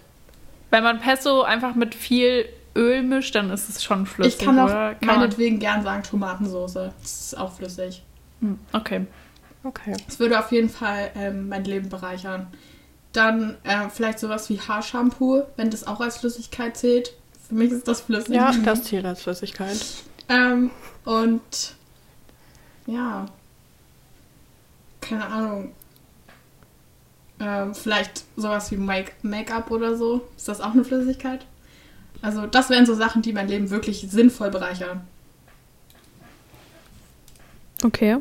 Wenn 0.71 0.83
man 0.83 0.99
Pesto 0.99 1.43
einfach 1.43 1.75
mit 1.75 1.95
viel 1.95 2.45
Öl 2.75 3.03
mischt, 3.03 3.35
dann 3.35 3.49
ist 3.51 3.69
es 3.69 3.83
schon 3.83 4.05
flüssig. 4.05 4.39
Ich 4.39 4.45
kann 4.45 4.59
auch 4.59 4.67
kann 4.67 4.97
meinetwegen 5.01 5.59
gern 5.59 5.83
sagen 5.83 6.03
Tomatensauce. 6.03 6.73
Das 6.73 6.91
ist 7.03 7.37
auch 7.37 7.53
flüssig. 7.53 8.03
Hm, 8.41 8.59
okay. 8.73 9.05
Okay. 9.65 9.97
Es 10.07 10.19
würde 10.19 10.37
auf 10.37 10.51
jeden 10.51 10.69
Fall 10.69 11.11
ähm, 11.15 11.49
mein 11.49 11.63
Leben 11.63 11.89
bereichern. 11.89 12.47
Dann 13.13 13.57
äh, 13.63 13.89
vielleicht 13.89 14.19
sowas 14.19 14.47
wie 14.49 14.59
Haarshampoo, 14.59 15.43
wenn 15.55 15.71
das 15.71 15.87
auch 15.87 16.01
als 16.01 16.17
Flüssigkeit 16.17 16.77
zählt. 16.77 17.13
Für 17.47 17.55
mich 17.55 17.71
ist 17.71 17.87
das 17.87 18.01
flüssig. 18.01 18.35
Ja, 18.35 18.51
das 18.63 18.83
zählt 18.83 19.05
als 19.05 19.23
Flüssigkeit. 19.23 19.77
Ähm, 20.29 20.69
und 21.03 21.75
ja, 22.85 23.25
keine 25.01 25.25
Ahnung. 25.25 25.71
Ähm, 27.39 27.73
vielleicht 27.73 28.23
sowas 28.35 28.71
wie 28.71 28.77
Make-up 28.77 29.71
oder 29.71 29.97
so. 29.97 30.27
Ist 30.37 30.47
das 30.47 30.61
auch 30.61 30.73
eine 30.73 30.83
Flüssigkeit? 30.83 31.45
Also 32.21 32.45
das 32.45 32.69
wären 32.69 32.85
so 32.85 32.93
Sachen, 32.93 33.23
die 33.23 33.33
mein 33.33 33.47
Leben 33.47 33.71
wirklich 33.71 34.07
sinnvoll 34.09 34.51
bereichern. 34.51 35.01
Okay. 37.83 38.17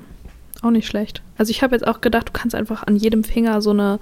Auch 0.63 0.71
nicht 0.71 0.87
schlecht. 0.87 1.23
Also 1.37 1.51
ich 1.51 1.63
habe 1.63 1.75
jetzt 1.75 1.87
auch 1.87 2.01
gedacht, 2.01 2.29
du 2.29 2.33
kannst 2.33 2.55
einfach 2.55 2.87
an 2.87 2.97
jedem 2.97 3.25
Finger 3.25 3.61
so 3.61 3.71
eine, 3.71 3.99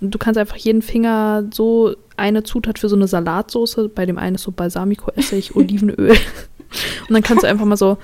du 0.00 0.18
kannst 0.18 0.38
einfach 0.38 0.56
jeden 0.56 0.82
Finger 0.82 1.44
so 1.52 1.94
eine 2.16 2.42
Zutat 2.42 2.78
für 2.78 2.88
so 2.88 2.96
eine 2.96 3.08
Salatsoße, 3.08 3.88
bei 3.88 4.06
dem 4.06 4.18
einen 4.18 4.36
ist 4.36 4.42
so 4.42 4.52
Balsamico-Essig, 4.52 5.56
Olivenöl. 5.56 6.10
Und 6.10 7.10
dann 7.10 7.22
kannst 7.22 7.44
du 7.44 7.48
einfach 7.48 7.64
mal 7.64 7.76
so 7.76 7.98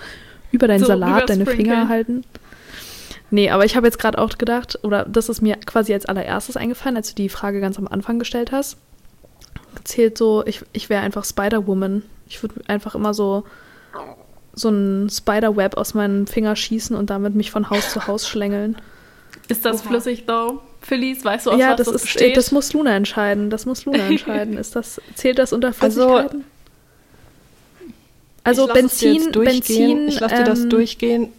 über 0.53 0.69
deinen 0.69 0.81
so, 0.81 0.87
Salat 0.87 1.29
deine 1.29 1.47
Finger 1.47 1.89
halten. 1.89 2.25
Nee, 3.31 3.51
aber 3.51 3.65
ich 3.65 3.77
habe 3.77 3.87
jetzt 3.87 3.99
gerade 3.99 4.19
auch 4.19 4.37
gedacht, 4.39 4.79
oder 4.83 5.05
das 5.05 5.29
ist 5.29 5.41
mir 5.41 5.57
quasi 5.57 5.93
als 5.93 6.07
allererstes 6.07 6.57
eingefallen, 6.57 6.97
als 6.97 7.11
du 7.11 7.15
die 7.15 7.29
Frage 7.29 7.61
ganz 7.61 7.79
am 7.79 7.87
Anfang 7.87 8.19
gestellt 8.19 8.51
hast. 8.51 8.77
zählt 9.85 10.19
so, 10.19 10.45
ich, 10.47 10.63
ich 10.73 10.89
wäre 10.89 11.03
einfach 11.03 11.25
Spider-Woman. 11.25 12.03
Ich 12.29 12.43
würde 12.43 12.57
einfach 12.67 12.95
immer 12.97 13.15
so 13.15 13.45
so 14.61 14.69
ein 14.69 15.09
Spider-Web 15.11 15.77
aus 15.77 15.95
meinem 15.95 16.27
Finger 16.27 16.57
schießen 16.57 16.95
und 16.97 17.11
damit 17.11 17.35
mich 17.35 17.51
von 17.51 17.71
Haus 17.71 17.91
zu 17.91 18.07
Haus 18.07 18.29
schlängeln. 18.29 18.77
Ist 19.49 19.65
das 19.65 19.83
Oha. 19.83 19.89
flüssig, 19.89 20.27
though? 20.27 20.61
Felice, 20.81 21.25
weißt 21.25 21.47
du, 21.47 21.51
aus 21.51 21.61
ja, 21.61 21.71
was 21.71 21.79
das, 21.79 21.87
das 21.87 21.95
ist, 21.97 22.03
besteht? 22.03 22.37
das 22.37 22.53
muss 22.53 22.73
Luna 22.73 22.97
entscheiden. 22.97 23.51
Das 23.51 23.67
muss 23.67 23.85
Luna 23.85 23.99
entscheiden. 24.09 24.57
ist 24.57 24.77
das, 24.77 25.01
zählt 25.15 25.39
das 25.39 25.53
unter 25.53 25.73
Flüssigkeiten? 25.73 26.45
Also, 28.43 28.63
also 28.63 28.73
Benzin, 28.73 29.33
Benzin. 29.33 30.09
Ich 30.09 30.21
lasse 30.21 30.37
dir 30.37 30.45
das 30.45 30.61
ähm, 30.61 30.71
durchgehen. 30.71 31.33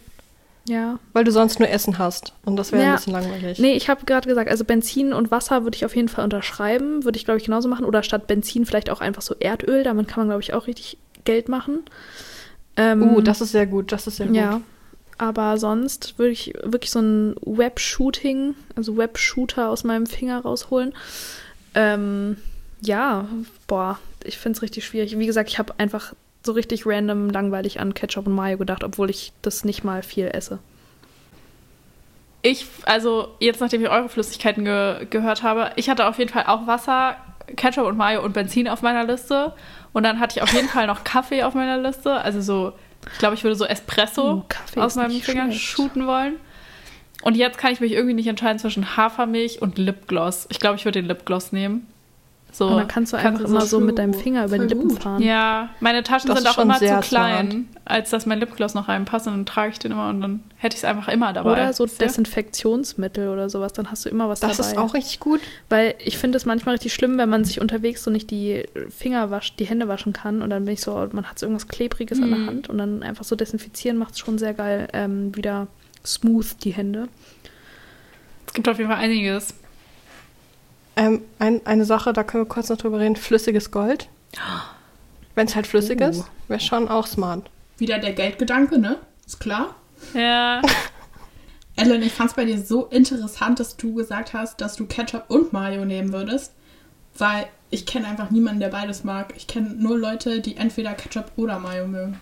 Ja. 0.68 1.00
Weil 1.12 1.24
du 1.24 1.32
sonst 1.32 1.58
nur 1.58 1.68
Essen 1.68 1.98
hast. 1.98 2.34
Und 2.44 2.56
das 2.56 2.70
wäre 2.70 2.82
ja. 2.82 2.90
ein 2.90 2.96
bisschen 2.96 3.12
langweilig. 3.12 3.58
Nee, 3.58 3.72
ich 3.74 3.88
habe 3.88 4.04
gerade 4.04 4.28
gesagt, 4.28 4.48
also 4.48 4.64
Benzin 4.64 5.12
und 5.12 5.30
Wasser 5.30 5.64
würde 5.64 5.74
ich 5.74 5.84
auf 5.84 5.96
jeden 5.96 6.08
Fall 6.08 6.24
unterschreiben. 6.24 7.04
Würde 7.04 7.16
ich, 7.16 7.24
glaube 7.24 7.38
ich, 7.38 7.44
genauso 7.44 7.68
machen. 7.68 7.84
Oder 7.84 8.02
statt 8.02 8.28
Benzin 8.28 8.64
vielleicht 8.64 8.90
auch 8.90 9.00
einfach 9.00 9.22
so 9.22 9.34
Erdöl. 9.40 9.82
Damit 9.82 10.06
kann 10.06 10.20
man, 10.20 10.28
glaube 10.28 10.42
ich, 10.42 10.54
auch 10.54 10.68
richtig 10.68 10.98
Geld 11.24 11.48
machen. 11.48 11.80
Ähm, 12.76 13.02
uh, 13.02 13.20
das 13.20 13.40
ist 13.40 13.52
sehr 13.52 13.66
gut. 13.66 13.92
Das 13.92 14.06
ist 14.06 14.16
sehr 14.16 14.26
gut. 14.26 14.36
Ja. 14.36 14.60
Aber 15.18 15.58
sonst 15.58 16.18
würde 16.18 16.32
ich 16.32 16.52
wirklich 16.64 16.90
so 16.90 17.00
ein 17.00 17.36
Web-Shooting, 17.44 18.54
also 18.74 18.96
Web-Shooter 18.96 19.68
aus 19.68 19.84
meinem 19.84 20.06
Finger 20.06 20.40
rausholen. 20.40 20.94
Ähm, 21.74 22.38
ja, 22.80 23.28
boah, 23.66 23.98
ich 24.24 24.38
finde 24.38 24.56
es 24.56 24.62
richtig 24.62 24.84
schwierig. 24.84 25.16
Wie 25.18 25.26
gesagt, 25.26 25.48
ich 25.48 25.58
habe 25.58 25.74
einfach 25.78 26.14
so 26.44 26.52
richtig 26.52 26.86
random 26.86 27.30
langweilig 27.30 27.78
an 27.78 27.94
Ketchup 27.94 28.26
und 28.26 28.34
Mayo 28.34 28.58
gedacht, 28.58 28.82
obwohl 28.82 29.10
ich 29.10 29.32
das 29.42 29.64
nicht 29.64 29.84
mal 29.84 30.02
viel 30.02 30.26
esse. 30.26 30.58
Ich, 32.42 32.66
also 32.84 33.28
jetzt 33.38 33.60
nachdem 33.60 33.82
ich 33.82 33.88
eure 33.88 34.08
Flüssigkeiten 34.08 34.64
ge 34.64 35.06
gehört 35.08 35.44
habe, 35.44 35.70
ich 35.76 35.88
hatte 35.88 36.06
auf 36.08 36.18
jeden 36.18 36.32
Fall 36.32 36.46
auch 36.46 36.66
Wasser, 36.66 37.16
Ketchup 37.54 37.86
und 37.86 37.96
Mayo 37.96 38.24
und 38.24 38.32
Benzin 38.32 38.68
auf 38.68 38.82
meiner 38.82 39.04
Liste. 39.04 39.52
Und 39.92 40.04
dann 40.04 40.20
hatte 40.20 40.36
ich 40.36 40.42
auf 40.42 40.52
jeden 40.52 40.68
Fall 40.68 40.86
noch 40.86 41.04
Kaffee 41.04 41.42
auf 41.42 41.54
meiner 41.54 41.78
Liste. 41.78 42.12
Also 42.12 42.40
so 42.40 42.72
ich 43.10 43.18
glaube, 43.18 43.34
ich 43.34 43.42
würde 43.42 43.56
so 43.56 43.64
Espresso 43.64 44.44
oh, 44.76 44.80
aus 44.80 44.96
meinem 44.96 45.20
Finger 45.20 45.46
schlecht. 45.46 45.60
shooten 45.60 46.06
wollen. 46.06 46.36
Und 47.22 47.36
jetzt 47.36 47.58
kann 47.58 47.72
ich 47.72 47.80
mich 47.80 47.92
irgendwie 47.92 48.14
nicht 48.14 48.26
entscheiden 48.26 48.58
zwischen 48.58 48.96
Hafermilch 48.96 49.62
und 49.62 49.78
Lipgloss. 49.78 50.46
Ich 50.50 50.58
glaube, 50.58 50.76
ich 50.76 50.84
würde 50.84 51.00
den 51.00 51.08
Lipgloss 51.08 51.52
nehmen. 51.52 51.86
So, 52.54 52.66
und 52.66 52.76
dann 52.76 52.88
kannst 52.88 53.14
du 53.14 53.16
einfach 53.16 53.40
immer 53.40 53.62
so 53.62 53.80
mit 53.80 53.98
deinem 53.98 54.12
Finger 54.12 54.44
über 54.44 54.58
die 54.58 54.66
Lippen 54.66 54.88
gut. 54.88 55.02
fahren. 55.02 55.22
Ja, 55.22 55.70
meine 55.80 56.02
Taschen 56.02 56.28
das 56.28 56.38
sind 56.38 56.48
auch 56.48 56.58
immer 56.58 56.78
zu 56.78 57.00
klein, 57.00 57.50
smart. 57.50 57.64
als 57.86 58.10
dass 58.10 58.26
mein 58.26 58.40
Lipgloss 58.40 58.74
noch 58.74 58.88
reinpasst. 58.88 59.26
Und 59.26 59.32
dann 59.32 59.46
trage 59.46 59.72
ich 59.72 59.78
den 59.78 59.92
immer 59.92 60.10
und 60.10 60.20
dann 60.20 60.42
hätte 60.58 60.74
ich 60.74 60.82
es 60.82 60.84
einfach 60.84 61.08
immer 61.08 61.32
dabei. 61.32 61.52
Oder 61.52 61.72
so 61.72 61.86
Desinfektionsmittel 61.86 63.30
oder 63.30 63.48
sowas, 63.48 63.72
dann 63.72 63.90
hast 63.90 64.04
du 64.04 64.10
immer 64.10 64.28
was 64.28 64.40
das 64.40 64.58
dabei. 64.58 64.58
Das 64.58 64.72
ist 64.72 64.78
auch 64.78 64.92
richtig 64.92 65.18
gut. 65.18 65.40
Weil 65.70 65.94
ich 65.98 66.18
finde 66.18 66.36
es 66.36 66.44
manchmal 66.44 66.74
richtig 66.74 66.92
schlimm, 66.92 67.16
wenn 67.16 67.30
man 67.30 67.44
sich 67.44 67.58
unterwegs 67.58 68.04
so 68.04 68.10
nicht 68.10 68.30
die 68.30 68.64
Finger 68.90 69.30
wascht, 69.30 69.58
die 69.58 69.64
Hände 69.64 69.88
waschen 69.88 70.12
kann 70.12 70.42
und 70.42 70.50
dann 70.50 70.66
bin 70.66 70.74
ich 70.74 70.82
so, 70.82 71.08
man 71.12 71.24
hat 71.24 71.38
so 71.38 71.46
irgendwas 71.46 71.68
Klebriges 71.68 72.18
hm. 72.18 72.24
an 72.24 72.30
der 72.30 72.38
mhm. 72.38 72.46
Hand 72.48 72.68
und 72.68 72.76
dann 72.76 73.02
einfach 73.02 73.24
so 73.24 73.34
desinfizieren 73.34 73.96
macht 73.96 74.12
es 74.12 74.18
schon 74.18 74.36
sehr 74.36 74.52
geil 74.52 74.88
ähm, 74.92 75.34
wieder 75.34 75.68
smooth 76.04 76.62
die 76.64 76.72
Hände. 76.72 77.08
Es 78.46 78.52
gibt 78.52 78.68
auf 78.68 78.76
jeden 78.76 78.90
Fall 78.90 79.00
einiges. 79.00 79.54
Ähm, 80.96 81.22
ein, 81.38 81.64
eine 81.66 81.84
Sache, 81.84 82.12
da 82.12 82.22
können 82.22 82.44
wir 82.44 82.48
kurz 82.48 82.68
noch 82.68 82.76
drüber 82.76 83.00
reden: 83.00 83.16
flüssiges 83.16 83.70
Gold. 83.70 84.08
Wenn 85.34 85.46
es 85.46 85.54
halt 85.54 85.66
flüssig 85.66 86.00
uh. 86.00 86.04
ist, 86.04 86.24
wäre 86.48 86.60
schon 86.60 86.88
auch 86.88 87.06
smart. 87.06 87.50
Wieder 87.78 87.98
der 87.98 88.12
Geldgedanke, 88.12 88.78
ne? 88.78 88.98
Ist 89.26 89.40
klar. 89.40 89.74
Ja. 90.14 90.62
Ellen, 91.76 92.02
ich 92.02 92.12
fand 92.12 92.30
es 92.30 92.36
bei 92.36 92.44
dir 92.44 92.60
so 92.60 92.86
interessant, 92.86 93.58
dass 93.58 93.76
du 93.76 93.94
gesagt 93.94 94.34
hast, 94.34 94.60
dass 94.60 94.76
du 94.76 94.86
Ketchup 94.86 95.24
und 95.28 95.52
Mayo 95.52 95.84
nehmen 95.84 96.12
würdest, 96.12 96.52
weil 97.16 97.46
ich 97.70 97.86
kenne 97.86 98.06
einfach 98.06 98.30
niemanden, 98.30 98.60
der 98.60 98.68
beides 98.68 99.04
mag. 99.04 99.32
Ich 99.36 99.46
kenne 99.46 99.70
nur 99.70 99.98
Leute, 99.98 100.40
die 100.40 100.56
entweder 100.56 100.92
Ketchup 100.92 101.32
oder 101.36 101.58
Mayo 101.58 101.86
mögen. 101.86 102.20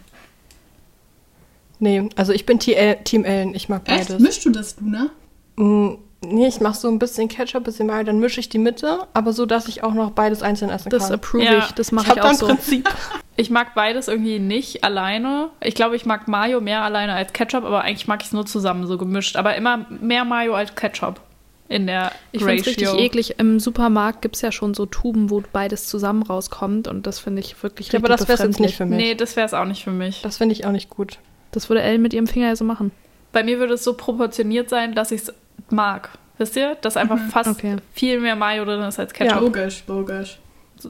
Nee, 1.80 2.08
also 2.14 2.32
ich 2.32 2.46
bin 2.46 2.60
Team 2.60 3.24
Ellen, 3.24 3.54
ich 3.54 3.68
mag 3.68 3.84
beides. 3.84 4.10
Echt? 4.10 4.20
Mischst 4.20 4.44
du 4.44 4.50
das, 4.50 4.78
Luna? 4.80 5.10
Mm, 5.56 5.94
Nee, 6.22 6.48
ich 6.48 6.60
mache 6.60 6.76
so 6.76 6.88
ein 6.88 6.98
bisschen 6.98 7.28
Ketchup, 7.28 7.62
ein 7.62 7.64
bisschen 7.64 7.86
Mayo, 7.86 8.04
dann 8.04 8.18
mische 8.18 8.40
ich 8.40 8.50
die 8.50 8.58
Mitte, 8.58 9.06
aber 9.14 9.32
so, 9.32 9.46
dass 9.46 9.68
ich 9.68 9.82
auch 9.82 9.94
noch 9.94 10.10
beides 10.10 10.42
einzeln 10.42 10.70
essen 10.70 10.90
das 10.90 11.02
kann. 11.02 11.12
Das 11.12 11.18
approve 11.18 11.44
ja. 11.44 11.58
ich, 11.58 11.72
das 11.72 11.92
mache 11.92 12.08
ich, 12.10 12.16
ich 12.16 12.22
auch 12.22 12.34
so. 12.34 12.46
Prinzip. 12.46 12.88
Ich 13.36 13.48
mag 13.48 13.74
beides 13.74 14.08
irgendwie 14.08 14.38
nicht 14.38 14.84
alleine. 14.84 15.48
Ich 15.62 15.74
glaube, 15.74 15.96
ich 15.96 16.04
mag 16.04 16.28
Mayo 16.28 16.60
mehr 16.60 16.82
alleine 16.82 17.14
als 17.14 17.32
Ketchup, 17.32 17.64
aber 17.64 17.80
eigentlich 17.80 18.06
mag 18.06 18.20
ich 18.20 18.26
es 18.26 18.32
nur 18.34 18.44
zusammen, 18.44 18.86
so 18.86 18.98
gemischt. 18.98 19.36
Aber 19.36 19.56
immer 19.56 19.86
mehr 19.88 20.26
Mayo 20.26 20.52
als 20.52 20.74
Ketchup 20.74 21.22
in 21.70 21.86
der 21.86 22.12
Ich 22.32 22.44
finde 22.44 22.60
es 22.60 22.66
richtig 22.66 22.92
eklig. 22.92 23.38
Im 23.38 23.58
Supermarkt 23.58 24.20
gibt 24.20 24.36
es 24.36 24.42
ja 24.42 24.52
schon 24.52 24.74
so 24.74 24.84
Tuben, 24.84 25.30
wo 25.30 25.42
beides 25.52 25.86
zusammen 25.86 26.22
rauskommt 26.22 26.86
und 26.86 27.06
das 27.06 27.18
finde 27.18 27.40
ich 27.40 27.62
wirklich 27.62 27.86
ja, 27.86 27.92
richtig 27.92 27.98
Aber 27.98 28.08
das 28.08 28.28
wäre 28.28 28.46
jetzt 28.46 28.60
nicht 28.60 28.76
für 28.76 28.84
mich. 28.84 28.98
Nee, 28.98 29.14
das 29.14 29.36
wäre 29.36 29.46
es 29.46 29.54
auch 29.54 29.64
nicht 29.64 29.84
für 29.84 29.92
mich. 29.92 30.20
Das 30.20 30.36
finde 30.36 30.52
ich 30.52 30.66
auch 30.66 30.72
nicht 30.72 30.90
gut. 30.90 31.18
Das 31.52 31.70
würde 31.70 31.80
Ellen 31.80 32.02
mit 32.02 32.12
ihrem 32.12 32.26
Finger 32.26 32.48
ja 32.48 32.56
so 32.56 32.64
machen. 32.64 32.90
Bei 33.32 33.44
mir 33.44 33.58
würde 33.58 33.74
es 33.74 33.84
so 33.84 33.94
proportioniert 33.94 34.68
sein, 34.68 34.94
dass 34.94 35.12
ich 35.12 35.22
es 35.22 35.32
mag. 35.70 36.10
Wisst 36.38 36.56
ihr? 36.56 36.76
Dass 36.80 36.96
einfach 36.96 37.18
mhm. 37.18 37.28
fast 37.28 37.50
okay. 37.50 37.76
viel 37.92 38.20
mehr 38.20 38.36
Mayo 38.36 38.64
drin 38.64 38.80
ist 38.80 38.98
als 38.98 39.12
Ketchup. 39.12 39.34
Ja, 39.34 39.40
logisch, 39.40 39.84
logisch. 39.86 40.38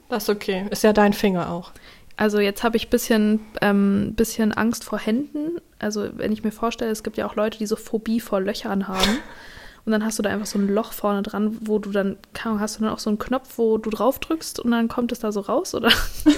Das 0.09 0.23
ist 0.25 0.29
okay. 0.29 0.66
Ist 0.71 0.85
ja 0.85 0.93
dein 0.93 1.12
Finger 1.12 1.51
auch. 1.51 1.73
Also 2.16 2.39
jetzt 2.39 2.62
habe 2.62 2.77
ich 2.77 2.87
ein 2.87 2.91
bisschen, 2.91 3.41
ähm, 3.61 4.12
bisschen 4.14 4.53
Angst 4.53 4.85
vor 4.85 4.99
Händen. 4.99 5.61
Also 5.79 6.09
wenn 6.16 6.33
ich 6.33 6.45
mir 6.45 6.53
vorstelle, 6.53 6.91
es 6.91 7.03
gibt 7.03 7.16
ja 7.16 7.27
auch 7.27 7.35
Leute, 7.35 7.59
die 7.59 7.66
so 7.66 7.77
Phobie 7.77 8.21
vor 8.21 8.41
Löchern 8.41 8.87
haben. 8.89 9.18
Und 9.87 9.93
dann 9.93 10.05
hast 10.05 10.18
du 10.18 10.23
da 10.23 10.31
einfach 10.31 10.47
so 10.47 10.59
ein 10.59 10.68
Loch 10.68 10.93
vorne 10.93 11.23
dran, 11.23 11.57
wo 11.62 11.79
du 11.79 11.91
dann, 11.91 12.18
hast 12.45 12.77
du 12.77 12.85
dann 12.85 12.93
auch 12.93 12.99
so 12.99 13.11
einen 13.11 13.18
Knopf, 13.18 13.57
wo 13.57 13.79
du 13.79 13.89
drauf 13.89 14.18
drückst 14.18 14.61
und 14.61 14.71
dann 14.73 14.89
kommt 14.89 15.11
es 15.11 15.21
da 15.21 15.33
so 15.33 15.41
raus, 15.41 15.75
oder? 15.75 15.91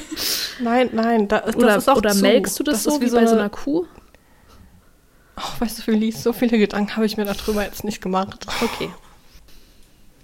Nein, 0.61 0.91
nein, 0.93 1.29
da, 1.29 1.41
das 1.41 1.57
oder, 1.57 1.77
ist 1.77 1.89
auch 1.89 1.97
Oder 1.97 2.11
zu. 2.11 2.23
melkst 2.23 2.59
du 2.61 2.63
das, 2.63 2.85
das 2.85 2.95
so 2.95 3.01
wie, 3.01 3.07
wie 3.07 3.09
so 3.09 3.17
bei 3.17 3.27
so 3.27 3.35
einer 3.35 3.49
Kuh? 3.49 3.85
Oh, 5.37 5.61
weißt 5.61 5.79
du, 5.79 5.83
Felice, 5.83 6.23
so 6.23 6.33
viele 6.33 6.59
Gedanken 6.59 6.97
habe 6.97 7.07
ich 7.07 7.17
mir 7.17 7.25
darüber 7.25 7.65
jetzt 7.65 7.85
nicht 7.85 8.03
gemacht. 8.03 8.47
Okay. 8.63 8.91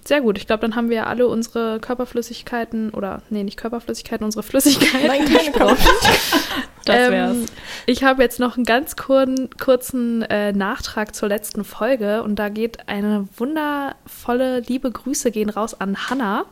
Sehr 0.08 0.22
gut. 0.22 0.38
Ich 0.38 0.46
glaube, 0.46 0.62
dann 0.62 0.74
haben 0.74 0.88
wir 0.88 1.06
alle 1.06 1.28
unsere 1.28 1.80
Körperflüssigkeiten 1.80 2.94
oder 2.94 3.20
nee, 3.28 3.42
nicht 3.42 3.58
Körperflüssigkeiten, 3.58 4.24
unsere 4.24 4.42
Flüssigkeiten. 4.42 5.06
Nein, 5.06 5.26
keine 5.26 5.52
Körperflüssigkeiten. 5.52 6.72
das 6.86 7.10
wär's. 7.10 7.36
Ähm, 7.36 7.46
ich 7.84 8.04
habe 8.04 8.22
jetzt 8.22 8.40
noch 8.40 8.56
einen 8.56 8.64
ganz 8.64 8.96
kurzen, 8.96 9.50
kurzen 9.58 10.22
äh, 10.22 10.52
Nachtrag 10.52 11.14
zur 11.14 11.28
letzten 11.28 11.62
Folge 11.62 12.22
und 12.22 12.36
da 12.36 12.48
geht 12.48 12.88
eine 12.88 13.28
wundervolle 13.36 14.60
liebe 14.60 14.90
Grüße 14.90 15.30
gehen 15.30 15.50
raus 15.50 15.78
an 15.78 16.08
Hannah, 16.08 16.46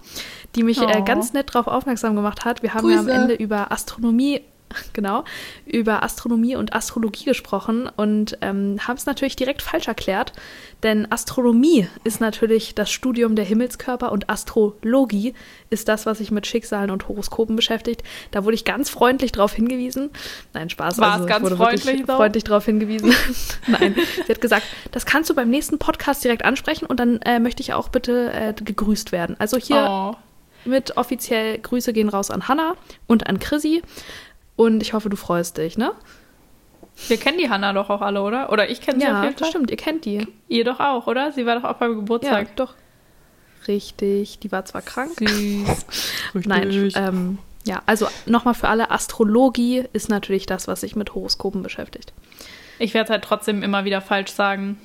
die 0.54 0.62
mich 0.62 0.76
äh, 0.76 0.84
oh. 0.84 0.88
äh, 0.90 1.00
ganz 1.00 1.32
nett 1.32 1.54
darauf 1.54 1.66
aufmerksam 1.66 2.14
gemacht 2.14 2.44
hat. 2.44 2.62
Wir 2.62 2.74
haben 2.74 2.82
Grüße. 2.82 2.94
ja 2.94 3.00
am 3.00 3.08
Ende 3.08 3.34
über 3.36 3.72
Astronomie 3.72 4.42
genau, 4.92 5.24
über 5.64 6.02
Astronomie 6.02 6.56
und 6.56 6.74
Astrologie 6.74 7.24
gesprochen 7.24 7.88
und 7.96 8.38
ähm, 8.40 8.78
haben 8.86 8.96
es 8.96 9.06
natürlich 9.06 9.36
direkt 9.36 9.62
falsch 9.62 9.88
erklärt, 9.88 10.32
denn 10.82 11.10
Astronomie 11.10 11.88
ist 12.04 12.20
natürlich 12.20 12.74
das 12.74 12.90
Studium 12.90 13.34
der 13.36 13.44
Himmelskörper 13.44 14.12
und 14.12 14.28
Astrologie 14.28 15.34
ist 15.70 15.88
das, 15.88 16.06
was 16.06 16.18
sich 16.18 16.30
mit 16.30 16.46
Schicksalen 16.46 16.90
und 16.90 17.08
Horoskopen 17.08 17.56
beschäftigt. 17.56 18.02
Da 18.30 18.44
wurde 18.44 18.54
ich 18.54 18.64
ganz 18.64 18.90
freundlich 18.90 19.32
darauf 19.32 19.52
hingewiesen. 19.52 20.10
Nein, 20.52 20.70
Spaß. 20.70 20.98
War 20.98 21.12
also, 21.12 21.24
es 21.24 21.28
ganz 21.28 21.48
freundlich? 21.48 22.04
Freundlich 22.04 22.44
darauf 22.44 22.64
hingewiesen. 22.64 23.14
Nein, 23.66 23.96
sie 24.26 24.32
hat 24.32 24.40
gesagt, 24.40 24.64
das 24.92 25.06
kannst 25.06 25.30
du 25.30 25.34
beim 25.34 25.50
nächsten 25.50 25.78
Podcast 25.78 26.22
direkt 26.24 26.44
ansprechen 26.44 26.86
und 26.86 27.00
dann 27.00 27.20
äh, 27.22 27.38
möchte 27.38 27.62
ich 27.62 27.72
auch 27.72 27.88
bitte 27.88 28.32
äh, 28.32 28.52
gegrüßt 28.52 29.12
werden. 29.12 29.36
Also 29.38 29.56
hier 29.56 29.86
oh. 29.88 30.14
mit 30.64 30.96
offiziell 30.96 31.58
Grüße 31.58 31.92
gehen 31.92 32.08
raus 32.08 32.30
an 32.30 32.48
Hannah 32.48 32.74
und 33.06 33.26
an 33.26 33.38
Chrissy. 33.38 33.82
Und 34.56 34.82
ich 34.82 34.92
hoffe, 34.92 35.08
du 35.08 35.16
freust 35.16 35.58
dich, 35.58 35.76
ne? 35.76 35.92
Wir 37.08 37.18
kennen 37.18 37.38
die 37.38 37.50
Hanna 37.50 37.72
doch 37.74 37.90
auch 37.90 38.00
alle, 38.00 38.22
oder? 38.22 38.50
Oder 38.50 38.70
ich 38.70 38.80
kenne 38.80 39.00
sie 39.00 39.06
ja, 39.06 39.18
auf 39.18 39.24
jeden 39.24 39.36
Fall. 39.36 39.46
Ja, 39.46 39.50
stimmt, 39.50 39.70
ihr 39.70 39.76
kennt 39.76 40.04
die. 40.06 40.26
Ihr 40.48 40.64
doch 40.64 40.80
auch, 40.80 41.06
oder? 41.06 41.30
Sie 41.32 41.44
war 41.44 41.60
doch 41.60 41.64
auch 41.64 41.76
beim 41.76 41.94
Geburtstag. 41.94 42.48
Ja, 42.48 42.54
doch. 42.56 42.74
Richtig, 43.68 44.38
die 44.38 44.50
war 44.50 44.64
zwar 44.64 44.82
krank. 44.82 45.12
Süß. 45.18 45.86
Nein, 46.46 46.92
ähm, 46.94 47.38
ja, 47.64 47.82
also 47.84 48.06
nochmal 48.24 48.54
für 48.54 48.68
alle, 48.68 48.90
Astrologie 48.90 49.84
ist 49.92 50.08
natürlich 50.08 50.46
das, 50.46 50.68
was 50.68 50.80
sich 50.80 50.96
mit 50.96 51.14
Horoskopen 51.14 51.62
beschäftigt. 51.62 52.12
Ich 52.78 52.94
werde 52.94 53.04
es 53.04 53.10
halt 53.10 53.24
trotzdem 53.24 53.62
immer 53.62 53.84
wieder 53.84 54.00
falsch 54.00 54.30
sagen. 54.30 54.78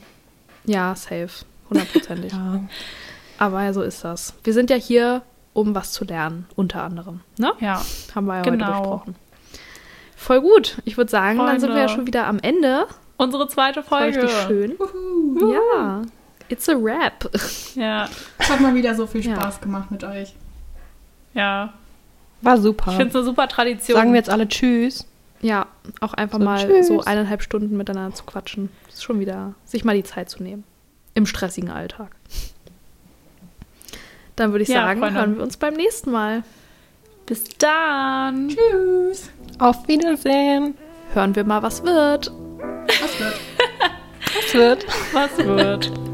Ja, 0.66 0.96
safe. 0.96 1.46
Hundertprozentig. 1.70 2.32
ja. 2.34 2.64
Aber 3.38 3.74
so 3.74 3.82
ist 3.82 4.04
das. 4.04 4.34
Wir 4.44 4.54
sind 4.54 4.70
ja 4.70 4.76
hier, 4.76 5.22
um 5.54 5.76
was 5.76 5.92
zu 5.92 6.04
lernen, 6.04 6.48
unter 6.56 6.84
anderem. 6.84 7.22
Ne? 7.38 7.54
Ja. 7.60 7.84
Haben 8.16 8.26
wir 8.28 8.38
ja 8.38 8.42
genau. 8.42 8.66
heute 8.66 8.80
besprochen. 8.80 9.16
Voll 10.22 10.40
gut. 10.40 10.78
Ich 10.86 10.98
würde 10.98 11.10
sagen, 11.10 11.38
Freunde. 11.38 11.54
dann 11.54 11.60
sind 11.62 11.74
wir 11.74 11.82
ja 11.82 11.90
schon 11.90 12.06
wieder 12.06 12.28
am 12.28 12.38
Ende. 12.44 12.86
Unsere 13.18 13.48
zweite 13.48 13.82
Folge. 13.82 14.22
Richtig 14.22 14.42
schön. 14.46 14.76
Uhuhu. 14.78 15.52
Ja. 15.52 16.04
It's 16.48 16.70
a 16.70 16.74
rap. 16.74 17.28
Ja. 17.74 18.08
Es 18.38 18.50
hat 18.50 18.60
mal 18.60 18.76
wieder 18.76 18.94
so 18.94 19.08
viel 19.08 19.24
Spaß 19.24 19.56
ja. 19.56 19.62
gemacht 19.64 19.90
mit 19.90 20.04
euch. 20.04 20.36
Ja. 21.34 21.74
War 22.42 22.58
super. 22.60 22.92
Ich 22.92 22.98
finde 22.98 23.10
es 23.10 23.16
eine 23.16 23.24
super 23.24 23.48
Tradition. 23.48 23.98
Sagen 23.98 24.12
wir 24.12 24.18
jetzt 24.18 24.30
alle 24.30 24.48
Tschüss. 24.48 25.08
Ja, 25.42 25.66
auch 26.02 26.14
einfach 26.14 26.38
so, 26.38 26.46
mal 26.46 26.68
tschüss. 26.68 26.88
so 26.88 27.02
eineinhalb 27.02 27.42
Stunden 27.42 27.76
miteinander 27.76 28.16
zu 28.16 28.24
quatschen. 28.24 28.70
Das 28.86 28.98
ist 28.98 29.04
schon 29.04 29.20
wieder, 29.20 29.56
sich 29.66 29.84
mal 29.84 29.96
die 29.96 30.04
Zeit 30.04 30.30
zu 30.30 30.44
nehmen. 30.44 30.64
Im 31.16 31.26
stressigen 31.26 31.72
Alltag. 31.72 32.16
Dann 34.36 34.52
würde 34.52 34.62
ich 34.62 34.70
ja, 34.70 34.86
sagen, 34.86 35.00
Freunde. 35.00 35.20
hören 35.20 35.36
wir 35.38 35.44
uns 35.44 35.58
beim 35.58 35.74
nächsten 35.74 36.12
Mal. 36.12 36.44
Bis 37.32 37.46
dann. 37.60 38.50
Tschüss. 38.50 39.30
Auf 39.58 39.88
Wiedersehen. 39.88 40.78
Hören 41.14 41.34
wir 41.34 41.46
mal, 41.46 41.64
was 41.64 41.82
wird. 41.82 42.30
Was 42.30 43.20
wird? 43.22 43.40
Was 44.36 44.54
wird? 44.54 44.86
Was 45.14 45.38
wird. 45.38 46.11